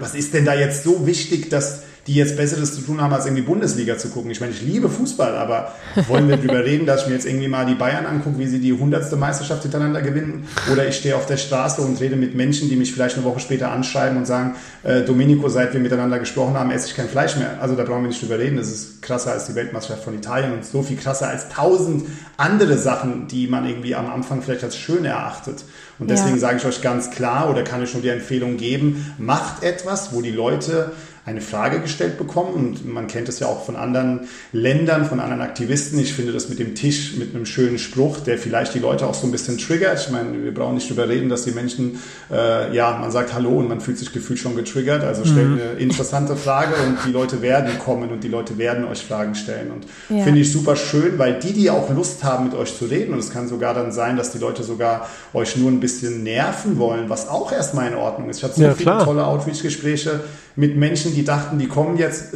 Was 0.00 0.14
ist 0.14 0.34
denn 0.34 0.44
da 0.44 0.54
jetzt 0.54 0.84
so 0.84 1.06
wichtig, 1.06 1.48
dass 1.50 1.80
die 2.08 2.14
jetzt 2.14 2.38
Besseres 2.38 2.74
zu 2.74 2.80
tun 2.80 3.02
haben, 3.02 3.12
als 3.12 3.26
irgendwie 3.26 3.42
Bundesliga 3.42 3.98
zu 3.98 4.08
gucken. 4.08 4.30
Ich 4.30 4.40
meine, 4.40 4.52
ich 4.52 4.62
liebe 4.62 4.88
Fußball, 4.88 5.36
aber 5.36 5.74
wollen 6.08 6.26
wir 6.26 6.38
darüber 6.38 6.64
reden, 6.64 6.86
dass 6.86 7.02
ich 7.02 7.08
mir 7.08 7.14
jetzt 7.14 7.26
irgendwie 7.26 7.48
mal 7.48 7.66
die 7.66 7.74
Bayern 7.74 8.06
angucke, 8.06 8.38
wie 8.38 8.46
sie 8.46 8.60
die 8.60 8.72
hundertste 8.72 9.16
Meisterschaft 9.16 9.62
hintereinander 9.62 10.00
gewinnen? 10.00 10.48
Oder 10.72 10.88
ich 10.88 10.96
stehe 10.96 11.14
auf 11.14 11.26
der 11.26 11.36
Straße 11.36 11.82
und 11.82 12.00
rede 12.00 12.16
mit 12.16 12.34
Menschen, 12.34 12.70
die 12.70 12.76
mich 12.76 12.94
vielleicht 12.94 13.16
eine 13.16 13.24
Woche 13.26 13.40
später 13.40 13.70
anschreiben 13.70 14.16
und 14.16 14.26
sagen, 14.26 14.56
äh, 14.84 15.02
Domenico, 15.02 15.50
seit 15.50 15.74
wir 15.74 15.80
miteinander 15.80 16.18
gesprochen 16.18 16.54
haben, 16.54 16.70
esse 16.70 16.86
ich 16.86 16.96
kein 16.96 17.10
Fleisch 17.10 17.36
mehr. 17.36 17.58
Also 17.60 17.76
da 17.76 17.84
brauchen 17.84 18.02
wir 18.02 18.08
nicht 18.08 18.22
drüber 18.22 18.38
reden. 18.38 18.56
Das 18.56 18.68
ist 18.68 19.02
krasser 19.02 19.32
als 19.32 19.46
die 19.46 19.54
Weltmeisterschaft 19.54 20.04
von 20.04 20.14
Italien 20.14 20.54
und 20.54 20.64
so 20.64 20.82
viel 20.82 20.96
krasser 20.96 21.28
als 21.28 21.50
tausend 21.50 22.06
andere 22.38 22.78
Sachen, 22.78 23.28
die 23.28 23.48
man 23.48 23.68
irgendwie 23.68 23.94
am 23.94 24.06
Anfang 24.06 24.40
vielleicht 24.40 24.64
als 24.64 24.78
schön 24.78 25.04
erachtet. 25.04 25.62
Und 25.98 26.08
deswegen 26.08 26.36
ja. 26.36 26.40
sage 26.40 26.56
ich 26.58 26.64
euch 26.64 26.80
ganz 26.80 27.10
klar 27.10 27.50
oder 27.50 27.64
kann 27.64 27.82
ich 27.82 27.92
nur 27.92 28.02
die 28.02 28.08
Empfehlung 28.08 28.56
geben, 28.56 29.14
macht 29.18 29.62
etwas, 29.62 30.14
wo 30.14 30.22
die 30.22 30.30
Leute 30.30 30.92
eine 31.28 31.40
Frage 31.40 31.80
gestellt 31.80 32.18
bekommen. 32.18 32.54
Und 32.54 32.92
man 32.92 33.06
kennt 33.06 33.28
es 33.28 33.38
ja 33.38 33.46
auch 33.46 33.64
von 33.64 33.76
anderen 33.76 34.28
Ländern, 34.52 35.04
von 35.04 35.20
anderen 35.20 35.42
Aktivisten. 35.42 35.98
Ich 35.98 36.14
finde 36.14 36.32
das 36.32 36.48
mit 36.48 36.58
dem 36.58 36.74
Tisch, 36.74 37.16
mit 37.16 37.34
einem 37.34 37.46
schönen 37.46 37.78
Spruch, 37.78 38.20
der 38.20 38.38
vielleicht 38.38 38.74
die 38.74 38.78
Leute 38.78 39.06
auch 39.06 39.14
so 39.14 39.26
ein 39.26 39.30
bisschen 39.30 39.58
triggert. 39.58 40.00
Ich 40.00 40.10
meine, 40.10 40.42
wir 40.42 40.52
brauchen 40.54 40.74
nicht 40.74 40.88
drüber 40.88 41.08
reden, 41.08 41.28
dass 41.28 41.44
die 41.44 41.52
Menschen, 41.52 41.98
äh, 42.30 42.74
ja, 42.74 42.96
man 42.98 43.10
sagt 43.10 43.34
Hallo 43.34 43.58
und 43.58 43.68
man 43.68 43.80
fühlt 43.80 43.98
sich 43.98 44.12
gefühlt 44.12 44.38
schon 44.38 44.56
getriggert. 44.56 45.04
Also 45.04 45.24
stellt 45.24 45.48
mhm. 45.48 45.60
eine 45.60 45.70
interessante 45.80 46.36
Frage 46.36 46.74
und 46.86 46.98
die 47.06 47.12
Leute 47.12 47.42
werden 47.42 47.78
kommen 47.78 48.10
und 48.10 48.24
die 48.24 48.28
Leute 48.28 48.56
werden 48.58 48.84
euch 48.86 49.04
Fragen 49.04 49.34
stellen. 49.34 49.70
Und 49.70 49.86
ja. 50.08 50.24
finde 50.24 50.40
ich 50.40 50.50
super 50.50 50.76
schön, 50.76 51.18
weil 51.18 51.38
die, 51.38 51.52
die 51.52 51.70
auch 51.70 51.90
Lust 51.94 52.24
haben, 52.24 52.46
mit 52.46 52.54
euch 52.54 52.76
zu 52.76 52.86
reden, 52.86 53.12
und 53.12 53.18
es 53.18 53.30
kann 53.30 53.48
sogar 53.48 53.74
dann 53.74 53.92
sein, 53.92 54.16
dass 54.16 54.32
die 54.32 54.38
Leute 54.38 54.62
sogar 54.62 55.08
euch 55.34 55.56
nur 55.56 55.70
ein 55.70 55.80
bisschen 55.80 56.22
nerven 56.22 56.78
wollen, 56.78 57.08
was 57.08 57.28
auch 57.28 57.52
erstmal 57.52 57.88
in 57.88 57.94
Ordnung 57.94 58.30
ist. 58.30 58.38
Ich 58.38 58.44
hatte 58.44 58.54
so 58.54 58.62
ja, 58.62 58.72
viele 58.72 58.90
klar. 58.90 59.04
tolle 59.04 59.26
Outreach-Gespräche 59.26 60.20
mit 60.56 60.76
Menschen, 60.76 61.14
die 61.14 61.17
dachten, 61.24 61.58
die 61.58 61.68
kommen 61.68 61.96
jetzt, 61.96 62.34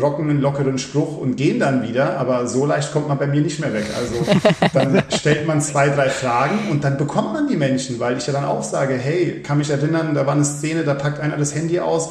rocken 0.00 0.28
einen 0.28 0.40
lockeren 0.40 0.78
Spruch 0.78 1.18
und 1.18 1.36
gehen 1.36 1.60
dann 1.60 1.82
wieder, 1.86 2.18
aber 2.18 2.46
so 2.46 2.66
leicht 2.66 2.92
kommt 2.92 3.08
man 3.08 3.18
bei 3.18 3.26
mir 3.26 3.40
nicht 3.40 3.60
mehr 3.60 3.72
weg. 3.72 3.86
Also 3.96 4.14
dann 4.74 5.02
stellt 5.10 5.46
man 5.46 5.60
zwei, 5.60 5.88
drei 5.88 6.08
Fragen 6.08 6.70
und 6.70 6.84
dann 6.84 6.96
bekommt 6.96 7.32
man 7.32 7.48
die 7.48 7.56
Menschen, 7.56 8.00
weil 8.00 8.18
ich 8.18 8.26
ja 8.26 8.32
dann 8.32 8.44
auch 8.44 8.62
sage, 8.62 8.94
hey, 8.94 9.42
kann 9.42 9.58
mich 9.58 9.70
erinnern, 9.70 10.14
da 10.14 10.26
war 10.26 10.34
eine 10.34 10.44
Szene, 10.44 10.84
da 10.84 10.94
packt 10.94 11.20
einer 11.20 11.36
das 11.36 11.54
Handy 11.54 11.80
aus, 11.80 12.10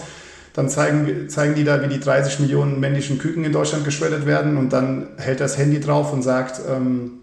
dann 0.54 0.70
zeigen, 0.70 1.30
zeigen 1.30 1.56
die 1.56 1.64
da, 1.64 1.82
wie 1.84 1.88
die 1.88 2.00
30 2.00 2.40
Millionen 2.40 2.80
männlichen 2.80 3.18
Küken 3.18 3.44
in 3.44 3.52
Deutschland 3.52 3.86
geschreddert 3.86 4.26
werden 4.26 4.58
und 4.58 4.74
dann 4.74 5.08
hält 5.18 5.40
das 5.40 5.58
Handy 5.58 5.80
drauf 5.80 6.12
und 6.12 6.24
sagt, 6.24 6.62
ähm, 6.70 7.20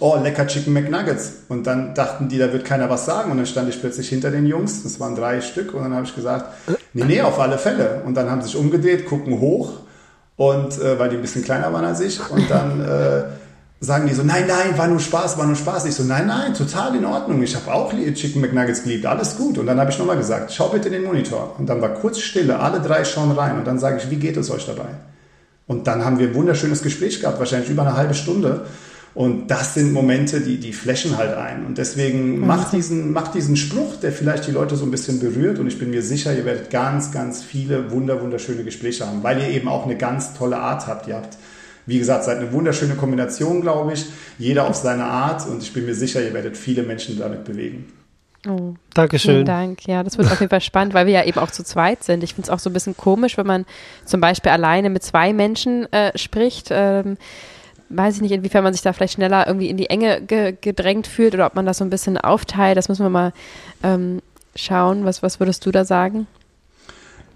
oh, 0.00 0.16
lecker 0.22 0.46
Chicken 0.46 0.72
McNuggets. 0.72 1.44
Und 1.48 1.66
dann 1.66 1.94
dachten 1.94 2.28
die, 2.28 2.38
da 2.38 2.52
wird 2.52 2.64
keiner 2.64 2.90
was 2.90 3.06
sagen. 3.06 3.30
Und 3.30 3.38
dann 3.38 3.46
stand 3.46 3.68
ich 3.68 3.80
plötzlich 3.80 4.08
hinter 4.08 4.30
den 4.30 4.46
Jungs, 4.46 4.82
das 4.82 5.00
waren 5.00 5.16
drei 5.16 5.40
Stück, 5.40 5.74
und 5.74 5.82
dann 5.82 5.94
habe 5.94 6.06
ich 6.06 6.14
gesagt, 6.14 6.46
nee, 7.04 7.14
nee, 7.14 7.20
auf 7.22 7.38
alle 7.38 7.58
Fälle. 7.58 8.02
Und 8.04 8.14
dann 8.14 8.30
haben 8.30 8.40
sie 8.40 8.48
sich 8.48 8.56
umgedreht, 8.56 9.06
gucken 9.06 9.40
hoch, 9.40 9.72
und 10.36 10.80
äh, 10.80 10.98
weil 10.98 11.08
die 11.10 11.16
ein 11.16 11.22
bisschen 11.22 11.44
kleiner 11.44 11.72
waren 11.72 11.84
als 11.84 12.00
ich. 12.00 12.18
Und 12.30 12.48
dann 12.48 12.80
äh, 12.80 13.22
sagen 13.80 14.06
die 14.06 14.14
so, 14.14 14.22
nein, 14.22 14.44
nein, 14.46 14.78
war 14.78 14.86
nur 14.86 15.00
Spaß, 15.00 15.36
war 15.36 15.46
nur 15.46 15.56
Spaß. 15.56 15.86
Ich 15.86 15.94
so, 15.94 16.04
nein, 16.04 16.26
nein, 16.26 16.54
total 16.54 16.94
in 16.94 17.04
Ordnung. 17.04 17.42
Ich 17.42 17.56
habe 17.56 17.72
auch 17.72 17.92
Chicken 17.92 18.40
McNuggets 18.40 18.84
geliebt, 18.84 19.04
alles 19.04 19.36
gut. 19.36 19.58
Und 19.58 19.66
dann 19.66 19.80
habe 19.80 19.90
ich 19.90 19.98
nochmal 19.98 20.16
gesagt, 20.16 20.52
schau 20.52 20.68
bitte 20.68 20.88
in 20.88 20.94
den 20.94 21.04
Monitor. 21.04 21.56
Und 21.58 21.68
dann 21.68 21.82
war 21.82 21.90
kurz 21.90 22.20
Stille, 22.20 22.60
alle 22.60 22.80
drei 22.80 23.04
schauen 23.04 23.32
rein. 23.32 23.58
Und 23.58 23.66
dann 23.66 23.78
sage 23.78 23.98
ich, 23.98 24.10
wie 24.10 24.16
geht 24.16 24.36
es 24.36 24.50
euch 24.50 24.64
dabei? 24.64 24.88
Und 25.66 25.86
dann 25.86 26.04
haben 26.04 26.18
wir 26.18 26.28
ein 26.28 26.34
wunderschönes 26.34 26.82
Gespräch 26.82 27.20
gehabt, 27.20 27.38
wahrscheinlich 27.38 27.68
über 27.68 27.82
eine 27.82 27.96
halbe 27.96 28.14
Stunde. 28.14 28.66
Und 29.18 29.48
das 29.48 29.74
sind 29.74 29.92
Momente, 29.92 30.40
die, 30.40 30.58
die 30.58 30.72
flashen 30.72 31.16
halt 31.16 31.36
ein. 31.36 31.66
Und 31.66 31.76
deswegen 31.76 32.38
macht 32.38 32.72
diesen, 32.72 33.12
macht 33.12 33.34
diesen 33.34 33.56
Spruch, 33.56 33.96
der 33.96 34.12
vielleicht 34.12 34.46
die 34.46 34.52
Leute 34.52 34.76
so 34.76 34.84
ein 34.84 34.92
bisschen 34.92 35.18
berührt. 35.18 35.58
Und 35.58 35.66
ich 35.66 35.76
bin 35.76 35.90
mir 35.90 36.02
sicher, 36.04 36.32
ihr 36.36 36.44
werdet 36.44 36.70
ganz, 36.70 37.10
ganz 37.10 37.42
viele 37.42 37.90
wunder, 37.90 38.22
wunderschöne 38.22 38.62
Gespräche 38.62 39.04
haben, 39.04 39.24
weil 39.24 39.40
ihr 39.40 39.48
eben 39.48 39.66
auch 39.66 39.86
eine 39.86 39.96
ganz 39.96 40.34
tolle 40.34 40.58
Art 40.58 40.86
habt. 40.86 41.08
Ihr 41.08 41.16
habt, 41.16 41.36
wie 41.84 41.98
gesagt, 41.98 42.22
seid 42.22 42.38
eine 42.38 42.52
wunderschöne 42.52 42.94
Kombination, 42.94 43.60
glaube 43.60 43.94
ich. 43.94 44.06
Jeder 44.38 44.68
auf 44.68 44.76
seine 44.76 45.06
Art. 45.06 45.48
Und 45.48 45.64
ich 45.64 45.72
bin 45.72 45.84
mir 45.84 45.96
sicher, 45.96 46.22
ihr 46.22 46.32
werdet 46.32 46.56
viele 46.56 46.84
Menschen 46.84 47.18
damit 47.18 47.42
bewegen. 47.42 47.92
Oh, 48.46 48.74
Dankeschön. 48.94 49.34
Vielen 49.34 49.46
Dank. 49.46 49.88
Ja, 49.88 50.04
das 50.04 50.16
wird 50.16 50.30
auf 50.30 50.38
jeden 50.38 50.50
Fall 50.50 50.60
spannend, 50.60 50.94
weil 50.94 51.06
wir 51.06 51.14
ja 51.14 51.24
eben 51.24 51.40
auch 51.40 51.50
zu 51.50 51.64
zweit 51.64 52.04
sind. 52.04 52.22
Ich 52.22 52.34
finde 52.34 52.46
es 52.46 52.50
auch 52.50 52.60
so 52.60 52.70
ein 52.70 52.72
bisschen 52.72 52.96
komisch, 52.96 53.36
wenn 53.36 53.48
man 53.48 53.66
zum 54.04 54.20
Beispiel 54.20 54.52
alleine 54.52 54.90
mit 54.90 55.02
zwei 55.02 55.32
Menschen 55.32 55.92
äh, 55.92 56.16
spricht. 56.16 56.68
Ähm, 56.70 57.16
weiß 57.90 58.16
ich 58.16 58.20
nicht, 58.20 58.32
inwiefern 58.32 58.64
man 58.64 58.72
sich 58.72 58.82
da 58.82 58.92
vielleicht 58.92 59.14
schneller 59.14 59.46
irgendwie 59.46 59.68
in 59.68 59.76
die 59.76 59.90
Enge 59.90 60.20
ge 60.20 60.54
gedrängt 60.60 61.06
fühlt 61.06 61.34
oder 61.34 61.46
ob 61.46 61.54
man 61.54 61.66
das 61.66 61.78
so 61.78 61.84
ein 61.84 61.90
bisschen 61.90 62.18
aufteilt. 62.18 62.76
Das 62.76 62.88
müssen 62.88 63.04
wir 63.04 63.10
mal 63.10 63.32
ähm, 63.82 64.20
schauen. 64.54 65.04
Was, 65.04 65.22
was 65.22 65.40
würdest 65.40 65.64
du 65.66 65.70
da 65.70 65.84
sagen? 65.84 66.26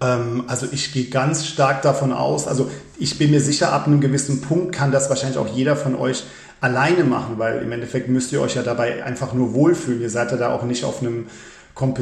Ähm, 0.01 0.43
also 0.47 0.67
ich 0.71 0.91
gehe 0.93 1.05
ganz 1.05 1.45
stark 1.45 1.81
davon 1.81 2.11
aus, 2.11 2.47
also 2.47 2.69
ich 2.97 3.17
bin 3.17 3.31
mir 3.31 3.41
sicher, 3.41 3.73
ab 3.73 3.87
einem 3.87 4.01
gewissen 4.01 4.41
Punkt 4.41 4.73
kann 4.73 4.91
das 4.91 5.09
wahrscheinlich 5.09 5.37
auch 5.37 5.47
jeder 5.47 5.75
von 5.75 5.95
euch 5.95 6.23
alleine 6.61 7.03
machen, 7.03 7.39
weil 7.39 7.61
im 7.61 7.71
Endeffekt 7.71 8.07
müsst 8.07 8.31
ihr 8.31 8.41
euch 8.41 8.55
ja 8.55 8.63
dabei 8.63 9.03
einfach 9.03 9.33
nur 9.33 9.53
wohlfühlen. 9.53 10.01
Ihr 10.01 10.09
seid 10.09 10.31
ja 10.31 10.37
da 10.37 10.53
auch 10.53 10.63
nicht 10.63 10.85
auf 10.85 11.01
einem 11.01 11.27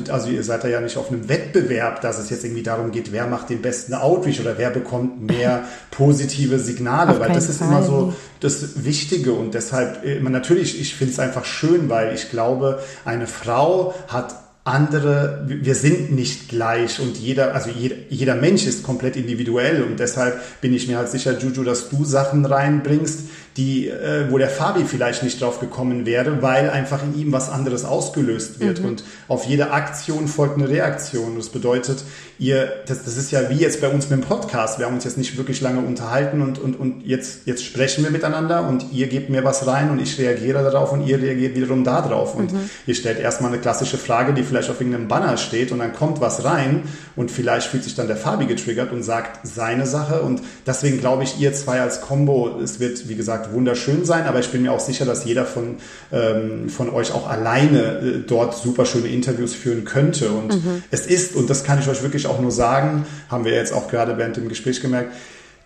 also 0.09 0.29
ihr 0.29 0.43
seid 0.43 0.63
da 0.63 0.67
ja 0.67 0.81
nicht 0.81 0.97
auf 0.97 1.09
einem 1.09 1.29
Wettbewerb, 1.29 2.01
dass 2.01 2.19
es 2.19 2.29
jetzt 2.29 2.43
irgendwie 2.43 2.63
darum 2.63 2.91
geht, 2.91 3.11
wer 3.11 3.27
macht 3.27 3.49
den 3.49 3.61
besten 3.61 3.93
Outreach 3.93 4.41
oder 4.41 4.57
wer 4.57 4.69
bekommt 4.69 5.21
mehr 5.21 5.63
positive 5.91 6.59
Signale, 6.59 7.11
auf 7.11 7.19
weil 7.19 7.31
das 7.31 7.49
ist 7.49 7.59
Fall. 7.59 7.69
immer 7.69 7.83
so 7.83 8.13
das 8.41 8.83
Wichtige 8.83 9.33
und 9.33 9.53
deshalb, 9.53 10.05
äh, 10.05 10.19
natürlich, 10.19 10.79
ich 10.79 10.95
finde 10.95 11.13
es 11.13 11.19
einfach 11.19 11.45
schön, 11.45 11.89
weil 11.89 12.13
ich 12.13 12.29
glaube, 12.29 12.79
eine 13.05 13.27
Frau 13.27 13.93
hat 14.07 14.35
andere, 14.63 15.43
wir 15.47 15.73
sind 15.73 16.11
nicht 16.11 16.49
gleich 16.49 16.99
und 16.99 17.17
jeder, 17.17 17.55
also 17.55 17.71
jeder, 17.71 17.95
jeder 18.09 18.35
Mensch 18.35 18.67
ist 18.67 18.83
komplett 18.83 19.15
individuell 19.15 19.81
und 19.81 19.99
deshalb 19.99 20.39
bin 20.61 20.73
ich 20.73 20.87
mir 20.87 20.97
halt 20.97 21.09
sicher, 21.09 21.37
Juju, 21.37 21.63
dass 21.63 21.89
du 21.89 22.05
Sachen 22.05 22.45
reinbringst, 22.45 23.21
die, 23.57 23.89
äh, 23.89 24.29
wo 24.29 24.37
der 24.37 24.49
Fabi 24.49 24.85
vielleicht 24.85 25.23
nicht 25.23 25.41
drauf 25.41 25.59
gekommen 25.59 26.05
wäre, 26.05 26.41
weil 26.41 26.69
einfach 26.69 27.03
in 27.03 27.19
ihm 27.19 27.31
was 27.33 27.49
anderes 27.49 27.83
ausgelöst 27.83 28.59
wird. 28.61 28.79
Mhm. 28.79 28.85
Und 28.85 29.03
auf 29.27 29.45
jede 29.45 29.71
Aktion 29.71 30.27
folgt 30.27 30.57
eine 30.57 30.69
Reaktion. 30.69 31.35
Das 31.35 31.49
bedeutet, 31.49 32.03
ihr, 32.39 32.71
das, 32.87 33.03
das 33.03 33.17
ist 33.17 33.31
ja 33.31 33.49
wie 33.49 33.55
jetzt 33.55 33.81
bei 33.81 33.89
uns 33.89 34.09
mit 34.09 34.21
dem 34.21 34.25
Podcast. 34.25 34.79
Wir 34.79 34.85
haben 34.85 34.93
uns 34.93 35.03
jetzt 35.03 35.17
nicht 35.17 35.37
wirklich 35.37 35.59
lange 35.59 35.81
unterhalten 35.81 36.41
und, 36.41 36.59
und, 36.59 36.79
und 36.79 37.05
jetzt, 37.05 37.45
jetzt 37.45 37.65
sprechen 37.65 38.03
wir 38.05 38.11
miteinander 38.11 38.67
und 38.67 38.85
ihr 38.93 39.07
gebt 39.07 39.29
mir 39.29 39.43
was 39.43 39.67
rein 39.67 39.89
und 39.91 40.01
ich 40.01 40.17
reagiere 40.17 40.63
darauf 40.63 40.93
und 40.93 41.05
ihr 41.05 41.21
reagiert 41.21 41.55
wiederum 41.55 41.83
da 41.83 42.01
drauf. 42.01 42.35
Und 42.35 42.53
mhm. 42.53 42.69
ihr 42.87 42.95
stellt 42.95 43.19
erstmal 43.19 43.51
eine 43.51 43.61
klassische 43.61 43.97
Frage, 43.97 44.33
die 44.33 44.43
vielleicht 44.43 44.69
auf 44.69 44.79
irgendeinem 44.79 45.09
Banner 45.09 45.35
steht 45.37 45.71
und 45.73 45.79
dann 45.79 45.93
kommt 45.93 46.21
was 46.21 46.45
rein 46.45 46.83
und 47.15 47.31
vielleicht 47.31 47.67
fühlt 47.67 47.83
sich 47.83 47.95
dann 47.95 48.07
der 48.07 48.17
Fabi 48.17 48.45
getriggert 48.45 48.93
und 48.93 49.03
sagt 49.03 49.45
seine 49.45 49.85
Sache. 49.85 50.21
Und 50.21 50.41
deswegen 50.65 50.99
glaube 50.99 51.23
ich, 51.23 51.39
ihr 51.39 51.53
zwei 51.53 51.81
als 51.81 52.01
Combo, 52.01 52.59
es 52.63 52.79
wird, 52.79 53.09
wie 53.09 53.15
gesagt, 53.15 53.40
gesagt, 53.41 53.53
wunderschön 53.53 54.05
sein, 54.05 54.25
aber 54.25 54.39
ich 54.39 54.49
bin 54.49 54.61
mir 54.61 54.71
auch 54.71 54.79
sicher, 54.79 55.05
dass 55.05 55.25
jeder 55.25 55.45
von, 55.45 55.77
ähm, 56.11 56.69
von 56.69 56.89
euch 56.89 57.11
auch 57.11 57.29
alleine 57.29 57.79
äh, 57.79 58.19
dort 58.25 58.55
super 58.55 58.85
schöne 58.85 59.07
Interviews 59.07 59.53
führen 59.53 59.85
könnte. 59.85 60.29
Und 60.29 60.53
mhm. 60.53 60.83
es 60.91 61.05
ist, 61.05 61.35
und 61.35 61.49
das 61.49 61.63
kann 61.63 61.79
ich 61.79 61.87
euch 61.87 62.01
wirklich 62.03 62.27
auch 62.27 62.39
nur 62.39 62.51
sagen, 62.51 63.05
haben 63.29 63.45
wir 63.45 63.53
jetzt 63.53 63.73
auch 63.73 63.89
gerade 63.89 64.17
während 64.17 64.37
dem 64.37 64.49
Gespräch 64.49 64.81
gemerkt, 64.81 65.13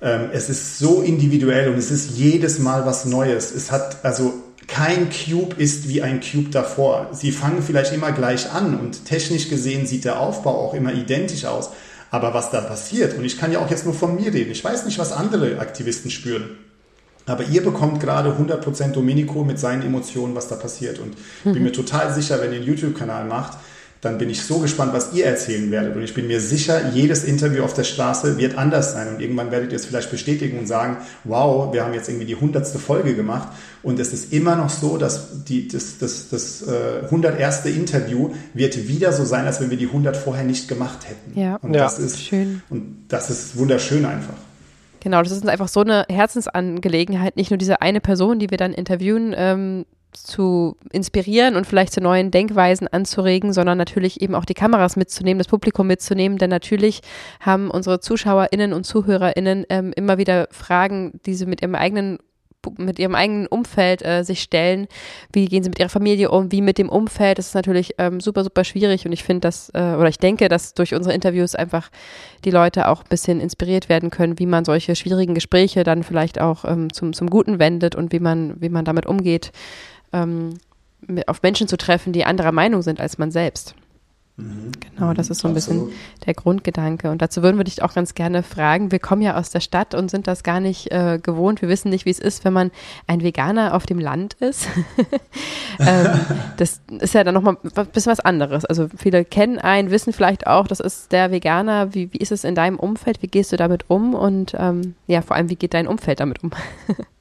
ähm, 0.02 0.30
es 0.34 0.50
ist 0.50 0.80
so 0.80 1.02
individuell 1.02 1.70
und 1.70 1.78
es 1.78 1.92
ist 1.92 2.12
jedes 2.18 2.60
Mal 2.60 2.86
was 2.86 3.06
Neues. 3.06 3.52
Es 3.52 3.72
hat 3.72 4.04
also 4.04 4.34
kein 4.68 5.10
Cube 5.10 5.56
ist 5.58 5.88
wie 5.90 6.02
ein 6.02 6.22
Cube 6.22 6.50
davor. 6.50 7.10
Sie 7.12 7.32
fangen 7.32 7.62
vielleicht 7.62 7.94
immer 7.94 8.12
gleich 8.12 8.52
an 8.52 8.80
und 8.80 9.06
technisch 9.06 9.48
gesehen 9.50 9.86
sieht 9.86 10.06
der 10.06 10.20
Aufbau 10.20 10.60
auch 10.60 10.74
immer 10.74 10.94
identisch 10.94 11.46
aus. 11.46 11.70
Aber 12.12 12.34
was 12.34 12.50
da 12.50 12.62
passiert, 12.62 13.18
und 13.18 13.26
ich 13.26 13.38
kann 13.38 13.52
ja 13.52 13.60
auch 13.60 13.70
jetzt 13.70 13.86
nur 13.86 13.94
von 13.94 14.16
mir 14.16 14.34
reden, 14.34 14.52
ich 14.52 14.64
weiß 14.64 14.86
nicht, 14.86 14.98
was 15.00 15.12
andere 15.12 15.60
Aktivisten 15.60 16.10
spüren. 16.10 16.50
Aber 17.26 17.44
ihr 17.44 17.64
bekommt 17.64 18.00
gerade 18.00 18.30
100% 18.30 18.92
Domenico 18.92 19.44
mit 19.44 19.60
seinen 19.60 19.82
Emotionen, 19.82 20.36
was 20.36 20.48
da 20.48 20.56
passiert. 20.56 21.00
Und 21.00 21.16
mhm. 21.44 21.54
bin 21.54 21.64
mir 21.64 21.72
total 21.72 22.14
sicher, 22.14 22.40
wenn 22.42 22.52
ihr 22.52 22.60
einen 22.60 22.68
YouTube-Kanal 22.68 23.26
macht, 23.26 23.58
dann 24.06 24.20
bin 24.20 24.30
ich 24.30 24.44
so 24.44 24.60
gespannt, 24.60 24.94
was 24.94 25.14
ihr 25.14 25.26
erzählen 25.26 25.72
werdet. 25.72 25.96
Und 25.96 26.04
ich 26.04 26.14
bin 26.14 26.28
mir 26.28 26.40
sicher, 26.40 26.92
jedes 26.94 27.24
Interview 27.24 27.64
auf 27.64 27.74
der 27.74 27.84
Straße 27.84 28.38
wird 28.38 28.56
anders 28.56 28.94
sein. 28.94 29.08
Und 29.08 29.20
irgendwann 29.20 29.50
werdet 29.50 29.72
ihr 29.72 29.78
es 29.78 29.86
vielleicht 29.88 30.12
bestätigen 30.12 30.60
und 30.60 30.68
sagen, 30.68 30.98
wow, 31.24 31.74
wir 31.74 31.84
haben 31.84 31.94
jetzt 31.96 32.08
irgendwie 32.08 32.28
die 32.28 32.36
hundertste 32.36 32.78
Folge 32.78 33.16
gemacht. 33.16 33.48
Und 33.82 34.00
es 34.00 34.14
ist 34.14 34.32
immer 34.32 34.56
noch 34.56 34.70
so, 34.70 34.98
dass 34.98 35.44
die, 35.46 35.68
das, 35.68 35.98
das, 35.98 36.30
das 36.30 36.62
äh, 36.68 37.06
101. 37.06 37.66
Interview 37.66 38.30
wird 38.54 38.88
wieder 38.88 39.12
so 39.12 39.26
sein, 39.26 39.46
als 39.48 39.60
wenn 39.60 39.72
wir 39.72 39.78
die 39.78 39.88
100 39.88 40.16
vorher 40.16 40.44
nicht 40.44 40.68
gemacht 40.68 41.00
hätten. 41.10 41.40
Ja, 41.40 41.56
und 41.56 41.74
das 41.74 41.98
ist 41.98 42.22
schön. 42.22 42.62
Und 42.70 43.06
das 43.08 43.32
ist 43.32 43.58
wunderschön 43.58 44.06
einfach. 44.06 44.36
Genau, 45.06 45.22
das 45.22 45.32
ist 45.32 45.44
uns 45.44 45.52
einfach 45.52 45.68
so 45.68 45.82
eine 45.82 46.04
Herzensangelegenheit, 46.10 47.36
nicht 47.36 47.52
nur 47.52 47.60
diese 47.60 47.80
eine 47.80 48.02
Person, 48.02 48.40
die 48.40 48.50
wir 48.50 48.58
dann 48.58 48.74
interviewen, 48.74 49.36
ähm, 49.38 49.86
zu 50.14 50.78
inspirieren 50.92 51.56
und 51.56 51.68
vielleicht 51.68 51.94
zu 51.94 52.02
neuen 52.02 52.32
Denkweisen 52.32 52.88
anzuregen, 52.88 53.54
sondern 53.54 53.78
natürlich 53.78 54.20
eben 54.24 54.34
auch 54.34 54.46
die 54.46 54.56
Kameras 54.56 54.96
mitzunehmen, 54.96 55.38
das 55.38 55.48
Publikum 55.48 55.86
mitzunehmen, 55.86 56.40
denn 56.40 56.50
natürlich 56.50 57.02
haben 57.40 57.70
unsere 57.70 58.00
ZuschauerInnen 58.00 58.74
und 58.74 58.84
ZuhörerInnen 58.84 59.68
ähm, 59.70 59.94
immer 59.96 60.18
wieder 60.18 60.48
Fragen, 60.50 61.20
die 61.28 61.36
sie 61.36 61.46
mit 61.46 61.62
ihrem 61.62 61.76
eigenen 61.76 62.18
mit 62.78 63.00
ihrem 63.00 63.16
eigenen 63.16 63.48
Umfeld 63.48 64.06
äh, 64.06 64.24
sich 64.24 64.42
stellen. 64.42 64.88
Wie 65.32 65.46
gehen 65.46 65.64
sie 65.64 65.70
mit 65.70 65.80
ihrer 65.80 65.90
Familie 65.90 66.32
um? 66.32 66.52
Wie 66.52 66.62
mit 66.62 66.78
dem 66.78 66.90
Umfeld? 66.90 67.38
Das 67.38 67.48
ist 67.48 67.56
natürlich 67.56 67.96
ähm, 67.98 68.20
super, 68.20 68.44
super 68.44 68.64
schwierig 68.64 69.06
und 69.06 69.12
ich 69.12 69.24
finde 69.24 69.42
das, 69.42 69.70
äh, 69.74 69.96
oder 69.96 70.08
ich 70.08 70.20
denke, 70.20 70.50
dass 70.50 70.74
durch 70.74 70.94
unsere 70.94 71.14
Interviews 71.14 71.56
einfach 71.56 71.90
die 72.44 72.52
Leute 72.52 72.88
auch 72.88 73.02
ein 73.02 73.10
bisschen 73.10 73.40
inspiriert 73.40 73.90
werden 73.90 74.10
können, 74.10 74.40
wie 74.40 74.46
man 74.46 74.66
solche 74.66 74.96
schwierigen 74.96 75.36
Gespräche 75.36 75.84
dann 75.84 76.04
vielleicht 76.04 76.40
auch 76.40 76.66
ähm, 76.66 76.92
zum, 76.92 77.14
zum 77.14 77.30
Guten 77.30 77.60
wendet 77.60 77.96
und 77.96 78.12
wie 78.12 78.20
man, 78.20 78.60
wie 78.62 78.70
man 78.70 78.86
damit 78.86 79.06
umgeht, 79.06 79.52
ähm, 80.14 80.58
auf 81.28 81.42
Menschen 81.44 81.68
zu 81.68 81.78
treffen, 81.78 82.14
die 82.14 82.26
anderer 82.26 82.52
Meinung 82.52 82.82
sind 82.82 83.00
als 83.00 83.18
man 83.18 83.32
selbst. 83.32 83.76
Mhm. 84.38 84.74
Genau, 84.82 85.14
das 85.14 85.30
ist 85.30 85.40
so 85.40 85.48
ein 85.48 85.56
Absolut. 85.56 85.86
bisschen 85.86 86.00
der 86.26 86.34
Grundgedanke. 86.34 87.10
Und 87.10 87.22
dazu 87.22 87.42
würden 87.42 87.58
wir 87.58 87.64
dich 87.64 87.82
auch 87.84 87.94
ganz 87.94 88.16
gerne 88.16 88.44
fragen. 88.44 88.92
Wir 88.92 89.00
kommen 89.00 89.22
ja 89.22 89.38
aus 89.38 89.50
der 89.50 89.62
Stadt 89.62 89.94
und 89.94 90.12
sind 90.12 90.28
das 90.28 90.44
gar 90.44 90.60
nicht 90.60 90.92
äh, 90.92 91.20
gewohnt. 91.22 91.62
Wir 91.62 91.70
wissen 91.70 91.90
nicht, 91.90 92.06
wie 92.06 92.10
es 92.10 92.20
ist, 92.20 92.44
wenn 92.44 92.52
man 92.52 92.72
ein 93.08 93.24
Veganer 93.24 93.74
auf 93.74 93.86
dem 93.86 93.98
Land 93.98 94.34
ist. 94.36 94.68
ähm, 95.80 96.20
das 96.58 96.82
ist 97.00 97.14
ja 97.14 97.24
dann 97.24 97.34
nochmal 97.34 97.58
ein 97.64 97.86
bisschen 97.88 98.12
was 98.12 98.20
anderes. 98.20 98.66
Also 98.66 98.90
viele 98.98 99.24
kennen 99.24 99.58
einen, 99.58 99.90
wissen 99.90 100.12
vielleicht 100.12 100.48
auch, 100.48 100.68
das 100.68 100.82
ist 100.82 101.14
der 101.14 101.32
Veganer. 101.32 101.94
Wie, 101.94 102.12
wie 102.12 102.18
ist 102.18 102.34
es 102.34 102.44
in 102.44 102.56
deinem 102.56 102.78
Umfeld? 102.78 103.22
Wie 103.22 103.28
gehst 103.28 103.54
du 103.54 103.58
damit 103.58 103.86
um? 103.90 104.14
Und 104.14 104.54
ähm, 104.58 104.96
ja, 105.08 105.22
vor 105.22 105.38
allem, 105.38 105.50
wie 105.50 105.56
geht 105.56 105.74
dein 105.74 105.88
Umfeld 105.88 106.20
damit 106.20 106.44
um? 106.44 106.52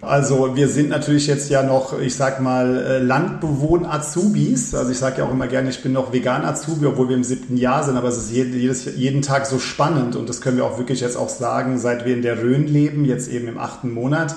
Also 0.00 0.54
wir 0.54 0.68
sind 0.68 0.90
natürlich 0.90 1.26
jetzt 1.26 1.48
ja 1.50 1.62
noch, 1.62 1.98
ich 1.98 2.14
sag 2.14 2.40
mal, 2.40 2.76
äh, 2.76 2.98
Landbewohn 2.98 3.86
Azubis. 3.86 4.74
Also 4.74 4.90
ich 4.90 4.98
sage 4.98 5.18
ja 5.18 5.24
auch 5.24 5.30
immer 5.30 5.46
gerne, 5.46 5.70
ich 5.70 5.82
bin 5.82 5.92
noch 5.92 6.12
vegan 6.12 6.44
Azubi, 6.44 6.86
obwohl 6.86 7.08
wir 7.08 7.16
im 7.16 7.24
siebten 7.24 7.56
Jahr 7.56 7.84
sind, 7.84 7.96
aber 7.96 8.08
es 8.08 8.18
ist 8.18 8.30
jedes, 8.30 8.84
jeden 8.96 9.22
Tag 9.22 9.46
so 9.46 9.58
spannend 9.58 10.14
und 10.16 10.28
das 10.28 10.40
können 10.40 10.58
wir 10.58 10.64
auch 10.64 10.78
wirklich 10.78 11.00
jetzt 11.00 11.16
auch 11.16 11.30
sagen, 11.30 11.78
seit 11.78 12.04
wir 12.04 12.14
in 12.14 12.22
der 12.22 12.42
Rhön 12.42 12.66
leben, 12.66 13.04
jetzt 13.04 13.28
eben 13.28 13.48
im 13.48 13.58
achten 13.58 13.92
Monat. 13.92 14.34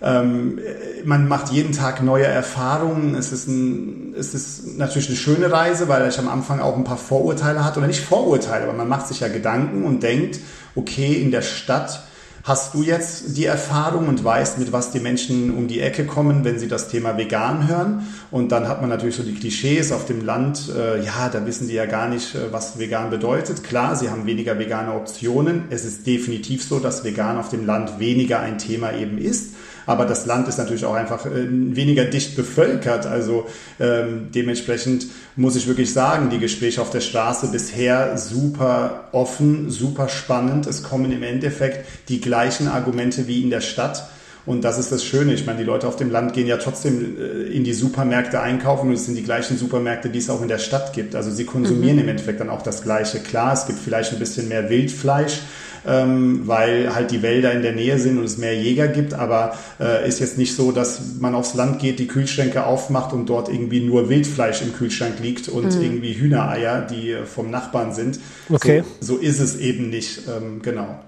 Ähm, 0.00 0.58
man 1.04 1.28
macht 1.28 1.50
jeden 1.50 1.72
Tag 1.72 2.02
neue 2.02 2.26
Erfahrungen. 2.26 3.14
Es 3.14 3.32
ist, 3.32 3.48
ein, 3.48 4.14
es 4.16 4.34
ist 4.34 4.78
natürlich 4.78 5.08
eine 5.08 5.16
schöne 5.16 5.50
Reise, 5.50 5.88
weil 5.88 6.06
ich 6.08 6.18
am 6.18 6.28
Anfang 6.28 6.60
auch 6.60 6.76
ein 6.76 6.84
paar 6.84 6.98
Vorurteile 6.98 7.64
hatte. 7.64 7.78
Oder 7.78 7.86
nicht 7.86 8.04
Vorurteile, 8.04 8.64
aber 8.64 8.74
man 8.74 8.88
macht 8.88 9.08
sich 9.08 9.20
ja 9.20 9.28
Gedanken 9.28 9.84
und 9.84 10.02
denkt, 10.02 10.40
okay, 10.74 11.14
in 11.14 11.30
der 11.30 11.42
Stadt 11.42 12.04
Hast 12.46 12.74
du 12.74 12.82
jetzt 12.82 13.38
die 13.38 13.46
Erfahrung 13.46 14.06
und 14.06 14.22
weißt, 14.22 14.58
mit 14.58 14.70
was 14.70 14.90
die 14.90 15.00
Menschen 15.00 15.56
um 15.56 15.66
die 15.66 15.80
Ecke 15.80 16.04
kommen, 16.04 16.44
wenn 16.44 16.58
sie 16.58 16.68
das 16.68 16.88
Thema 16.88 17.16
vegan 17.16 17.68
hören? 17.68 18.06
Und 18.30 18.52
dann 18.52 18.68
hat 18.68 18.82
man 18.82 18.90
natürlich 18.90 19.16
so 19.16 19.22
die 19.22 19.32
Klischees 19.32 19.92
auf 19.92 20.04
dem 20.04 20.22
Land, 20.22 20.68
äh, 20.68 21.02
ja, 21.02 21.30
da 21.32 21.46
wissen 21.46 21.68
die 21.68 21.72
ja 21.72 21.86
gar 21.86 22.06
nicht, 22.06 22.34
äh, 22.34 22.52
was 22.52 22.78
vegan 22.78 23.08
bedeutet. 23.08 23.64
Klar, 23.64 23.96
sie 23.96 24.10
haben 24.10 24.26
weniger 24.26 24.58
vegane 24.58 24.92
Optionen. 24.92 25.64
Es 25.70 25.86
ist 25.86 26.06
definitiv 26.06 26.62
so, 26.62 26.80
dass 26.80 27.02
vegan 27.02 27.38
auf 27.38 27.48
dem 27.48 27.64
Land 27.64 27.98
weniger 27.98 28.40
ein 28.40 28.58
Thema 28.58 28.92
eben 28.92 29.16
ist. 29.16 29.54
Aber 29.86 30.04
das 30.06 30.26
Land 30.26 30.48
ist 30.48 30.58
natürlich 30.58 30.84
auch 30.84 30.94
einfach 30.94 31.26
äh, 31.26 31.46
weniger 31.48 32.04
dicht 32.04 32.36
bevölkert. 32.36 33.06
Also 33.06 33.46
ähm, 33.80 34.28
dementsprechend 34.34 35.06
muss 35.36 35.56
ich 35.56 35.66
wirklich 35.66 35.92
sagen, 35.92 36.30
die 36.30 36.38
Gespräche 36.38 36.80
auf 36.80 36.90
der 36.90 37.00
Straße 37.00 37.48
bisher 37.48 38.16
super 38.16 39.08
offen, 39.12 39.70
super 39.70 40.08
spannend. 40.08 40.66
Es 40.66 40.82
kommen 40.82 41.12
im 41.12 41.22
Endeffekt 41.22 41.86
die 42.08 42.20
gleichen 42.20 42.68
Argumente 42.68 43.26
wie 43.26 43.42
in 43.42 43.50
der 43.50 43.60
Stadt. 43.60 44.08
Und 44.46 44.62
das 44.62 44.78
ist 44.78 44.92
das 44.92 45.02
Schöne. 45.04 45.32
Ich 45.32 45.46
meine, 45.46 45.58
die 45.58 45.64
Leute 45.64 45.88
auf 45.88 45.96
dem 45.96 46.10
Land 46.10 46.34
gehen 46.34 46.46
ja 46.46 46.58
trotzdem 46.58 47.16
äh, 47.18 47.22
in 47.44 47.64
die 47.64 47.72
Supermärkte 47.72 48.40
einkaufen 48.40 48.88
und 48.88 48.94
es 48.94 49.06
sind 49.06 49.16
die 49.16 49.22
gleichen 49.22 49.56
Supermärkte, 49.56 50.10
die 50.10 50.18
es 50.18 50.28
auch 50.28 50.42
in 50.42 50.48
der 50.48 50.58
Stadt 50.58 50.92
gibt. 50.92 51.14
Also 51.14 51.30
sie 51.30 51.44
konsumieren 51.44 51.96
mhm. 51.96 52.02
im 52.02 52.08
Endeffekt 52.10 52.40
dann 52.40 52.50
auch 52.50 52.62
das 52.62 52.82
Gleiche. 52.82 53.20
Klar, 53.20 53.54
es 53.54 53.66
gibt 53.66 53.78
vielleicht 53.78 54.12
ein 54.12 54.18
bisschen 54.18 54.48
mehr 54.48 54.68
Wildfleisch, 54.68 55.40
ähm, 55.86 56.42
weil 56.46 56.94
halt 56.94 57.10
die 57.10 57.22
Wälder 57.22 57.52
in 57.52 57.62
der 57.62 57.72
Nähe 57.72 57.98
sind 57.98 58.18
und 58.18 58.24
es 58.24 58.38
mehr 58.38 58.54
Jäger 58.54 58.88
gibt, 58.88 59.14
aber 59.14 59.56
äh, 59.80 60.08
ist 60.08 60.20
jetzt 60.20 60.38
nicht 60.38 60.56
so, 60.56 60.72
dass 60.72 61.00
man 61.20 61.34
aufs 61.34 61.54
Land 61.54 61.78
geht, 61.78 61.98
die 61.98 62.06
Kühlschränke 62.06 62.66
aufmacht 62.66 63.12
und 63.12 63.26
dort 63.26 63.48
irgendwie 63.48 63.80
nur 63.80 64.08
Wildfleisch 64.08 64.62
im 64.62 64.72
Kühlschrank 64.72 65.20
liegt 65.20 65.48
und 65.48 65.74
mhm. 65.74 65.82
irgendwie 65.82 66.14
Hühnereier, 66.14 66.82
die 66.82 67.16
vom 67.26 67.50
Nachbarn 67.50 67.92
sind. 67.92 68.18
Okay. 68.48 68.84
So, 69.00 69.14
so 69.14 69.20
ist 69.20 69.40
es 69.40 69.56
eben 69.56 69.90
nicht, 69.90 70.20
ähm, 70.28 70.62
genau. 70.62 70.98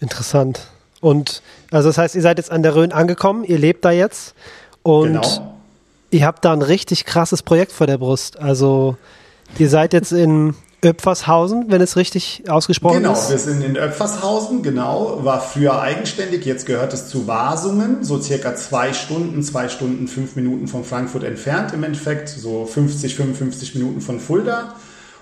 Interessant. 0.00 0.68
Und 1.00 1.42
also 1.70 1.88
das 1.88 1.98
heißt, 1.98 2.14
ihr 2.14 2.22
seid 2.22 2.38
jetzt 2.38 2.50
an 2.50 2.62
der 2.62 2.74
Rhön 2.74 2.92
angekommen, 2.92 3.44
ihr 3.44 3.58
lebt 3.58 3.84
da 3.84 3.90
jetzt 3.90 4.34
und 4.82 5.12
genau. 5.12 5.54
ihr 6.10 6.26
habt 6.26 6.44
da 6.44 6.52
ein 6.52 6.62
richtig 6.62 7.04
krasses 7.04 7.42
Projekt 7.42 7.72
vor 7.72 7.86
der 7.86 7.98
Brust. 7.98 8.38
Also 8.38 8.96
ihr 9.58 9.68
seid 9.68 9.92
jetzt 9.92 10.12
in 10.12 10.54
Öpfershausen, 10.82 11.66
wenn 11.68 11.80
es 11.80 11.96
richtig 11.96 12.44
ausgesprochen 12.48 12.98
genau, 12.98 13.12
ist. 13.12 13.28
Genau, 13.28 13.30
wir 13.30 13.38
sind 13.38 13.62
in 13.64 13.76
Öpfershausen, 13.76 14.62
genau, 14.62 15.24
war 15.24 15.40
früher 15.40 15.80
eigenständig, 15.80 16.44
jetzt 16.44 16.66
gehört 16.66 16.92
es 16.92 17.08
zu 17.08 17.26
Wasungen, 17.26 18.04
so 18.04 18.20
circa 18.20 18.54
zwei 18.54 18.92
Stunden, 18.92 19.42
zwei 19.42 19.68
Stunden, 19.68 20.06
fünf 20.06 20.36
Minuten 20.36 20.68
von 20.68 20.84
Frankfurt 20.84 21.24
entfernt 21.24 21.72
im 21.72 21.82
Endeffekt, 21.82 22.28
so 22.28 22.64
50, 22.64 23.16
55 23.16 23.74
Minuten 23.74 24.00
von 24.00 24.20
Fulda. 24.20 24.76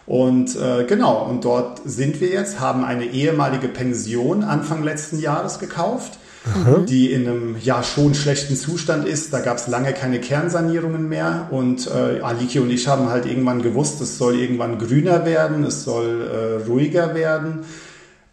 Und 0.07 0.55
äh, 0.57 0.85
genau, 0.85 1.25
und 1.25 1.45
dort 1.45 1.81
sind 1.85 2.21
wir 2.21 2.29
jetzt, 2.29 2.61
haben 2.61 2.85
eine 2.85 3.07
ehemalige 3.07 3.69
Pension 3.69 4.45
Anfang 4.45 4.85
letzten 4.85 5.19
Jahres 5.19 5.59
gekauft, 5.59 6.19
mhm. 6.55 6.87
die 6.87 7.13
in 7.13 7.27
einem 7.27 7.57
ja 7.61 7.83
schon 7.83 8.15
schlechten 8.15 8.57
Zustand 8.57 9.07
ist. 9.07 9.33
Da 9.33 9.41
gab 9.41 9.59
es 9.59 9.67
lange 9.67 9.93
keine 9.93 10.21
Kernsanierungen 10.21 11.09
mehr. 11.09 11.49
Und 11.51 11.89
äh, 11.89 12.21
Aliki 12.21 12.59
und 12.59 12.71
ich 12.71 12.89
haben 12.89 13.09
halt 13.09 13.27
irgendwann 13.27 13.63
gewusst, 13.63 14.01
es 14.01 14.19
soll 14.19 14.37
irgendwann 14.37 14.79
grüner 14.79 15.25
werden, 15.25 15.65
es 15.65 15.85
soll 15.85 16.23
äh, 16.23 16.69
ruhiger 16.69 17.15
werden 17.15 17.65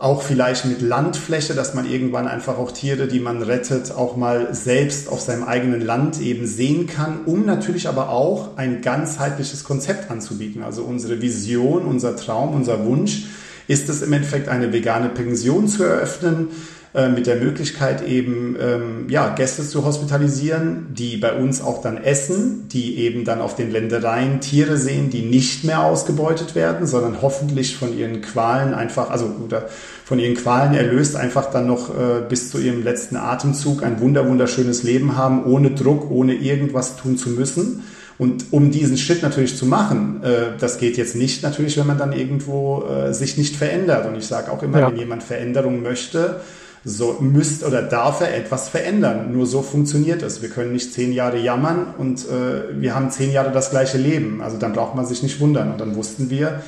auch 0.04 0.22
vielleicht 0.22 0.66
mit 0.66 0.82
Landfläche, 0.82 1.54
dass 1.54 1.76
man 1.76 1.90
irgendwann 1.90 2.28
einfach 2.28 2.58
auch 2.58 2.72
Tiere, 2.72 3.08
die 3.08 3.22
man 3.22 3.42
rettet, 3.42 3.92
auch 3.92 4.18
mal 4.18 4.54
selbst 4.54 5.08
auf 5.08 5.22
seinem 5.22 5.44
eigenen 5.44 5.80
Land 5.80 6.20
eben 6.20 6.46
sehen 6.46 6.88
kann, 6.88 7.22
um 7.26 7.46
natürlich 7.46 7.88
aber 7.88 8.10
auch 8.10 8.58
ein 8.58 8.82
ganzheitliches 8.82 9.64
Konzept 9.64 10.12
anzubieten. 10.12 10.62
Also 10.62 10.84
unsere 10.84 11.22
Vision, 11.22 11.86
unser 11.86 12.18
Traum, 12.18 12.54
unser 12.54 12.86
Wunsch 12.86 13.28
ist 13.70 13.88
es 13.88 14.02
im 14.02 14.12
Endeffekt 14.12 14.50
eine 14.50 14.74
vegane 14.74 15.08
Pension 15.08 15.70
zu 15.70 15.86
eröffnen, 15.86 16.50
äh, 16.94 17.10
mit 17.10 17.26
der 17.26 17.38
Möglichkeit 17.38 18.08
eben 18.08 18.56
ähm, 18.62 19.10
ja, 19.10 19.34
Gäste 19.34 19.68
zu 19.68 19.84
hospitalisieren, 19.84 20.94
die 20.94 21.18
bei 21.18 21.34
uns 21.34 21.60
auch 21.60 21.82
dann 21.82 21.98
essen, 21.98 22.68
die 22.70 22.98
eben 23.00 23.26
dann 23.26 23.42
auf 23.42 23.56
den 23.56 23.72
Ländereien 23.72 24.42
Tiere 24.42 24.78
sehen, 24.78 25.10
die 25.10 25.24
nicht 25.24 25.64
mehr 25.64 25.84
ausgebeutet 25.84 26.54
werden, 26.54 26.86
sondern 26.86 27.24
hoffentlich 27.24 27.78
von 27.78 27.98
ihren 27.98 28.22
Qualen 28.22 28.76
einfach, 28.76 29.10
also 29.10 29.26
oder 29.44 29.70
von 30.06 30.20
ihren 30.20 30.36
Qualen 30.36 30.76
erlöst, 30.76 31.16
einfach 31.16 31.50
dann 31.50 31.66
noch 31.66 31.90
äh, 31.90 32.22
bis 32.30 32.52
zu 32.52 32.60
ihrem 32.60 32.84
letzten 32.84 33.16
Atemzug 33.16 33.82
ein 33.82 34.00
wunder 34.00 34.30
wunderschönes 34.30 34.84
Leben 34.84 35.18
haben, 35.18 35.46
ohne 35.46 35.72
Druck, 35.72 36.12
ohne 36.12 36.36
irgendwas 36.36 36.98
tun 36.98 37.18
zu 37.18 37.30
müssen. 37.30 37.84
Und 38.20 38.46
um 38.52 38.70
diesen 38.70 38.98
Schritt 38.98 39.24
natürlich 39.24 39.58
zu 39.58 39.66
machen, 39.66 40.22
äh, 40.24 40.58
das 40.60 40.78
geht 40.78 40.98
jetzt 40.98 41.16
nicht 41.16 41.42
natürlich, 41.42 41.76
wenn 41.78 41.88
man 41.88 41.98
dann 41.98 42.14
irgendwo 42.14 42.84
äh, 42.84 43.14
sich 43.14 43.36
nicht 43.36 43.56
verändert. 43.56 44.06
Und 44.06 44.16
ich 44.16 44.28
sage 44.28 44.52
auch 44.52 44.62
immer, 44.62 44.80
ja. 44.80 44.92
wenn 44.92 44.98
jemand 44.98 45.24
Veränderung 45.24 45.82
möchte, 45.82 46.42
so 46.86 47.18
müsst 47.22 47.64
oder 47.64 47.82
darf 47.82 48.22
er 48.22 48.36
etwas 48.36 48.70
verändern. 48.70 49.32
Nur 49.32 49.46
so 49.46 49.62
funktioniert 49.62 50.22
es. 50.22 50.42
Wir 50.42 50.50
können 50.50 50.74
nicht 50.74 50.94
zehn 50.94 51.14
Jahre 51.14 51.40
jammern 51.40 51.94
und 51.98 52.28
äh, 52.28 52.80
wir 52.80 52.94
haben 52.94 53.10
zehn 53.10 53.32
Jahre 53.32 53.52
das 53.52 53.70
gleiche 53.70 53.98
Leben. 53.98 54.42
Also 54.42 54.58
dann 54.58 54.74
braucht 54.74 54.96
man 54.96 55.06
sich 55.06 55.24
nicht 55.24 55.40
wundern. 55.40 55.72
Und 55.72 55.80
dann 55.80 55.96
wussten 55.96 56.30
wir, 56.30 56.62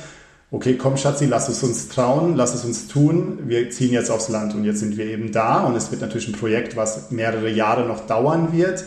okay, 0.50 0.76
komm 0.76 0.96
Schatzi, 0.96 1.26
lass 1.26 1.48
es 1.48 1.62
uns 1.62 1.88
trauen, 1.88 2.34
lass 2.34 2.54
es 2.54 2.64
uns 2.64 2.88
tun. 2.88 3.40
Wir 3.46 3.70
ziehen 3.70 3.92
jetzt 3.92 4.10
aufs 4.10 4.28
Land 4.30 4.54
und 4.54 4.64
jetzt 4.64 4.80
sind 4.80 4.96
wir 4.96 5.06
eben 5.06 5.32
da. 5.32 5.60
Und 5.64 5.76
es 5.76 5.90
wird 5.90 6.00
natürlich 6.00 6.28
ein 6.28 6.32
Projekt, 6.32 6.76
was 6.76 7.10
mehrere 7.10 7.50
Jahre 7.50 7.86
noch 7.86 8.06
dauern 8.06 8.48
wird. 8.52 8.84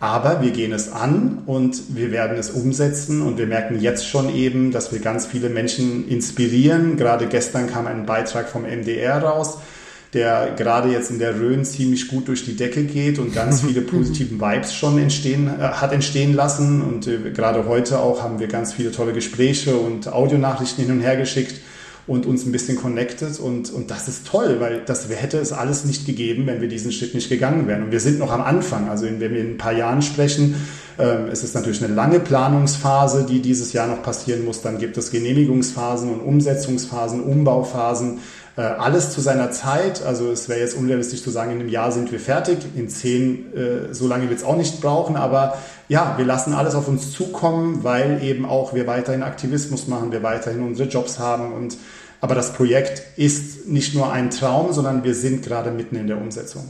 Aber 0.00 0.42
wir 0.42 0.52
gehen 0.52 0.72
es 0.72 0.92
an 0.92 1.42
und 1.46 1.96
wir 1.96 2.12
werden 2.12 2.38
es 2.38 2.50
umsetzen 2.50 3.20
und 3.20 3.36
wir 3.36 3.48
merken 3.48 3.80
jetzt 3.80 4.06
schon 4.06 4.32
eben, 4.32 4.70
dass 4.70 4.92
wir 4.92 5.00
ganz 5.00 5.26
viele 5.26 5.48
Menschen 5.48 6.06
inspirieren. 6.06 6.96
Gerade 6.96 7.26
gestern 7.26 7.66
kam 7.68 7.88
ein 7.88 8.06
Beitrag 8.06 8.48
vom 8.48 8.62
MDR 8.62 9.20
raus, 9.20 9.58
der 10.14 10.54
gerade 10.56 10.90
jetzt 10.90 11.10
in 11.10 11.18
der 11.18 11.38
Rhön 11.38 11.64
ziemlich 11.64 12.08
gut 12.08 12.28
durch 12.28 12.44
die 12.44 12.56
Decke 12.56 12.84
geht 12.84 13.18
und 13.18 13.34
ganz 13.34 13.60
viele 13.66 13.82
positiven 13.82 14.40
Vibes 14.40 14.74
schon 14.74 14.98
entstehen, 14.98 15.48
äh, 15.48 15.62
hat 15.62 15.92
entstehen 15.92 16.34
lassen. 16.34 16.82
Und 16.82 17.06
äh, 17.06 17.30
gerade 17.30 17.66
heute 17.66 18.00
auch 18.00 18.22
haben 18.22 18.38
wir 18.38 18.48
ganz 18.48 18.72
viele 18.72 18.92
tolle 18.92 19.12
Gespräche 19.12 19.76
und 19.76 20.12
Audionachrichten 20.12 20.84
hin 20.84 20.94
und 20.94 21.00
her 21.00 21.16
geschickt 21.16 21.60
und 22.08 22.24
uns 22.24 22.46
ein 22.46 22.52
bisschen 22.52 22.76
connected. 22.76 23.38
Und, 23.38 23.70
und 23.70 23.90
das 23.90 24.08
ist 24.08 24.26
toll, 24.26 24.56
weil 24.60 24.82
das 24.84 25.08
hätte 25.08 25.38
es 25.38 25.52
alles 25.52 25.84
nicht 25.84 26.06
gegeben, 26.06 26.46
wenn 26.46 26.60
wir 26.60 26.68
diesen 26.68 26.90
Schritt 26.90 27.14
nicht 27.14 27.28
gegangen 27.28 27.68
wären. 27.68 27.84
Und 27.84 27.92
wir 27.92 28.00
sind 28.00 28.18
noch 28.18 28.32
am 28.32 28.40
Anfang. 28.40 28.88
Also 28.88 29.04
wenn 29.04 29.20
wir 29.20 29.30
in 29.30 29.52
ein 29.52 29.58
paar 29.58 29.74
Jahren 29.74 30.00
sprechen, 30.00 30.54
ähm, 30.98 31.28
es 31.30 31.44
ist 31.44 31.54
natürlich 31.54 31.84
eine 31.84 31.94
lange 31.94 32.18
Planungsphase, 32.18 33.26
die 33.28 33.40
dieses 33.40 33.74
Jahr 33.74 33.86
noch 33.86 34.02
passieren 34.02 34.44
muss. 34.44 34.62
Dann 34.62 34.78
gibt 34.78 34.96
es 34.96 35.10
Genehmigungsphasen 35.10 36.10
und 36.10 36.20
Umsetzungsphasen, 36.20 37.22
Umbauphasen. 37.22 38.20
Äh, 38.58 38.62
alles 38.62 39.12
zu 39.12 39.20
seiner 39.20 39.52
Zeit. 39.52 40.02
Also 40.02 40.32
es 40.32 40.48
wäre 40.48 40.58
jetzt 40.58 40.76
unrealistisch 40.76 41.22
zu 41.22 41.30
sagen, 41.30 41.52
in 41.52 41.60
einem 41.60 41.68
Jahr 41.68 41.92
sind 41.92 42.10
wir 42.10 42.18
fertig. 42.18 42.58
In 42.74 42.88
zehn, 42.88 43.54
äh, 43.54 43.94
so 43.94 44.08
lange 44.08 44.28
wird 44.28 44.40
es 44.40 44.44
auch 44.44 44.56
nicht 44.56 44.80
brauchen. 44.80 45.14
Aber 45.14 45.56
ja, 45.88 46.14
wir 46.16 46.24
lassen 46.24 46.54
alles 46.54 46.74
auf 46.74 46.88
uns 46.88 47.12
zukommen, 47.12 47.84
weil 47.84 48.20
eben 48.20 48.44
auch 48.44 48.74
wir 48.74 48.88
weiterhin 48.88 49.22
Aktivismus 49.22 49.86
machen, 49.86 50.10
wir 50.10 50.24
weiterhin 50.24 50.60
unsere 50.64 50.88
Jobs 50.88 51.20
haben. 51.20 51.52
Und, 51.52 51.76
aber 52.20 52.34
das 52.34 52.52
Projekt 52.52 53.16
ist 53.16 53.68
nicht 53.68 53.94
nur 53.94 54.10
ein 54.10 54.30
Traum, 54.30 54.72
sondern 54.72 55.04
wir 55.04 55.14
sind 55.14 55.44
gerade 55.44 55.70
mitten 55.70 55.94
in 55.94 56.08
der 56.08 56.16
Umsetzung. 56.16 56.64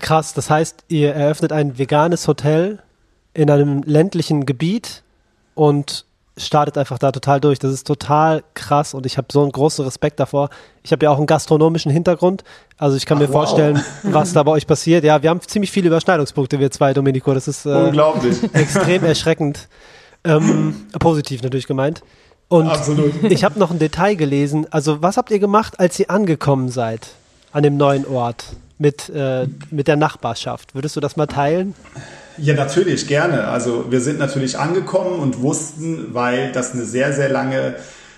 Krass, 0.00 0.34
das 0.34 0.50
heißt, 0.50 0.82
ihr 0.88 1.14
eröffnet 1.14 1.52
ein 1.52 1.78
veganes 1.78 2.26
Hotel 2.26 2.80
in 3.34 3.50
einem 3.50 3.84
ländlichen 3.84 4.46
Gebiet 4.46 5.04
und 5.54 6.06
startet 6.46 6.78
einfach 6.78 6.98
da 6.98 7.12
total 7.12 7.40
durch. 7.40 7.58
Das 7.58 7.72
ist 7.72 7.86
total 7.86 8.42
krass 8.54 8.94
und 8.94 9.06
ich 9.06 9.16
habe 9.18 9.28
so 9.32 9.42
einen 9.42 9.52
großen 9.52 9.84
Respekt 9.84 10.20
davor. 10.20 10.50
Ich 10.82 10.92
habe 10.92 11.04
ja 11.04 11.10
auch 11.10 11.18
einen 11.18 11.26
gastronomischen 11.26 11.90
Hintergrund, 11.90 12.44
also 12.78 12.96
ich 12.96 13.06
kann 13.06 13.18
Ach, 13.18 13.22
mir 13.22 13.28
wow. 13.28 13.34
vorstellen, 13.34 13.82
was 14.02 14.32
da 14.32 14.42
bei 14.42 14.52
euch 14.52 14.66
passiert. 14.66 15.04
Ja, 15.04 15.22
wir 15.22 15.30
haben 15.30 15.40
ziemlich 15.40 15.70
viele 15.70 15.88
Überschneidungspunkte, 15.88 16.58
wir 16.58 16.70
zwei, 16.70 16.94
Domenico. 16.94 17.34
Das 17.34 17.48
ist 17.48 17.66
äh, 17.66 17.70
unglaublich, 17.70 18.38
extrem 18.54 19.04
erschreckend. 19.04 19.68
Ähm, 20.24 20.86
positiv 20.98 21.42
natürlich 21.42 21.66
gemeint. 21.66 22.02
Und 22.48 22.68
Absolut. 22.68 23.12
ich 23.22 23.44
habe 23.44 23.58
noch 23.58 23.70
ein 23.70 23.78
Detail 23.78 24.16
gelesen. 24.16 24.66
Also 24.70 25.02
was 25.02 25.16
habt 25.16 25.30
ihr 25.30 25.38
gemacht, 25.38 25.78
als 25.78 25.98
ihr 26.00 26.10
angekommen 26.10 26.68
seid 26.68 27.10
an 27.52 27.62
dem 27.62 27.76
neuen 27.76 28.06
Ort 28.06 28.44
mit, 28.76 29.08
äh, 29.08 29.46
mit 29.70 29.86
der 29.86 29.96
Nachbarschaft? 29.96 30.74
Würdest 30.74 30.96
du 30.96 31.00
das 31.00 31.16
mal 31.16 31.26
teilen? 31.26 31.74
Ja, 32.36 32.54
natürlich, 32.54 33.06
gerne. 33.06 33.48
Also 33.48 33.86
wir 33.90 34.00
sind 34.00 34.18
natürlich 34.18 34.58
angekommen 34.58 35.18
und 35.20 35.42
wussten, 35.42 36.14
weil 36.14 36.52
das 36.52 36.72
eine 36.72 36.84
sehr, 36.84 37.12
sehr 37.12 37.28
lange 37.28 37.74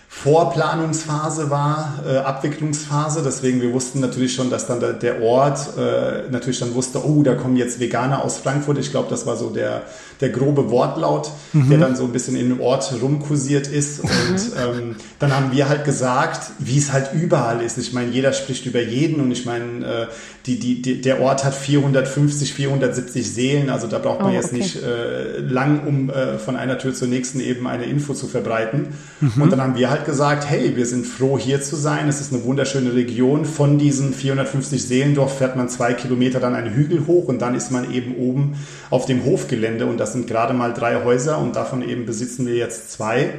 Vorplanungsphase 0.08 1.50
war, 1.50 2.04
äh, 2.06 2.18
Abwicklungsphase. 2.18 3.22
Deswegen, 3.24 3.62
wir 3.62 3.72
wussten 3.72 3.98
natürlich 4.00 4.34
schon, 4.34 4.50
dass 4.50 4.66
dann 4.66 4.78
der, 4.78 4.92
der 4.92 5.22
Ort 5.22 5.76
äh, 5.76 6.30
natürlich 6.30 6.60
dann 6.60 6.74
wusste, 6.74 7.04
oh, 7.04 7.22
da 7.22 7.34
kommen 7.34 7.56
jetzt 7.56 7.80
Veganer 7.80 8.22
aus 8.22 8.36
Frankfurt. 8.36 8.78
Ich 8.78 8.90
glaube, 8.90 9.08
das 9.08 9.26
war 9.26 9.36
so 9.36 9.48
der, 9.50 9.82
der 10.22 10.30
grobe 10.30 10.70
Wortlaut, 10.70 11.30
mhm. 11.52 11.70
der 11.70 11.78
dann 11.78 11.96
so 11.96 12.04
ein 12.04 12.12
bisschen 12.12 12.36
in 12.36 12.48
dem 12.48 12.60
Ort 12.60 12.92
rumkursiert 13.00 13.66
ist. 13.66 14.00
Und 14.00 14.10
ähm, 14.10 14.96
dann 15.18 15.34
haben 15.34 15.52
wir 15.52 15.68
halt 15.68 15.84
gesagt, 15.84 16.50
wie 16.58 16.78
es 16.78 16.92
halt 16.92 17.10
überall 17.12 17.62
ist. 17.62 17.78
Ich 17.78 17.92
meine, 17.92 18.10
jeder 18.10 18.32
spricht 18.32 18.66
über 18.66 18.80
jeden 18.80 19.20
und 19.20 19.30
ich 19.30 19.46
meine, 19.46 19.84
äh, 19.84 20.06
die, 20.46 20.58
die, 20.58 20.82
die, 20.82 21.00
der 21.00 21.20
Ort 21.20 21.44
hat 21.44 21.54
450, 21.54 22.54
470 22.54 23.32
Seelen. 23.32 23.70
Also 23.70 23.86
da 23.86 23.98
braucht 23.98 24.20
man 24.20 24.30
oh, 24.30 24.34
jetzt 24.34 24.52
nicht 24.52 24.82
äh, 24.82 25.38
lang, 25.38 25.86
um 25.86 26.10
äh, 26.10 26.38
von 26.38 26.56
einer 26.56 26.78
Tür 26.78 26.94
zur 26.94 27.08
nächsten 27.08 27.40
eben 27.40 27.66
eine 27.66 27.84
Info 27.84 28.14
zu 28.14 28.26
verbreiten. 28.26 28.88
Mhm. 29.20 29.42
Und 29.42 29.50
dann 29.50 29.60
haben 29.60 29.76
wir 29.76 29.90
halt 29.90 29.92
halt 29.92 30.06
gesagt, 30.06 30.48
hey, 30.48 30.76
wir 30.76 30.86
sind 30.86 31.06
froh 31.06 31.38
hier 31.38 31.62
zu 31.62 31.76
sein. 31.76 32.08
Es 32.08 32.20
ist 32.20 32.32
eine 32.32 32.44
wunderschöne 32.44 32.94
Region. 32.94 33.44
Von 33.44 33.78
diesen 33.78 34.12
450 34.12 34.82
Seelendorf 34.82 35.38
fährt 35.38 35.56
man 35.56 35.68
zwei 35.68 35.94
Kilometer 35.94 36.40
dann 36.40 36.54
einen 36.54 36.74
Hügel 36.74 37.06
hoch 37.06 37.28
und 37.28 37.40
dann 37.40 37.54
ist 37.54 37.70
man 37.70 37.92
eben 37.92 38.16
oben 38.16 38.56
auf 38.92 39.06
dem 39.06 39.24
Hofgelände 39.24 39.86
und 39.86 39.96
das 39.96 40.12
sind 40.12 40.26
gerade 40.26 40.52
mal 40.52 40.74
drei 40.74 41.02
Häuser 41.02 41.38
und 41.38 41.56
davon 41.56 41.80
eben 41.80 42.04
besitzen 42.04 42.46
wir 42.46 42.56
jetzt 42.56 42.92
zwei. 42.92 43.32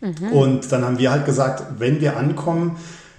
Mhm. 0.00 0.32
Und 0.32 0.72
dann 0.72 0.84
haben 0.84 0.98
wir 0.98 1.12
halt 1.12 1.24
gesagt, 1.24 1.62
wenn 1.78 2.00
wir 2.00 2.16
ankommen, 2.16 2.76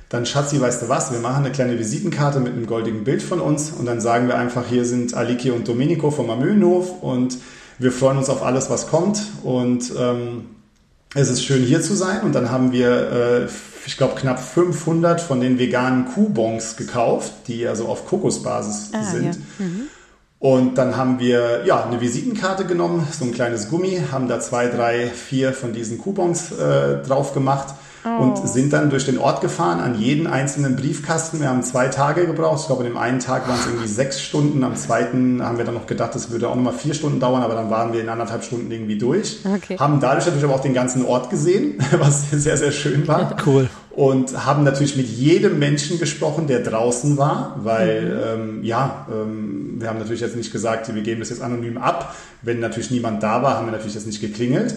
dann 0.09 0.25
Schatzi, 0.25 0.59
weißt 0.59 0.81
du 0.81 0.89
was, 0.89 1.13
wir 1.13 1.19
machen 1.19 1.45
eine 1.45 1.53
kleine 1.53 1.79
Visitenkarte 1.79 2.41
mit 2.41 2.51
einem 2.51 2.67
goldigen 2.67 3.05
Bild 3.05 3.21
von 3.21 3.39
uns 3.39 3.71
und 3.71 3.85
dann 3.85 4.01
sagen 4.01 4.27
wir 4.27 4.37
einfach, 4.37 4.65
hier 4.67 4.83
sind 4.83 5.13
Aliki 5.13 5.49
und 5.49 5.65
Domenico 5.65 6.11
vom 6.11 6.29
Amöhenhof 6.29 7.01
und 7.01 7.37
wir 7.79 7.93
freuen 7.93 8.17
uns 8.17 8.27
auf 8.27 8.43
alles, 8.43 8.69
was 8.69 8.89
kommt 8.89 9.21
und 9.43 9.89
ähm, 9.97 10.43
es 11.15 11.29
ist 11.29 11.45
schön 11.45 11.63
hier 11.63 11.81
zu 11.81 11.95
sein 11.95 12.19
und 12.23 12.35
dann 12.35 12.51
haben 12.51 12.73
wir, 12.73 13.11
äh, 13.11 13.47
ich 13.85 13.95
glaube, 13.95 14.15
knapp 14.15 14.41
500 14.41 15.21
von 15.21 15.39
den 15.39 15.57
veganen 15.57 16.03
Kuhbons 16.03 16.75
gekauft, 16.75 17.31
die 17.47 17.65
also 17.65 17.87
auf 17.87 18.05
Kokosbasis 18.05 18.89
ah, 18.91 19.03
sind. 19.03 19.35
Ja. 19.35 19.65
Mhm. 19.65 19.83
Und 20.39 20.77
dann 20.77 20.97
haben 20.97 21.19
wir 21.19 21.65
ja 21.65 21.83
eine 21.83 21.99
Visitenkarte 21.99 22.65
genommen, 22.65 23.07
so 23.11 23.25
ein 23.25 23.31
kleines 23.31 23.69
Gummi, 23.69 24.01
haben 24.11 24.27
da 24.27 24.39
zwei, 24.39 24.67
drei, 24.67 25.07
vier 25.07 25.51
von 25.53 25.73
diesen 25.73 25.97
Coupons 25.97 26.51
äh, 26.51 27.01
drauf 27.01 27.33
gemacht 27.33 27.73
oh. 28.07 28.23
und 28.23 28.47
sind 28.47 28.73
dann 28.73 28.89
durch 28.89 29.05
den 29.05 29.17
Ort 29.17 29.41
gefahren 29.41 29.79
an 29.79 29.99
jeden 29.99 30.27
einzelnen 30.27 30.75
Briefkasten. 30.75 31.39
Wir 31.39 31.49
haben 31.49 31.63
zwei 31.63 31.87
Tage 31.87 32.25
gebraucht. 32.25 32.61
Ich 32.61 32.67
glaube, 32.67 32.83
an 32.83 32.89
dem 32.89 32.97
einen 32.97 33.19
Tag 33.19 33.47
waren 33.47 33.59
es 33.59 33.65
irgendwie 33.65 33.87
sechs 33.87 34.21
Stunden. 34.21 34.63
Am 34.63 34.75
zweiten 34.75 35.43
haben 35.43 35.57
wir 35.57 35.65
dann 35.65 35.75
noch 35.75 35.87
gedacht, 35.87 36.15
es 36.15 36.31
würde 36.31 36.49
auch 36.49 36.55
nochmal 36.55 36.73
vier 36.73 36.93
Stunden 36.93 37.19
dauern, 37.19 37.43
aber 37.43 37.55
dann 37.55 37.69
waren 37.69 37.93
wir 37.93 38.01
in 38.01 38.09
anderthalb 38.09 38.43
Stunden 38.43 38.71
irgendwie 38.71 38.97
durch. 38.97 39.39
Okay. 39.45 39.77
Haben 39.77 39.99
dadurch 39.99 40.25
natürlich 40.25 40.45
aber 40.45 40.55
auch 40.55 40.61
den 40.61 40.73
ganzen 40.73 41.05
Ort 41.05 41.29
gesehen, 41.29 41.77
was 41.99 42.31
sehr, 42.31 42.57
sehr 42.57 42.71
schön 42.71 43.07
war. 43.07 43.35
Cool 43.45 43.69
und 43.97 44.45
haben 44.45 44.63
natürlich 44.63 44.95
mit 44.95 45.07
jedem 45.07 45.57
Menschen 45.57 45.97
gesprochen, 45.97 46.45
der 46.45 46.59
draußen 46.59 47.17
war, 47.17 47.55
weil 47.63 48.03
mhm. 48.03 48.41
ähm, 48.59 48.63
ja, 48.63 49.07
ähm, 49.11 49.77
wir 49.79 49.89
haben 49.89 49.97
natürlich 49.97 50.21
jetzt 50.21 50.35
nicht 50.35 50.51
gesagt, 50.51 50.93
wir 50.93 51.01
geben 51.01 51.19
das 51.19 51.31
jetzt 51.31 51.41
anonym 51.41 51.79
ab. 51.79 52.15
Wenn 52.43 52.59
natürlich 52.59 52.91
niemand 52.91 53.23
da 53.23 53.41
war, 53.41 53.57
haben 53.57 53.65
wir 53.65 53.71
natürlich 53.71 53.95
jetzt 53.95 54.05
nicht 54.05 54.21
geklingelt. 54.21 54.75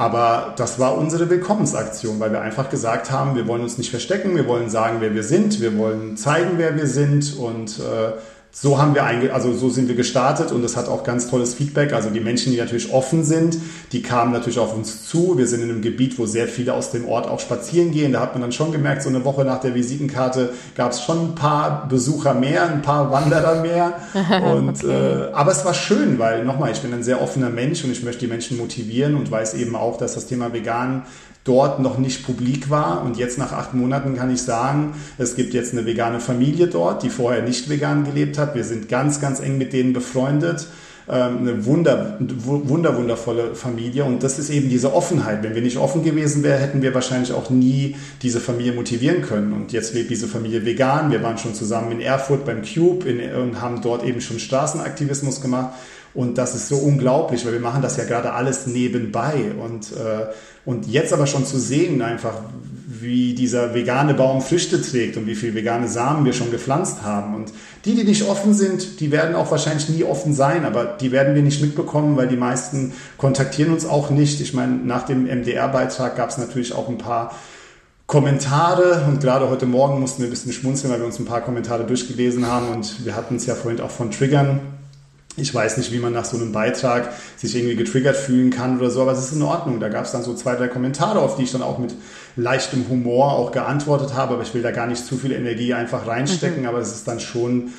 Aber 0.00 0.54
das 0.56 0.78
war 0.78 0.96
unsere 0.96 1.28
Willkommensaktion, 1.28 2.20
weil 2.20 2.32
wir 2.32 2.40
einfach 2.40 2.70
gesagt 2.70 3.10
haben, 3.10 3.34
wir 3.36 3.46
wollen 3.46 3.60
uns 3.60 3.76
nicht 3.76 3.90
verstecken, 3.90 4.34
wir 4.34 4.46
wollen 4.46 4.70
sagen, 4.70 4.96
wer 5.00 5.14
wir 5.14 5.22
sind, 5.22 5.60
wir 5.60 5.76
wollen 5.76 6.16
zeigen, 6.16 6.52
wer 6.56 6.74
wir 6.74 6.86
sind 6.86 7.36
und 7.36 7.78
äh, 7.80 8.12
so 8.52 8.78
haben 8.78 8.94
wir 8.94 9.04
einge 9.04 9.32
also 9.32 9.52
so 9.52 9.70
sind 9.70 9.88
wir 9.88 9.94
gestartet 9.94 10.50
und 10.50 10.64
es 10.64 10.76
hat 10.76 10.88
auch 10.88 11.04
ganz 11.04 11.30
tolles 11.30 11.54
Feedback. 11.54 11.92
Also 11.92 12.10
die 12.10 12.20
Menschen, 12.20 12.52
die 12.52 12.58
natürlich 12.58 12.92
offen 12.92 13.22
sind, 13.22 13.58
die 13.92 14.02
kamen 14.02 14.32
natürlich 14.32 14.58
auf 14.58 14.74
uns 14.74 15.06
zu. 15.06 15.38
Wir 15.38 15.46
sind 15.46 15.62
in 15.62 15.70
einem 15.70 15.82
Gebiet, 15.82 16.18
wo 16.18 16.26
sehr 16.26 16.48
viele 16.48 16.74
aus 16.74 16.90
dem 16.90 17.06
Ort 17.08 17.28
auch 17.28 17.38
spazieren 17.38 17.92
gehen. 17.92 18.12
Da 18.12 18.20
hat 18.20 18.34
man 18.34 18.42
dann 18.42 18.52
schon 18.52 18.72
gemerkt, 18.72 19.02
so 19.02 19.08
eine 19.08 19.24
Woche 19.24 19.44
nach 19.44 19.60
der 19.60 19.74
Visitenkarte 19.74 20.52
gab 20.76 20.92
es 20.92 21.02
schon 21.02 21.30
ein 21.30 21.34
paar 21.36 21.86
Besucher 21.88 22.34
mehr, 22.34 22.68
ein 22.70 22.82
paar 22.82 23.12
Wanderer 23.12 23.62
mehr. 23.62 24.00
Und, 24.54 24.84
okay. 24.84 25.28
äh, 25.28 25.32
aber 25.32 25.52
es 25.52 25.64
war 25.64 25.74
schön, 25.74 26.18
weil 26.18 26.44
nochmal, 26.44 26.72
ich 26.72 26.80
bin 26.80 26.92
ein 26.92 27.04
sehr 27.04 27.22
offener 27.22 27.50
Mensch 27.50 27.84
und 27.84 27.92
ich 27.92 28.02
möchte 28.02 28.20
die 28.20 28.26
Menschen 28.26 28.58
motivieren 28.58 29.14
und 29.14 29.30
weiß 29.30 29.54
eben 29.54 29.76
auch, 29.76 29.96
dass 29.96 30.14
das 30.14 30.26
Thema 30.26 30.52
Vegan 30.52 31.02
dort 31.44 31.80
noch 31.80 31.98
nicht 31.98 32.24
publik 32.24 32.70
war. 32.70 33.02
Und 33.02 33.16
jetzt 33.16 33.38
nach 33.38 33.52
acht 33.52 33.74
Monaten 33.74 34.16
kann 34.16 34.32
ich 34.32 34.42
sagen, 34.42 34.94
es 35.18 35.36
gibt 35.36 35.54
jetzt 35.54 35.72
eine 35.72 35.86
vegane 35.86 36.20
Familie 36.20 36.66
dort, 36.66 37.02
die 37.02 37.10
vorher 37.10 37.42
nicht 37.42 37.68
vegan 37.68 38.04
gelebt 38.04 38.38
hat. 38.38 38.54
Wir 38.54 38.64
sind 38.64 38.88
ganz, 38.88 39.20
ganz 39.20 39.40
eng 39.40 39.58
mit 39.58 39.72
denen 39.72 39.92
befreundet 39.92 40.66
ähm, 41.10 41.38
eine 41.38 41.64
wunder, 41.66 42.18
wunder, 42.20 42.96
wundervolle 42.96 43.54
Familie. 43.56 44.04
Und 44.04 44.22
das 44.22 44.38
ist 44.38 44.48
eben 44.48 44.68
diese 44.68 44.94
Offenheit. 44.94 45.42
Wenn 45.42 45.54
wir 45.54 45.62
nicht 45.62 45.76
offen 45.76 46.04
gewesen 46.04 46.44
wären, 46.44 46.60
hätten 46.60 46.82
wir 46.82 46.94
wahrscheinlich 46.94 47.32
auch 47.32 47.50
nie 47.50 47.96
diese 48.22 48.38
Familie 48.38 48.72
motivieren 48.72 49.22
können. 49.22 49.52
Und 49.52 49.72
jetzt 49.72 49.92
lebt 49.92 50.10
diese 50.10 50.28
Familie 50.28 50.64
vegan. 50.64 51.10
Wir 51.10 51.22
waren 51.22 51.36
schon 51.36 51.54
zusammen 51.54 51.90
in 51.92 52.00
Erfurt 52.00 52.44
beim 52.44 52.62
Cube 52.62 53.08
in, 53.08 53.34
und 53.34 53.60
haben 53.60 53.82
dort 53.82 54.04
eben 54.04 54.20
schon 54.20 54.38
Straßenaktivismus 54.38 55.40
gemacht. 55.40 55.74
Und 56.14 56.38
das 56.38 56.54
ist 56.54 56.68
so 56.68 56.76
unglaublich, 56.76 57.44
weil 57.44 57.52
wir 57.52 57.60
machen 57.60 57.82
das 57.82 57.96
ja 57.96 58.04
gerade 58.04 58.32
alles 58.32 58.66
nebenbei. 58.66 59.52
Und, 59.60 59.92
äh, 59.92 60.26
und 60.64 60.86
jetzt 60.86 61.12
aber 61.12 61.26
schon 61.26 61.46
zu 61.46 61.58
sehen, 61.58 62.02
einfach, 62.02 62.34
wie 63.00 63.34
dieser 63.34 63.74
vegane 63.74 64.14
Baum 64.14 64.42
Früchte 64.42 64.82
trägt 64.82 65.16
und 65.16 65.26
wie 65.26 65.34
viele 65.34 65.54
vegane 65.54 65.88
Samen 65.88 66.24
wir 66.24 66.32
schon 66.32 66.50
gepflanzt 66.50 67.02
haben. 67.02 67.34
Und 67.34 67.52
die, 67.84 67.94
die 67.94 68.04
nicht 68.04 68.28
offen 68.28 68.52
sind, 68.52 69.00
die 69.00 69.10
werden 69.10 69.34
auch 69.34 69.50
wahrscheinlich 69.50 69.88
nie 69.88 70.04
offen 70.04 70.34
sein, 70.34 70.64
aber 70.64 70.84
die 70.84 71.12
werden 71.12 71.34
wir 71.34 71.42
nicht 71.42 71.62
mitbekommen, 71.62 72.16
weil 72.16 72.28
die 72.28 72.36
meisten 72.36 72.92
kontaktieren 73.16 73.72
uns 73.72 73.86
auch 73.86 74.10
nicht. 74.10 74.40
Ich 74.40 74.54
meine, 74.54 74.74
nach 74.74 75.04
dem 75.04 75.24
MDR-Beitrag 75.24 76.16
gab 76.16 76.30
es 76.30 76.38
natürlich 76.38 76.74
auch 76.74 76.88
ein 76.88 76.98
paar 76.98 77.34
Kommentare 78.06 79.04
und 79.06 79.20
gerade 79.20 79.48
heute 79.48 79.66
Morgen 79.66 80.00
mussten 80.00 80.22
wir 80.22 80.26
ein 80.26 80.30
bisschen 80.30 80.52
schmunzeln, 80.52 80.92
weil 80.92 80.98
wir 80.98 81.06
uns 81.06 81.20
ein 81.20 81.26
paar 81.26 81.42
Kommentare 81.42 81.84
durchgelesen 81.84 82.46
haben 82.46 82.68
und 82.68 83.04
wir 83.04 83.14
hatten 83.14 83.36
es 83.36 83.46
ja 83.46 83.54
vorhin 83.54 83.80
auch 83.80 83.90
von 83.90 84.10
Triggern 84.10 84.79
ich 85.36 85.54
weiß 85.54 85.76
nicht, 85.76 85.92
wie 85.92 85.98
man 85.98 86.12
nach 86.12 86.24
so 86.24 86.36
einem 86.36 86.52
Beitrag 86.52 87.12
sich 87.36 87.54
irgendwie 87.54 87.76
getriggert 87.76 88.16
fühlen 88.16 88.50
kann 88.50 88.78
oder 88.78 88.90
so, 88.90 89.02
aber 89.02 89.12
es 89.12 89.20
ist 89.20 89.32
in 89.32 89.42
Ordnung. 89.42 89.80
Da 89.80 89.88
gab 89.88 90.04
es 90.04 90.12
dann 90.12 90.22
so 90.22 90.34
zwei, 90.34 90.56
drei 90.56 90.68
Kommentare, 90.68 91.20
auf 91.20 91.36
die 91.36 91.44
ich 91.44 91.52
dann 91.52 91.62
auch 91.62 91.78
mit 91.78 91.94
leichtem 92.36 92.88
Humor 92.88 93.32
auch 93.32 93.52
geantwortet 93.52 94.14
habe, 94.14 94.34
aber 94.34 94.42
ich 94.42 94.54
will 94.54 94.62
da 94.62 94.70
gar 94.70 94.86
nicht 94.86 95.04
zu 95.04 95.16
viel 95.16 95.32
Energie 95.32 95.72
einfach 95.72 96.06
reinstecken, 96.06 96.62
mhm. 96.62 96.68
aber 96.68 96.78
es 96.78 96.92
ist 96.92 97.06
dann 97.06 97.20
schon, 97.20 97.70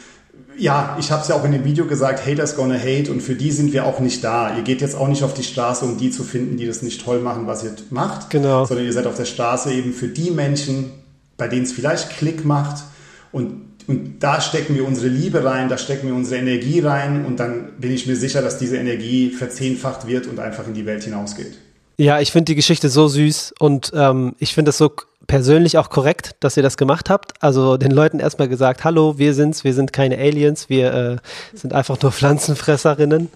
ja, 0.58 0.96
ich 1.00 1.12
habe 1.12 1.22
es 1.22 1.28
ja 1.28 1.36
auch 1.36 1.44
in 1.44 1.52
dem 1.52 1.66
Video 1.66 1.86
gesagt, 1.86 2.26
Haters 2.26 2.56
gonna 2.56 2.78
hate 2.78 3.12
und 3.12 3.22
für 3.22 3.36
die 3.36 3.52
sind 3.52 3.74
wir 3.74 3.86
auch 3.86 4.00
nicht 4.00 4.24
da. 4.24 4.56
Ihr 4.56 4.64
geht 4.64 4.82
jetzt 4.82 4.96
auch 4.96 5.08
nicht 5.08 5.24
auf 5.24 5.34
die 5.34 5.44
Straße, 5.44 5.86
um 5.86 5.98
die 5.98 6.10
zu 6.10 6.24
finden, 6.24 6.58
die 6.58 6.68
das 6.68 6.82
nicht 6.82 7.04
toll 7.04 7.20
machen, 7.20 7.48
was 7.48 7.64
ihr 7.64 7.74
macht, 7.90 8.30
genau. 8.30 8.66
sondern 8.66 8.86
ihr 8.86 8.94
seid 8.94 9.08
auf 9.08 9.16
der 9.16 9.26
Straße 9.26 9.74
eben 9.74 9.94
für 9.94 10.08
die 10.08 10.32
Menschen, 10.32 10.92
bei 11.38 11.48
denen 11.48 11.64
es 11.64 11.72
vielleicht 11.72 12.12
Klick 12.12 12.46
macht 12.46 12.84
und 13.32 13.72
und 13.88 14.20
da 14.20 14.42
stecken 14.42 14.76
wir 14.76 14.86
unsere 14.86 15.08
Liebe 15.08 15.44
rein, 15.44 15.70
da 15.70 15.78
stecken 15.78 16.08
wir 16.08 16.16
unsere 16.16 16.40
Energie 16.40 16.80
rein 16.80 17.26
und 17.26 17.40
dann 17.40 17.74
bin 17.80 17.92
ich 17.92 18.08
mir 18.08 18.16
sicher, 18.16 18.42
dass 18.42 18.58
diese 18.58 18.78
Energie 18.78 19.32
verzehnfacht 19.32 20.08
wird 20.08 20.28
und 20.28 20.40
einfach 20.40 20.68
in 20.68 20.74
die 20.74 20.86
Welt 20.86 21.04
hinausgeht. 21.04 21.58
Ja, 21.98 22.20
ich 22.20 22.32
finde 22.32 22.46
die 22.46 22.56
Geschichte 22.56 22.90
so 22.90 23.08
süß 23.08 23.54
und 23.60 23.92
ähm, 23.96 24.36
ich 24.40 24.54
finde 24.56 24.70
es 24.70 24.78
so 24.78 24.92
persönlich 25.28 25.78
auch 25.78 25.90
korrekt, 25.90 26.36
dass 26.40 26.58
ihr 26.58 26.64
das 26.64 26.78
gemacht 26.78 27.10
habt. 27.10 27.34
Also 27.42 27.78
den 27.78 27.92
Leuten 27.92 28.20
erstmal 28.20 28.48
gesagt, 28.48 28.84
hallo, 28.84 29.18
wir 29.18 29.34
sind's, 29.34 29.64
wir 29.64 29.74
sind 29.74 29.94
keine 29.94 30.18
Aliens, 30.18 30.68
wir 30.68 30.94
äh, 30.94 31.18
sind 31.58 31.74
einfach 31.74 32.02
nur 32.02 32.12
Pflanzenfresserinnen. 32.12 33.30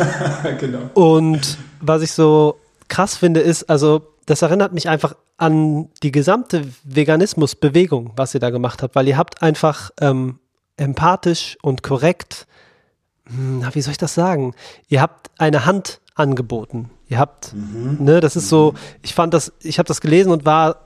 genau. 0.60 0.90
Und 0.94 1.58
was 1.80 2.02
ich 2.02 2.12
so 2.12 2.56
krass 2.88 3.16
finde, 3.16 3.40
ist, 3.40 3.68
also 3.68 4.02
das 4.26 4.42
erinnert 4.42 4.72
mich 4.72 4.88
einfach 4.88 5.16
an 5.36 5.88
die 6.02 6.12
gesamte 6.12 6.66
Veganismusbewegung, 6.84 8.12
was 8.16 8.34
ihr 8.34 8.40
da 8.40 8.50
gemacht 8.50 8.82
habt, 8.82 8.94
weil 8.94 9.08
ihr 9.08 9.16
habt 9.16 9.42
einfach 9.42 9.90
ähm, 10.00 10.38
empathisch 10.76 11.56
und 11.62 11.82
korrekt, 11.82 12.46
hm, 13.26 13.60
na, 13.60 13.74
wie 13.74 13.80
soll 13.80 13.92
ich 13.92 13.98
das 13.98 14.14
sagen? 14.14 14.54
Ihr 14.88 15.00
habt 15.00 15.30
eine 15.38 15.66
Hand 15.66 16.00
angeboten. 16.14 16.90
Ihr 17.08 17.18
habt, 17.18 17.52
mhm. 17.54 17.98
ne, 18.00 18.20
das 18.20 18.36
ist 18.36 18.48
so, 18.48 18.74
ich 19.02 19.14
fand 19.14 19.34
das, 19.34 19.52
ich 19.60 19.78
habe 19.78 19.86
das 19.86 20.00
gelesen 20.00 20.32
und 20.32 20.44
war 20.44 20.84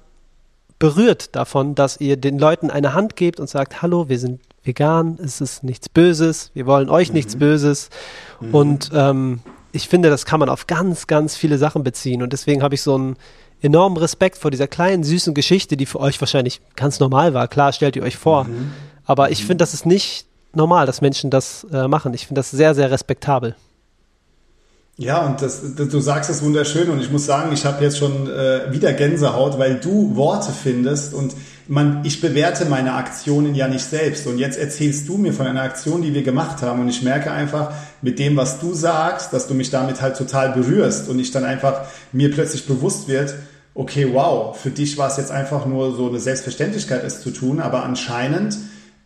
berührt 0.78 1.34
davon, 1.36 1.74
dass 1.74 2.00
ihr 2.00 2.16
den 2.16 2.38
Leuten 2.38 2.70
eine 2.70 2.94
Hand 2.94 3.16
gebt 3.16 3.40
und 3.40 3.48
sagt, 3.48 3.82
hallo, 3.82 4.08
wir 4.08 4.18
sind 4.18 4.40
vegan, 4.62 5.18
es 5.22 5.40
ist 5.40 5.64
nichts 5.64 5.88
Böses, 5.88 6.50
wir 6.54 6.66
wollen 6.66 6.88
euch 6.88 7.08
mhm. 7.08 7.14
nichts 7.14 7.36
Böses. 7.36 7.90
Mhm. 8.40 8.54
Und 8.54 8.90
ähm, 8.94 9.40
ich 9.72 9.88
finde, 9.88 10.10
das 10.10 10.24
kann 10.24 10.40
man 10.40 10.48
auf 10.48 10.66
ganz, 10.66 11.06
ganz 11.06 11.36
viele 11.36 11.58
Sachen 11.58 11.82
beziehen. 11.82 12.22
Und 12.22 12.32
deswegen 12.32 12.62
habe 12.62 12.74
ich 12.74 12.82
so 12.82 12.94
einen 12.94 13.16
enormen 13.60 13.96
Respekt 13.96 14.38
vor 14.38 14.50
dieser 14.50 14.66
kleinen, 14.66 15.04
süßen 15.04 15.34
Geschichte, 15.34 15.76
die 15.76 15.86
für 15.86 16.00
euch 16.00 16.20
wahrscheinlich 16.20 16.60
ganz 16.76 17.00
normal 17.00 17.34
war. 17.34 17.48
Klar, 17.48 17.72
stellt 17.72 17.96
ihr 17.96 18.02
euch 18.02 18.16
vor. 18.16 18.44
Mhm. 18.44 18.72
Aber 19.04 19.30
ich 19.30 19.42
mhm. 19.42 19.46
finde, 19.46 19.62
das 19.62 19.74
ist 19.74 19.86
nicht 19.86 20.26
normal, 20.54 20.86
dass 20.86 21.00
Menschen 21.00 21.30
das 21.30 21.66
äh, 21.72 21.88
machen. 21.88 22.14
Ich 22.14 22.26
finde 22.26 22.38
das 22.38 22.50
sehr, 22.50 22.74
sehr 22.74 22.90
respektabel. 22.90 23.56
Ja, 25.00 25.24
und 25.24 25.40
das, 25.42 25.62
du 25.76 26.00
sagst 26.00 26.28
es 26.28 26.42
wunderschön 26.42 26.90
und 26.90 27.00
ich 27.00 27.08
muss 27.08 27.24
sagen, 27.24 27.52
ich 27.52 27.64
habe 27.64 27.84
jetzt 27.84 27.98
schon 27.98 28.28
äh, 28.28 28.72
wieder 28.72 28.92
Gänsehaut, 28.92 29.56
weil 29.56 29.76
du 29.76 30.16
Worte 30.16 30.50
findest 30.50 31.14
und 31.14 31.36
man, 31.68 32.04
ich 32.04 32.20
bewerte 32.20 32.64
meine 32.64 32.94
Aktionen 32.94 33.54
ja 33.54 33.68
nicht 33.68 33.84
selbst. 33.84 34.26
Und 34.26 34.38
jetzt 34.38 34.58
erzählst 34.58 35.08
du 35.08 35.16
mir 35.16 35.32
von 35.32 35.46
einer 35.46 35.62
Aktion, 35.62 36.02
die 36.02 36.14
wir 36.14 36.24
gemacht 36.24 36.62
haben 36.62 36.80
und 36.80 36.88
ich 36.88 37.02
merke 37.02 37.30
einfach 37.30 37.70
mit 38.02 38.18
dem, 38.18 38.36
was 38.36 38.58
du 38.58 38.74
sagst, 38.74 39.32
dass 39.32 39.46
du 39.46 39.54
mich 39.54 39.70
damit 39.70 40.02
halt 40.02 40.16
total 40.16 40.50
berührst 40.50 41.08
und 41.08 41.20
ich 41.20 41.30
dann 41.30 41.44
einfach 41.44 41.82
mir 42.10 42.32
plötzlich 42.32 42.66
bewusst 42.66 43.06
wird, 43.06 43.36
okay, 43.74 44.08
wow, 44.12 44.58
für 44.58 44.70
dich 44.70 44.98
war 44.98 45.08
es 45.08 45.16
jetzt 45.16 45.30
einfach 45.30 45.64
nur 45.64 45.94
so 45.94 46.08
eine 46.08 46.18
Selbstverständlichkeit, 46.18 47.04
es 47.04 47.22
zu 47.22 47.30
tun, 47.30 47.60
aber 47.60 47.84
anscheinend 47.84 48.58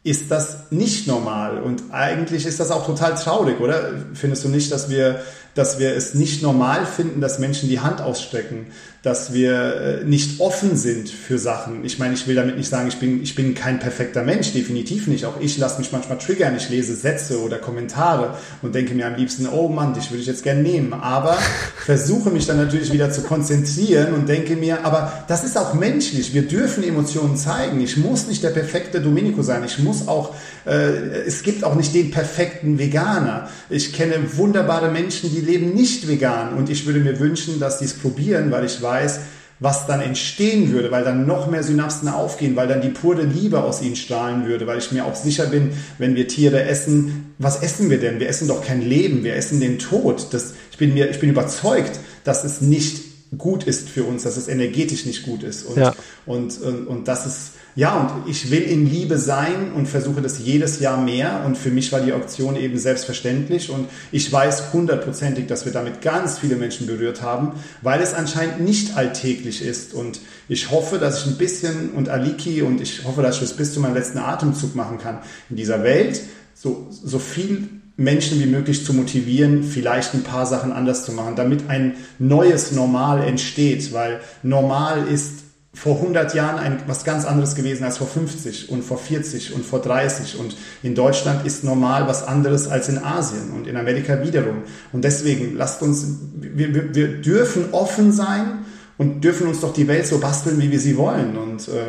ist 0.05 0.30
das 0.30 0.62
nicht 0.73 1.07
normal 1.07 1.59
und 1.62 1.85
eigentlich 1.93 2.47
ist 2.47 2.61
das 2.61 2.70
auch 2.70 2.87
total 2.87 3.14
traurig, 3.14 3.61
oder? 3.61 3.93
Findest 4.14 4.45
du 4.45 4.49
nicht, 4.49 4.73
dass 4.73 4.91
wir 4.91 5.20
dass 5.55 5.79
wir 5.79 5.95
es 5.95 6.14
nicht 6.14 6.43
normal 6.43 6.87
finden, 6.87 7.20
dass 7.20 7.39
Menschen 7.39 7.68
die 7.68 7.81
Hand 7.81 8.01
ausstrecken, 8.01 8.68
dass 9.03 9.35
wir 9.35 10.01
äh, 10.03 10.05
nicht 10.05 10.41
offen 10.41 10.77
sind 10.77 11.11
für 11.11 11.37
Sachen. 11.37 11.85
Ich 11.85 11.99
meine, 11.99 12.14
ich 12.14 12.27
will 12.29 12.37
damit 12.37 12.57
nicht 12.57 12.68
sagen, 12.68 12.87
ich 12.87 12.99
bin, 12.99 13.20
ich 13.23 13.35
bin 13.35 13.55
kein 13.55 13.81
perfekter 13.81 14.23
Mensch, 14.23 14.53
definitiv 14.53 15.09
nicht. 15.09 15.27
Auch 15.27 15.41
ich 15.41 15.59
lasse 15.59 15.79
mich 15.81 15.91
manchmal 15.91 16.18
triggern. 16.18 16.57
Ich 16.57 16.70
lese 16.70 16.95
Sätze 16.95 17.43
oder 17.43 17.59
Kommentare 17.59 18.37
und 18.62 18.75
denke 18.75 18.95
mir 18.95 19.09
am 19.09 19.16
liebsten, 19.16 19.49
oh 19.49 19.68
Mann, 19.68 19.93
dich 19.93 20.11
würde 20.11 20.20
ich 20.20 20.29
jetzt 20.29 20.45
gern 20.45 20.62
nehmen. 20.62 20.95
Aber 20.95 21.37
versuche 21.85 22.31
mich 22.31 22.47
dann 22.47 22.59
natürlich 22.59 22.93
wieder 22.93 23.11
zu 23.11 23.23
konzentrieren 23.23 24.14
und 24.14 24.29
denke 24.29 24.55
mir, 24.55 24.87
aber 24.87 25.25
das 25.27 25.43
ist 25.43 25.59
auch 25.59 25.75
menschlich. 25.75 26.33
Wir 26.33 26.47
dürfen 26.47 26.85
Emotionen 26.85 27.37
zeigen. 27.37 27.81
Ich 27.81 27.97
muss 27.97 28.29
nicht 28.29 28.43
der 28.45 28.51
perfekte 28.51 29.01
Domenico 29.01 29.43
sein. 29.43 29.64
Ich 29.64 29.81
muss 29.81 30.07
auch, 30.07 30.33
es 30.65 31.43
gibt 31.43 31.65
auch 31.65 31.75
nicht 31.75 31.95
den 31.95 32.11
perfekten 32.11 32.79
Veganer. 32.79 33.49
Ich 33.69 33.93
kenne 33.93 34.15
wunderbare 34.37 34.91
Menschen, 34.91 35.31
die 35.35 35.41
leben 35.41 35.75
nicht 35.75 36.07
vegan 36.09 36.55
und 36.55 36.71
ich 36.71 36.87
würde 36.87 37.01
mir 37.01 37.19
wünschen, 37.19 37.59
dass 37.59 37.79
die 37.79 37.87
es 37.87 37.95
probieren, 37.95 38.51
weil 38.51 38.65
ich 38.65 38.81
weiß, 38.81 39.21
was 39.63 39.87
dann 39.87 40.01
entstehen 40.01 40.73
würde, 40.73 40.91
weil 40.91 41.05
dann 41.05 41.25
noch 41.25 41.49
mehr 41.49 41.63
Synapsen 41.63 42.09
aufgehen, 42.09 42.57
weil 42.57 42.67
dann 42.67 42.81
die 42.81 42.89
pure 42.89 43.23
Liebe 43.23 43.63
aus 43.63 43.81
ihnen 43.81 43.95
strahlen 43.95 44.45
würde, 44.47 44.67
weil 44.67 44.79
ich 44.79 44.91
mir 44.91 45.05
auch 45.05 45.15
sicher 45.15 45.47
bin, 45.47 45.71
wenn 45.99 46.17
wir 46.17 46.27
Tiere 46.27 46.65
essen, 46.65 47.35
was 47.39 47.63
essen 47.63 47.89
wir 47.89 48.01
denn? 48.01 48.19
Wir 48.19 48.29
essen 48.29 48.49
doch 48.49 48.65
kein 48.65 48.83
Leben, 48.83 49.23
wir 49.23 49.37
essen 49.37 49.61
den 49.61 49.79
Tod. 49.79 50.29
Das, 50.33 50.55
ich, 50.73 50.79
bin 50.79 50.95
mir, 50.95 51.11
ich 51.11 51.21
bin 51.21 51.31
überzeugt, 51.31 52.01
dass 52.25 52.43
es 52.43 52.61
nicht 52.61 53.12
gut 53.37 53.64
ist 53.64 53.89
für 53.89 54.05
uns, 54.05 54.24
dass 54.24 54.37
es 54.37 54.49
energetisch 54.49 55.07
nicht 55.07 55.22
gut 55.22 55.43
ist. 55.43 55.64
Und, 55.64 55.78
ja. 55.78 55.95
und, 56.26 56.61
und, 56.61 56.87
und 56.87 57.09
das 57.09 57.26
ist, 57.26 57.51
ja, 57.74 57.99
und 57.99 58.28
ich 58.30 58.51
will 58.51 58.62
in 58.62 58.87
Liebe 58.87 59.18
sein 59.18 59.72
und 59.74 59.89
versuche 59.89 60.20
das 60.20 60.39
jedes 60.39 60.80
Jahr 60.80 61.03
mehr. 61.03 61.43
Und 61.47 61.57
für 61.57 61.70
mich 61.70 61.91
war 61.93 62.01
die 62.01 62.12
Auktion 62.12 62.57
eben 62.57 62.76
selbstverständlich. 62.76 63.70
Und 63.70 63.89
ich 64.11 64.30
weiß 64.30 64.74
hundertprozentig, 64.74 65.47
dass 65.47 65.64
wir 65.64 65.72
damit 65.72 66.03
ganz 66.03 66.39
viele 66.39 66.57
Menschen 66.57 66.87
berührt 66.87 67.22
haben, 67.22 67.53
weil 67.80 68.03
es 68.03 68.12
anscheinend 68.12 68.61
nicht 68.61 68.97
alltäglich 68.97 69.62
ist. 69.62 69.95
Und 69.95 70.20
ich 70.49 70.70
hoffe, 70.70 70.99
dass 70.99 71.22
ich 71.22 71.26
ein 71.26 71.39
bisschen 71.39 71.93
und 71.93 72.11
Aliki 72.11 72.61
und 72.61 72.83
ich 72.83 73.05
hoffe, 73.05 73.22
dass 73.22 73.37
ich 73.37 73.41
das 73.41 73.55
bis 73.55 73.72
zu 73.72 73.80
meinem 73.80 73.95
letzten 73.95 74.18
Atemzug 74.18 74.74
machen 74.74 74.99
kann 74.99 75.20
in 75.49 75.57
dieser 75.57 75.83
Welt. 75.83 76.20
So, 76.55 76.89
so 76.91 77.18
viel 77.18 77.82
Menschen 78.03 78.40
wie 78.40 78.46
möglich 78.46 78.84
zu 78.84 78.92
motivieren, 78.92 79.62
vielleicht 79.62 80.14
ein 80.14 80.22
paar 80.22 80.46
Sachen 80.46 80.72
anders 80.72 81.05
zu 81.05 81.12
machen, 81.12 81.36
damit 81.36 81.68
ein 81.68 81.94
neues 82.18 82.72
Normal 82.72 83.22
entsteht, 83.22 83.92
weil 83.92 84.20
normal 84.42 85.07
ist 85.09 85.42
vor 85.74 85.96
100 85.96 86.34
Jahren 86.34 86.59
ein, 86.59 86.82
was 86.86 87.05
ganz 87.05 87.24
anderes 87.24 87.55
gewesen 87.55 87.84
als 87.84 87.96
vor 87.96 88.07
50 88.07 88.68
und 88.68 88.84
vor 88.84 88.98
40 88.98 89.55
und 89.55 89.64
vor 89.64 89.80
30 89.80 90.38
und 90.38 90.55
in 90.82 90.94
Deutschland 90.94 91.46
ist 91.46 91.64
normal 91.64 92.07
was 92.07 92.26
anderes 92.26 92.68
als 92.68 92.90
in 92.90 92.98
Asien 92.98 93.50
und 93.53 93.66
in 93.66 93.76
Amerika 93.76 94.22
wiederum. 94.22 94.64
Und 94.92 95.03
deswegen 95.03 95.57
lasst 95.57 95.80
uns, 95.80 96.07
wir, 96.34 96.74
wir, 96.74 96.94
wir 96.94 97.09
dürfen 97.22 97.72
offen 97.72 98.12
sein 98.12 98.64
und 98.98 99.24
dürfen 99.24 99.46
uns 99.46 99.61
doch 99.61 99.72
die 99.72 99.88
Welt 99.88 100.07
so 100.07 100.18
basteln, 100.18 100.61
wie 100.61 100.70
wir 100.70 100.80
sie 100.80 100.98
wollen. 100.98 101.38
Und 101.38 101.68
äh, 101.68 101.82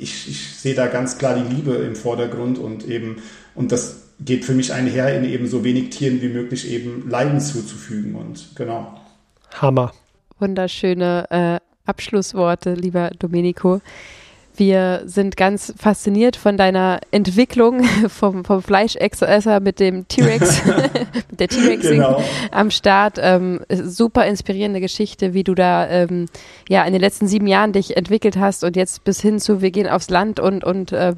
ich, 0.00 0.28
ich 0.28 0.56
sehe 0.56 0.74
da 0.74 0.88
ganz 0.88 1.18
klar 1.18 1.36
die 1.36 1.54
Liebe 1.54 1.74
im 1.74 1.94
Vordergrund 1.94 2.58
und 2.58 2.88
eben 2.88 3.18
und 3.54 3.70
das 3.70 4.07
geht 4.20 4.44
für 4.44 4.54
mich 4.54 4.72
einher, 4.72 5.16
in 5.16 5.24
eben 5.24 5.46
so 5.46 5.64
wenig 5.64 5.90
Tieren 5.90 6.20
wie 6.22 6.28
möglich 6.28 6.70
eben 6.70 7.08
Leiden 7.08 7.40
zuzufügen 7.40 8.14
und 8.14 8.56
genau. 8.56 9.00
Hammer. 9.54 9.92
Wunderschöne 10.38 11.26
äh, 11.30 11.88
Abschlussworte, 11.88 12.74
lieber 12.74 13.10
Domenico. 13.18 13.80
Wir 14.58 15.02
sind 15.04 15.36
ganz 15.36 15.72
fasziniert 15.78 16.34
von 16.34 16.56
deiner 16.56 16.98
Entwicklung 17.12 17.84
vom, 18.08 18.44
vom 18.44 18.60
Fleischesser 18.60 19.60
mit 19.60 19.78
dem 19.78 20.08
T-Rex, 20.08 20.66
mit 21.30 21.38
der 21.38 21.46
T-Rexing 21.46 22.00
genau. 22.02 22.20
am 22.50 22.72
Start. 22.72 23.20
Ähm, 23.22 23.60
super 23.70 24.26
inspirierende 24.26 24.80
Geschichte, 24.80 25.32
wie 25.32 25.44
du 25.44 25.54
da 25.54 25.88
ähm, 25.88 26.26
ja 26.68 26.82
in 26.82 26.92
den 26.92 27.00
letzten 27.00 27.28
sieben 27.28 27.46
Jahren 27.46 27.72
dich 27.72 27.96
entwickelt 27.96 28.36
hast 28.36 28.64
und 28.64 28.74
jetzt 28.74 29.04
bis 29.04 29.20
hin 29.20 29.38
zu 29.38 29.62
wir 29.62 29.70
gehen 29.70 29.86
aufs 29.86 30.10
Land 30.10 30.40
und 30.40 30.64
und 30.64 30.90
äh, 30.90 31.14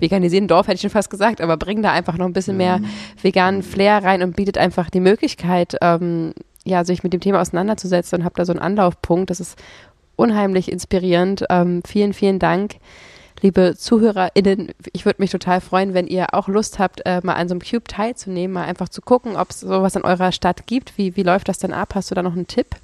veganisieren 0.00 0.48
Dorf 0.48 0.66
hätte 0.66 0.74
ich 0.74 0.80
schon 0.80 0.90
fast 0.90 1.10
gesagt, 1.10 1.40
aber 1.40 1.56
bringen 1.56 1.84
da 1.84 1.92
einfach 1.92 2.18
noch 2.18 2.26
ein 2.26 2.32
bisschen 2.32 2.56
mehr 2.56 2.78
mhm. 2.78 2.86
veganen 3.22 3.62
Flair 3.62 4.02
rein 4.02 4.24
und 4.24 4.34
bietet 4.34 4.58
einfach 4.58 4.90
die 4.90 5.00
Möglichkeit, 5.00 5.76
ähm, 5.80 6.32
ja, 6.64 6.84
sich 6.84 7.04
mit 7.04 7.12
dem 7.12 7.20
Thema 7.20 7.40
auseinanderzusetzen 7.40 8.18
und 8.18 8.24
habe 8.24 8.34
da 8.34 8.44
so 8.44 8.52
einen 8.52 8.60
Anlaufpunkt. 8.60 9.30
Das 9.30 9.38
ist 9.38 9.56
unheimlich 10.16 10.70
inspirierend. 10.70 11.44
Ähm, 11.50 11.82
vielen, 11.86 12.12
vielen 12.12 12.38
Dank, 12.38 12.76
liebe 13.42 13.74
ZuhörerInnen. 13.76 14.72
Ich 14.92 15.04
würde 15.04 15.22
mich 15.22 15.30
total 15.30 15.60
freuen, 15.60 15.94
wenn 15.94 16.06
ihr 16.06 16.34
auch 16.34 16.48
Lust 16.48 16.78
habt, 16.78 17.02
äh, 17.04 17.20
mal 17.22 17.34
an 17.34 17.48
so 17.48 17.54
einem 17.54 17.62
Cube 17.62 17.84
teilzunehmen, 17.84 18.54
mal 18.54 18.64
einfach 18.64 18.88
zu 18.88 19.02
gucken, 19.02 19.36
ob 19.36 19.50
es 19.50 19.60
sowas 19.60 19.96
in 19.96 20.02
eurer 20.02 20.32
Stadt 20.32 20.66
gibt. 20.66 20.96
Wie, 20.98 21.16
wie 21.16 21.22
läuft 21.22 21.48
das 21.48 21.58
denn 21.58 21.72
ab? 21.72 21.94
Hast 21.94 22.10
du 22.10 22.14
da 22.14 22.22
noch 22.22 22.34
einen 22.34 22.46
Tipp? 22.46 22.76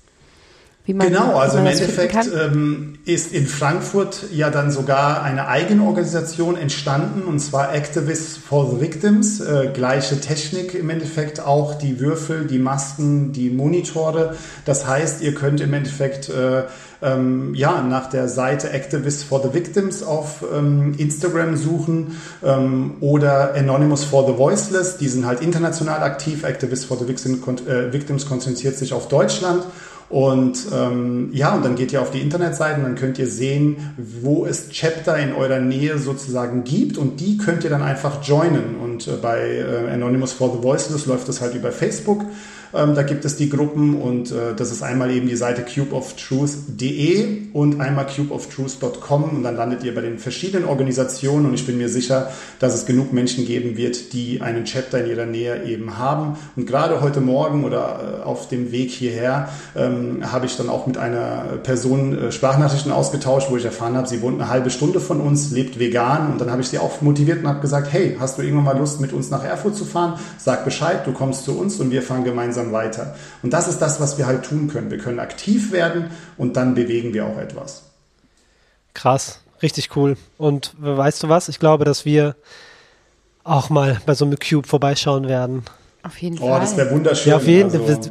Man, 0.84 1.06
genau, 1.06 1.36
also 1.36 1.58
im 1.58 1.66
Endeffekt 1.66 2.28
ähm, 2.34 2.98
ist 3.04 3.32
in 3.32 3.46
Frankfurt 3.46 4.24
ja 4.32 4.50
dann 4.50 4.72
sogar 4.72 5.22
eine 5.22 5.46
eigene 5.46 5.84
Organisation 5.84 6.56
entstanden, 6.56 7.22
und 7.22 7.38
zwar 7.38 7.72
Activists 7.72 8.36
for 8.36 8.68
the 8.68 8.80
Victims. 8.80 9.40
Äh, 9.40 9.70
gleiche 9.72 10.20
Technik 10.20 10.74
im 10.74 10.90
Endeffekt, 10.90 11.38
auch 11.38 11.74
die 11.74 12.00
Würfel, 12.00 12.48
die 12.48 12.58
Masken, 12.58 13.32
die 13.32 13.50
Monitore. 13.50 14.34
Das 14.64 14.84
heißt, 14.84 15.22
ihr 15.22 15.34
könnt 15.34 15.60
im 15.60 15.72
Endeffekt 15.72 16.28
äh, 16.30 16.64
ähm, 17.00 17.54
ja, 17.54 17.80
nach 17.82 18.08
der 18.08 18.28
Seite 18.28 18.70
Activists 18.70 19.22
for 19.22 19.40
the 19.40 19.54
Victims 19.54 20.02
auf 20.02 20.44
ähm, 20.52 20.94
Instagram 20.98 21.56
suchen 21.56 22.20
ähm, 22.44 22.94
oder 23.00 23.54
Anonymous 23.54 24.04
for 24.04 24.26
the 24.26 24.36
Voiceless. 24.36 24.96
Die 24.96 25.08
sind 25.08 25.26
halt 25.26 25.42
international 25.42 26.02
aktiv. 26.02 26.42
Activists 26.42 26.86
for 26.86 26.98
the 26.98 27.04
äh, 27.04 27.92
Victims 27.92 28.26
konzentriert 28.26 28.76
sich 28.76 28.92
auf 28.92 29.06
Deutschland. 29.06 29.64
Und 30.12 30.66
ähm, 30.74 31.30
ja, 31.32 31.54
und 31.54 31.64
dann 31.64 31.74
geht 31.74 31.90
ihr 31.90 32.02
auf 32.02 32.10
die 32.10 32.20
Internetseiten, 32.20 32.82
dann 32.82 32.96
könnt 32.96 33.18
ihr 33.18 33.26
sehen, 33.26 33.94
wo 33.96 34.44
es 34.44 34.68
Chapter 34.68 35.16
in 35.16 35.32
eurer 35.32 35.58
Nähe 35.58 35.96
sozusagen 35.96 36.64
gibt 36.64 36.98
und 36.98 37.18
die 37.18 37.38
könnt 37.38 37.64
ihr 37.64 37.70
dann 37.70 37.82
einfach 37.82 38.22
joinen. 38.22 38.76
Und 38.76 39.08
äh, 39.08 39.12
bei 39.12 39.38
äh, 39.38 39.90
Anonymous 39.90 40.34
for 40.34 40.54
the 40.54 40.62
Voiceless 40.62 41.06
läuft 41.06 41.30
das 41.30 41.40
halt 41.40 41.54
über 41.54 41.72
Facebook. 41.72 42.26
Ähm, 42.74 42.94
da 42.94 43.02
gibt 43.02 43.24
es 43.24 43.36
die 43.36 43.50
Gruppen 43.50 44.00
und 44.00 44.30
äh, 44.30 44.54
das 44.56 44.70
ist 44.72 44.82
einmal 44.82 45.10
eben 45.10 45.28
die 45.28 45.36
Seite 45.36 45.62
cubeoftruth.de 45.62 47.38
und 47.52 47.80
einmal 47.80 48.06
cubeoftruth.com 48.06 49.24
und 49.24 49.42
dann 49.42 49.56
landet 49.56 49.84
ihr 49.84 49.94
bei 49.94 50.00
den 50.00 50.18
verschiedenen 50.18 50.64
Organisationen 50.66 51.46
und 51.46 51.54
ich 51.54 51.66
bin 51.66 51.76
mir 51.76 51.88
sicher, 51.88 52.30
dass 52.60 52.74
es 52.74 52.86
genug 52.86 53.12
Menschen 53.12 53.44
geben 53.44 53.76
wird, 53.76 54.12
die 54.14 54.40
einen 54.40 54.64
Chapter 54.64 55.04
in 55.04 55.10
ihrer 55.10 55.26
Nähe 55.26 55.64
eben 55.64 55.98
haben. 55.98 56.36
Und 56.56 56.66
gerade 56.66 57.00
heute 57.02 57.20
Morgen 57.20 57.64
oder 57.64 58.20
äh, 58.20 58.24
auf 58.24 58.48
dem 58.48 58.72
Weg 58.72 58.90
hierher 58.90 59.50
ähm, 59.76 60.32
habe 60.32 60.46
ich 60.46 60.56
dann 60.56 60.70
auch 60.70 60.86
mit 60.86 60.96
einer 60.96 61.58
Person 61.62 62.16
äh, 62.16 62.32
Sprachnachrichten 62.32 62.90
ausgetauscht, 62.90 63.48
wo 63.50 63.56
ich 63.56 63.64
erfahren 63.64 63.96
habe, 63.96 64.08
sie 64.08 64.22
wohnt 64.22 64.40
eine 64.40 64.48
halbe 64.48 64.70
Stunde 64.70 65.00
von 65.00 65.20
uns, 65.20 65.50
lebt 65.50 65.78
vegan 65.78 66.32
und 66.32 66.40
dann 66.40 66.50
habe 66.50 66.62
ich 66.62 66.68
sie 66.68 66.78
auch 66.78 67.02
motiviert 67.02 67.40
und 67.40 67.48
habe 67.48 67.60
gesagt, 67.60 67.92
hey, 67.92 68.16
hast 68.18 68.38
du 68.38 68.42
irgendwann 68.42 68.64
mal 68.64 68.78
Lust 68.78 69.00
mit 69.00 69.12
uns 69.12 69.28
nach 69.28 69.44
Erfurt 69.44 69.76
zu 69.76 69.84
fahren? 69.84 70.18
Sag 70.38 70.64
Bescheid, 70.64 71.06
du 71.06 71.12
kommst 71.12 71.44
zu 71.44 71.58
uns 71.58 71.78
und 71.80 71.90
wir 71.90 72.02
fahren 72.02 72.24
gemeinsam 72.24 72.61
langsam 72.62 72.72
weiter. 72.72 73.14
Und 73.42 73.52
das 73.52 73.68
ist 73.68 73.78
das, 73.80 74.00
was 74.00 74.18
wir 74.18 74.26
halt 74.26 74.44
tun 74.44 74.68
können. 74.68 74.90
Wir 74.90 74.98
können 74.98 75.18
aktiv 75.18 75.72
werden 75.72 76.10
und 76.36 76.56
dann 76.56 76.74
bewegen 76.74 77.12
wir 77.12 77.26
auch 77.26 77.38
etwas. 77.38 77.84
Krass, 78.94 79.40
richtig 79.62 79.96
cool. 79.96 80.16
Und 80.38 80.74
weißt 80.78 81.22
du 81.22 81.28
was? 81.28 81.48
Ich 81.48 81.58
glaube, 81.58 81.84
dass 81.84 82.04
wir 82.04 82.36
auch 83.44 83.70
mal 83.70 84.00
bei 84.06 84.14
so 84.14 84.24
einem 84.24 84.38
Cube 84.38 84.66
vorbeischauen 84.66 85.28
werden. 85.28 85.64
Auf 86.04 86.20
jeden 86.20 86.36
oh, 86.38 86.48
Fall. 86.48 86.56
Oh, 86.56 86.60
das 86.60 86.76
wäre 86.76 86.90
wunderschön. 86.90 87.30
Ja, 87.30 87.36
auf 87.36 87.46
jeden 87.46 87.70
Fall. 87.70 87.80
Also, 87.80 88.10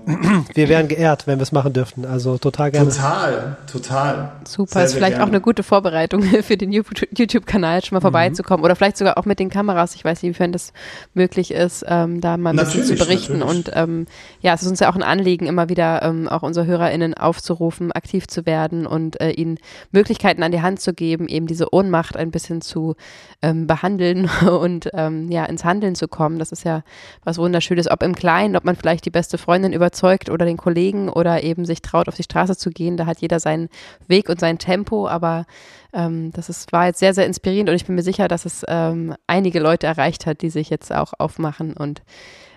wir 0.53 0.69
wären 0.69 0.87
geehrt, 0.87 1.27
wenn 1.27 1.39
wir 1.39 1.43
es 1.43 1.51
machen 1.51 1.73
dürften. 1.73 2.05
Also 2.05 2.37
total 2.37 2.71
gerne. 2.71 2.89
Total, 2.89 3.57
total. 3.69 4.31
Super, 4.47 4.71
sehr, 4.71 4.83
ist 4.85 4.93
vielleicht 4.93 5.13
gerne. 5.13 5.25
auch 5.25 5.27
eine 5.27 5.41
gute 5.41 5.61
Vorbereitung 5.61 6.21
für 6.43 6.55
den 6.55 6.71
YouTube-Kanal, 6.71 7.83
schon 7.83 7.97
mal 7.97 7.99
mhm. 7.99 8.03
vorbeizukommen. 8.03 8.63
Oder 8.63 8.77
vielleicht 8.77 8.95
sogar 8.95 9.17
auch 9.17 9.25
mit 9.25 9.39
den 9.39 9.49
Kameras. 9.49 9.93
Ich 9.95 10.05
weiß 10.05 10.21
nicht, 10.21 10.29
inwiefern 10.29 10.53
das 10.53 10.71
möglich 11.13 11.51
ist, 11.51 11.83
ähm, 11.85 12.21
da 12.21 12.37
mal 12.37 12.51
ein 12.51 12.55
natürlich, 12.55 12.81
bisschen 12.81 12.97
zu 12.97 13.03
berichten. 13.03 13.39
Natürlich. 13.39 13.67
Und 13.67 13.71
ähm, 13.75 14.05
ja, 14.39 14.53
es 14.53 14.61
ist 14.61 14.69
uns 14.69 14.79
ja 14.79 14.89
auch 14.89 14.95
ein 14.95 15.03
Anliegen, 15.03 15.45
immer 15.45 15.67
wieder 15.67 16.01
ähm, 16.01 16.29
auch 16.29 16.43
unsere 16.43 16.65
HörerInnen 16.65 17.13
aufzurufen, 17.13 17.91
aktiv 17.91 18.25
zu 18.27 18.45
werden 18.45 18.87
und 18.87 19.19
äh, 19.19 19.31
ihnen 19.31 19.57
Möglichkeiten 19.91 20.43
an 20.43 20.53
die 20.53 20.61
Hand 20.61 20.79
zu 20.79 20.93
geben, 20.93 21.27
eben 21.27 21.45
diese 21.45 21.73
Ohnmacht 21.73 22.15
ein 22.15 22.31
bisschen 22.31 22.61
zu 22.61 22.95
ähm, 23.41 23.67
behandeln 23.67 24.29
und 24.49 24.89
ähm, 24.93 25.29
ja, 25.29 25.43
ins 25.43 25.65
Handeln 25.65 25.95
zu 25.95 26.07
kommen. 26.07 26.39
Das 26.39 26.53
ist 26.53 26.63
ja 26.63 26.83
was 27.25 27.37
Wunderschönes 27.37 27.80
ist, 27.81 27.91
ob 27.91 28.03
im 28.03 28.15
Kleinen, 28.15 28.55
ob 28.55 28.63
man 28.63 28.75
vielleicht 28.75 29.05
die 29.05 29.11
beste 29.11 29.37
Freundin 29.37 29.73
überzeugt 29.73 30.29
oder 30.29 30.45
den 30.45 30.57
Kollegen 30.57 31.09
oder 31.09 31.43
eben 31.43 31.65
sich 31.65 31.81
traut, 31.81 32.07
auf 32.07 32.15
die 32.15 32.23
Straße 32.23 32.55
zu 32.55 32.69
gehen. 32.69 32.97
Da 32.97 33.05
hat 33.05 33.19
jeder 33.19 33.39
seinen 33.39 33.69
Weg 34.07 34.29
und 34.29 34.39
sein 34.39 34.57
Tempo, 34.57 35.07
aber 35.07 35.45
ähm, 35.93 36.31
das 36.31 36.49
ist, 36.49 36.71
war 36.71 36.85
jetzt 36.85 36.99
sehr, 36.99 37.13
sehr 37.13 37.25
inspirierend 37.25 37.69
und 37.69 37.75
ich 37.75 37.85
bin 37.85 37.95
mir 37.95 38.03
sicher, 38.03 38.27
dass 38.27 38.45
es 38.45 38.63
ähm, 38.67 39.15
einige 39.27 39.59
Leute 39.59 39.87
erreicht 39.87 40.25
hat, 40.25 40.41
die 40.41 40.49
sich 40.49 40.69
jetzt 40.69 40.93
auch 40.93 41.13
aufmachen 41.17 41.73
und 41.73 42.01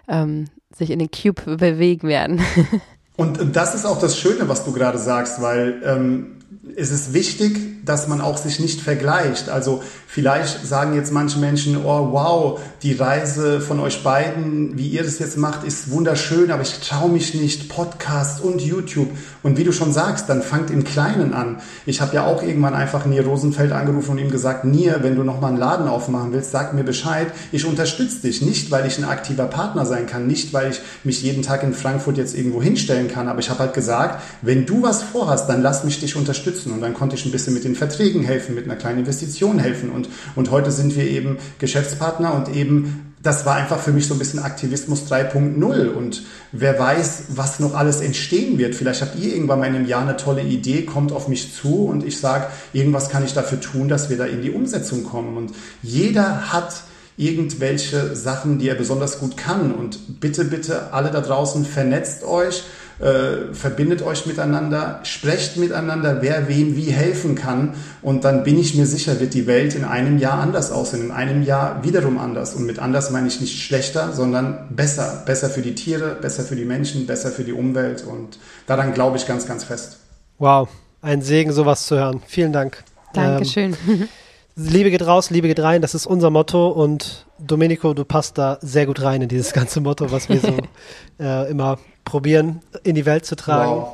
ähm, 0.09 0.47
sich 0.75 0.91
in 0.91 0.99
den 0.99 1.11
Cube 1.11 1.57
bewegen 1.57 2.09
werden. 2.09 2.43
und 3.17 3.57
das 3.57 3.75
ist 3.75 3.87
auch 3.87 3.99
das 3.99 4.19
Schöne, 4.19 4.49
was 4.49 4.65
du 4.65 4.73
gerade 4.73 4.99
sagst, 4.99 5.41
weil 5.41 5.83
ähm, 5.85 6.44
es 6.77 6.91
ist 6.91 7.13
wichtig, 7.13 7.85
dass 7.85 8.09
man 8.09 8.21
auch 8.21 8.39
sich 8.39 8.59
nicht 8.59 8.81
vergleicht. 8.81 9.51
Also 9.51 9.83
vielleicht 10.07 10.67
sagen 10.67 10.95
jetzt 10.95 11.13
manche 11.13 11.39
Menschen, 11.39 11.77
oh 11.85 12.09
wow, 12.13 12.61
die 12.83 12.95
Reise 12.95 13.61
von 13.61 13.79
euch 13.81 14.03
beiden, 14.03 14.79
wie 14.79 14.89
ihr 14.89 15.05
das 15.05 15.19
jetzt 15.19 15.37
macht, 15.37 15.65
ist 15.65 15.91
wunderschön, 15.91 16.51
aber 16.51 16.63
ich 16.63 16.81
traue 16.81 17.11
mich 17.11 17.35
nicht. 17.35 17.69
Podcast 17.69 18.43
und 18.43 18.63
YouTube. 18.63 19.11
Und 19.43 19.59
wie 19.59 19.65
du 19.65 19.73
schon 19.73 19.93
sagst, 19.93 20.29
dann 20.29 20.43
fangt 20.43 20.71
im 20.71 20.85
Kleinen 20.85 21.35
an. 21.35 21.61
Ich 21.85 22.01
habe 22.01 22.15
ja 22.15 22.25
auch 22.25 22.43
irgendwann 22.43 22.75
einfach 22.75 23.05
Nier 23.05 23.27
Rosenfeld 23.27 23.73
angerufen 23.73 24.13
und 24.13 24.19
ihm 24.19 24.31
gesagt, 24.31 24.65
Nier, 24.65 25.01
wenn 25.03 25.17
du 25.17 25.23
nochmal 25.23 25.51
einen 25.51 25.61
Laden 25.61 25.87
aufmachen 25.87 26.33
willst, 26.33 26.51
sag 26.51 26.73
mir 26.73 26.85
Bescheid. 26.85 27.29
Ich 27.53 27.67
unterstütze 27.67 28.23
dich. 28.23 28.41
Nicht, 28.41 28.71
weil 28.71 28.87
ich 28.87 28.97
ein 28.97 29.05
aktiver 29.05 29.47
Partner 29.47 29.85
sein 29.85 30.07
kann, 30.07 30.27
nicht, 30.27 30.55
weil 30.55 30.71
ich 30.71 30.81
mich 31.05 31.23
jeden 31.23 31.43
Tag 31.43 31.63
in 31.63 31.75
Frankfurt 31.75 32.17
jetzt 32.17 32.35
irgendwo 32.35 32.63
hinstellen 32.63 33.09
kann, 33.09 33.29
aber 33.29 33.41
ich 33.41 33.51
habe 33.51 33.61
halt 33.61 33.75
gesagt, 33.75 34.23
wenn 34.41 34.65
du 34.65 34.83
was 34.83 35.03
vorhast, 35.03 35.49
dann 35.49 35.63
lass 35.63 35.85
mich 35.85 36.01
dich 36.01 36.17
unterstützen. 36.17 36.54
Und 36.73 36.81
dann 36.81 36.95
konnte 36.95 37.17
ich 37.17 37.25
ein 37.25 37.33
bisschen 37.33 37.55
mit 37.55 37.65
den 37.65 37.75
Verträgen 37.75 38.23
helfen, 38.23 38.55
mit 38.55 38.65
einer 38.65 38.77
kleinen 38.77 39.01
Investition 39.01 39.59
helfen. 39.59 39.91
Und, 39.91 40.09
und 40.37 40.51
heute 40.51 40.71
sind 40.71 40.97
wir 40.97 41.05
eben 41.05 41.39
Geschäftspartner 41.59 42.35
und 42.35 42.55
eben 42.55 43.15
das 43.25 43.47
war 43.47 43.57
einfach 43.57 43.81
für 43.81 43.91
mich 43.91 44.07
so 44.07 44.15
ein 44.15 44.19
bisschen 44.19 44.41
Aktivismus 44.41 45.11
3.0 45.11 45.89
und 45.89 46.25
wer 46.53 46.79
weiß, 46.79 47.25
was 47.31 47.59
noch 47.59 47.75
alles 47.75 48.03
entstehen 48.03 48.59
wird. 48.59 48.75
Vielleicht 48.75 49.01
habt 49.01 49.17
ihr 49.17 49.35
irgendwann 49.35 49.61
mal 49.61 49.67
in 49.67 49.75
einem 49.75 49.89
Jahr 49.89 50.03
eine 50.03 50.19
tolle 50.19 50.43
Idee, 50.43 50.83
kommt 50.83 51.11
auf 51.11 51.27
mich 51.27 51.55
zu 51.55 51.87
und 51.87 52.05
ich 52.05 52.21
sage, 52.21 52.49
irgendwas 52.75 53.09
kann 53.09 53.25
ich 53.25 53.33
dafür 53.33 53.61
tun, 53.61 53.89
dass 53.89 54.11
wir 54.11 54.19
da 54.19 54.27
in 54.27 54.43
die 54.43 54.51
Umsetzung 54.51 55.05
kommen. 55.05 55.39
Und 55.39 55.53
jeder 55.83 56.53
hat 56.53 56.85
irgendwelche 57.17 58.15
Sachen, 58.15 58.59
die 58.59 58.69
er 58.69 58.75
besonders 58.75 59.21
gut 59.21 59.37
kann. 59.37 59.73
Und 59.73 60.21
bitte, 60.21 60.45
bitte, 60.45 60.93
alle 60.93 61.11
da 61.11 61.23
draußen, 61.23 61.65
vernetzt 61.65 62.25
euch 62.25 62.65
äh, 63.01 63.53
verbindet 63.53 64.03
euch 64.03 64.27
miteinander, 64.27 65.01
sprecht 65.03 65.57
miteinander, 65.57 66.23
wer 66.23 66.49
wem 66.49 66.77
wie 66.77 66.91
helfen 66.91 67.35
kann. 67.35 67.75
Und 68.03 68.25
dann 68.25 68.45
bin 68.45 68.59
ich 68.59 68.75
mir 68.75 68.87
sicher, 68.87 69.21
wird 69.21 69.35
die 69.35 69.47
Welt 69.47 69.75
in 69.75 69.85
einem 69.85 70.19
Jahr 70.19 70.41
anders 70.41 70.71
aussehen, 70.71 71.05
in 71.05 71.11
einem 71.11 71.43
Jahr 71.43 71.83
wiederum 71.83 72.19
anders. 72.19 72.55
Und 72.55 72.67
mit 72.67 72.79
anders 72.79 73.11
meine 73.11 73.29
ich 73.29 73.41
nicht 73.41 73.63
schlechter, 73.63 74.13
sondern 74.13 74.69
besser. 74.71 75.23
Besser 75.27 75.51
für 75.51 75.63
die 75.63 75.75
Tiere, 75.75 76.17
besser 76.21 76.45
für 76.45 76.57
die 76.57 76.65
Menschen, 76.65 77.07
besser 77.07 77.31
für 77.31 77.45
die 77.45 77.53
Umwelt. 77.53 78.05
Und 78.05 78.39
daran 78.67 78.95
glaube 78.95 79.17
ich 79.17 79.27
ganz, 79.27 79.47
ganz 79.47 79.65
fest. 79.65 79.99
Wow, 80.39 80.69
ein 81.03 81.23
Segen, 81.23 81.53
sowas 81.53 81.87
zu 81.87 81.97
hören. 81.97 82.23
Vielen 82.27 82.53
Dank. 82.53 82.83
Dankeschön. 83.13 83.77
Ähm, 83.89 84.09
Liebe 84.57 84.91
geht 84.91 85.05
raus, 85.05 85.31
Liebe 85.31 85.49
geht 85.49 85.61
rein, 85.61 85.83
das 85.83 85.95
ist 85.95 86.07
unser 86.07 86.31
Motto 86.31 86.69
und 86.69 87.27
Domenico, 87.39 87.93
du 87.93 88.05
passt 88.05 88.39
da 88.39 88.59
sehr 88.61 88.87
gut 88.87 89.03
rein 89.03 89.23
in 89.23 89.29
dieses 89.29 89.53
ganze 89.53 89.81
Motto, 89.81 90.13
was 90.13 90.29
wir 90.29 90.39
so 90.39 90.57
äh, 91.21 91.51
immer 91.51 91.79
probieren, 92.05 92.61
in 92.85 92.95
die 92.95 93.05
Welt 93.05 93.27
zu 93.27 93.35
tragen. 93.35 93.73
Wow. 93.73 93.89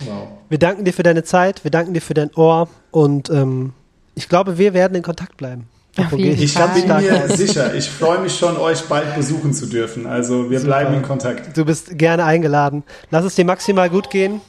Wow. 0.00 0.28
Wir 0.48 0.58
danken 0.58 0.84
dir 0.86 0.94
für 0.94 1.02
deine 1.02 1.22
Zeit, 1.22 1.64
wir 1.64 1.70
danken 1.70 1.92
dir 1.92 2.00
für 2.00 2.14
dein 2.14 2.34
Ohr 2.34 2.68
und 2.90 3.28
ähm, 3.28 3.74
ich 4.14 4.28
glaube, 4.28 4.56
wir 4.56 4.72
werden 4.72 4.94
in 4.94 5.02
Kontakt 5.02 5.36
bleiben. 5.36 5.68
Ich 5.98 6.08
bin 6.08 6.20
mir 6.20 7.36
sicher. 7.36 7.74
Ich 7.74 7.90
freue 7.90 8.20
mich 8.20 8.38
schon, 8.38 8.56
euch 8.56 8.82
bald 8.82 9.14
besuchen 9.16 9.52
zu 9.52 9.66
dürfen. 9.66 10.06
Also 10.06 10.48
wir 10.50 10.60
Super. 10.60 10.68
bleiben 10.68 10.94
in 10.94 11.02
Kontakt. 11.02 11.56
Du 11.56 11.64
bist 11.64 11.98
gerne 11.98 12.24
eingeladen. 12.24 12.84
Lass 13.10 13.24
es 13.24 13.34
dir 13.34 13.44
maximal 13.44 13.90
gut 13.90 14.08
gehen. 14.08 14.40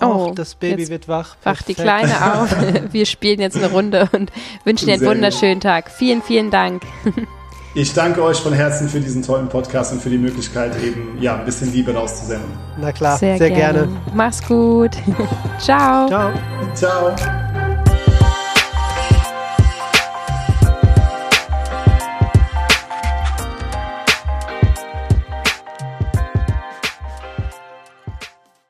Oh, 0.00 0.32
das 0.34 0.54
Baby 0.54 0.88
wird 0.88 1.08
wach. 1.08 1.36
Wacht 1.44 1.68
die 1.68 1.74
Kleine 1.74 2.40
auf. 2.40 2.54
Wir 2.92 3.06
spielen 3.06 3.40
jetzt 3.40 3.56
eine 3.56 3.70
Runde 3.70 4.08
und 4.12 4.32
wünschen 4.64 4.86
dir 4.86 4.94
einen 4.94 5.00
Sehr 5.00 5.10
wunderschönen 5.10 5.54
gut. 5.54 5.62
Tag. 5.62 5.90
Vielen, 5.90 6.22
vielen 6.22 6.50
Dank. 6.50 6.82
Ich 7.76 7.92
danke 7.92 8.22
euch 8.22 8.38
von 8.38 8.52
Herzen 8.52 8.88
für 8.88 9.00
diesen 9.00 9.22
tollen 9.22 9.48
Podcast 9.48 9.92
und 9.92 10.00
für 10.00 10.10
die 10.10 10.18
Möglichkeit, 10.18 10.80
eben 10.80 11.18
ja, 11.20 11.36
ein 11.36 11.44
bisschen 11.44 11.72
Liebe 11.72 11.92
rauszusenden. 11.92 12.52
Na 12.80 12.92
klar, 12.92 13.18
sehr, 13.18 13.36
sehr 13.36 13.50
gerne. 13.50 13.80
gerne. 13.80 14.00
Mach's 14.14 14.46
gut. 14.46 14.92
Ciao. 15.58 16.06
Ciao. 16.06 16.32
Ciao. 16.74 17.53